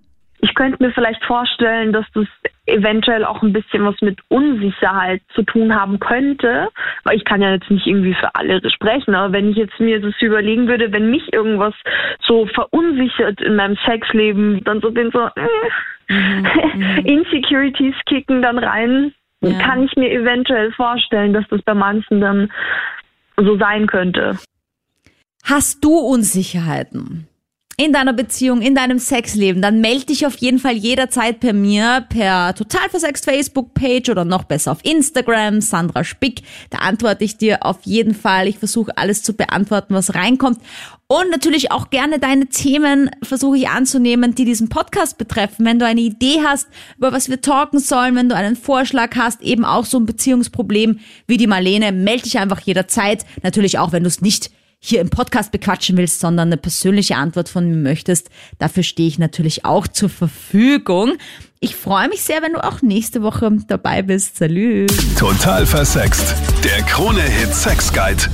Ich 0.44 0.54
könnte 0.56 0.82
mir 0.82 0.90
vielleicht 0.92 1.24
vorstellen, 1.24 1.92
dass 1.92 2.04
das 2.14 2.26
eventuell 2.66 3.24
auch 3.24 3.42
ein 3.42 3.52
bisschen 3.52 3.84
was 3.84 3.94
mit 4.00 4.18
Unsicherheit 4.28 5.22
zu 5.34 5.42
tun 5.44 5.72
haben 5.74 6.00
könnte, 6.00 6.68
weil 7.04 7.16
ich 7.16 7.24
kann 7.24 7.40
ja 7.40 7.52
jetzt 7.52 7.70
nicht 7.70 7.86
irgendwie 7.86 8.14
für 8.14 8.34
alle 8.34 8.60
sprechen, 8.70 9.14
aber 9.14 9.32
wenn 9.32 9.50
ich 9.50 9.56
jetzt 9.56 9.78
mir 9.78 10.00
das 10.00 10.14
überlegen 10.20 10.66
würde, 10.66 10.92
wenn 10.92 11.10
mich 11.10 11.32
irgendwas 11.32 11.74
so 12.26 12.46
verunsichert 12.46 13.40
in 13.40 13.54
meinem 13.54 13.76
Sexleben, 13.86 14.64
dann 14.64 14.80
so 14.80 14.90
bin 14.90 15.12
so 15.12 15.20
äh, 15.20 16.08
mhm. 16.12 17.04
Insecurities 17.04 17.94
kicken 18.06 18.42
dann 18.42 18.58
rein, 18.58 19.12
ja. 19.42 19.58
kann 19.60 19.84
ich 19.84 19.94
mir 19.94 20.10
eventuell 20.10 20.72
vorstellen, 20.72 21.32
dass 21.32 21.46
das 21.50 21.62
bei 21.62 21.74
manchen 21.74 22.20
dann 22.20 22.52
so 23.36 23.56
sein 23.58 23.86
könnte. 23.86 24.38
Hast 25.44 25.84
du 25.84 25.98
Unsicherheiten? 25.98 27.28
In 27.76 27.92
deiner 27.92 28.12
Beziehung, 28.12 28.60
in 28.60 28.74
deinem 28.74 28.98
Sexleben, 28.98 29.62
dann 29.62 29.80
melde 29.80 30.06
dich 30.06 30.26
auf 30.26 30.36
jeden 30.36 30.58
Fall 30.58 30.74
jederzeit 30.74 31.40
per 31.40 31.52
mir, 31.52 32.04
per 32.08 32.54
total 32.54 32.88
versext 32.90 33.24
Facebook-Page 33.24 34.10
oder 34.10 34.24
noch 34.24 34.44
besser 34.44 34.72
auf 34.72 34.84
Instagram, 34.84 35.60
Sandra 35.60 36.04
Spick. 36.04 36.42
Da 36.70 36.78
antworte 36.78 37.24
ich 37.24 37.38
dir 37.38 37.64
auf 37.64 37.78
jeden 37.84 38.14
Fall. 38.14 38.46
Ich 38.46 38.58
versuche 38.58 38.96
alles 38.98 39.22
zu 39.22 39.32
beantworten, 39.32 39.94
was 39.94 40.14
reinkommt. 40.14 40.60
Und 41.06 41.30
natürlich 41.30 41.72
auch 41.72 41.90
gerne 41.90 42.18
deine 42.18 42.46
Themen 42.46 43.10
versuche 43.22 43.58
ich 43.58 43.68
anzunehmen, 43.68 44.34
die 44.34 44.44
diesen 44.44 44.68
Podcast 44.68 45.18
betreffen. 45.18 45.66
Wenn 45.66 45.78
du 45.78 45.86
eine 45.86 46.00
Idee 46.00 46.40
hast, 46.42 46.68
über 46.96 47.12
was 47.12 47.28
wir 47.28 47.40
talken 47.40 47.80
sollen, 47.80 48.16
wenn 48.16 48.28
du 48.28 48.34
einen 48.34 48.56
Vorschlag 48.56 49.14
hast, 49.16 49.42
eben 49.42 49.64
auch 49.64 49.84
so 49.84 49.98
ein 49.98 50.06
Beziehungsproblem 50.06 51.00
wie 51.26 51.36
die 51.36 51.46
Marlene, 51.46 51.92
melde 51.92 52.22
dich 52.22 52.38
einfach 52.38 52.60
jederzeit. 52.60 53.26
Natürlich 53.42 53.78
auch, 53.78 53.92
wenn 53.92 54.04
du 54.04 54.08
es 54.08 54.22
nicht 54.22 54.50
hier 54.84 55.00
im 55.00 55.10
Podcast 55.10 55.52
bequatschen 55.52 55.96
willst, 55.96 56.18
sondern 56.18 56.48
eine 56.48 56.56
persönliche 56.56 57.14
Antwort 57.14 57.48
von 57.48 57.68
mir 57.68 57.76
möchtest, 57.76 58.30
dafür 58.58 58.82
stehe 58.82 59.08
ich 59.08 59.18
natürlich 59.18 59.64
auch 59.64 59.86
zur 59.86 60.08
Verfügung. 60.08 61.12
Ich 61.60 61.76
freue 61.76 62.08
mich 62.08 62.22
sehr, 62.22 62.42
wenn 62.42 62.54
du 62.54 62.64
auch 62.64 62.82
nächste 62.82 63.22
Woche 63.22 63.58
dabei 63.68 64.02
bist. 64.02 64.38
Salü. 64.38 64.88
Total 65.16 65.64
versext. 65.64 66.34
Der 66.64 66.82
Krone-Hit 66.82 67.54
Sex 67.54 67.92
Guide. 67.92 68.24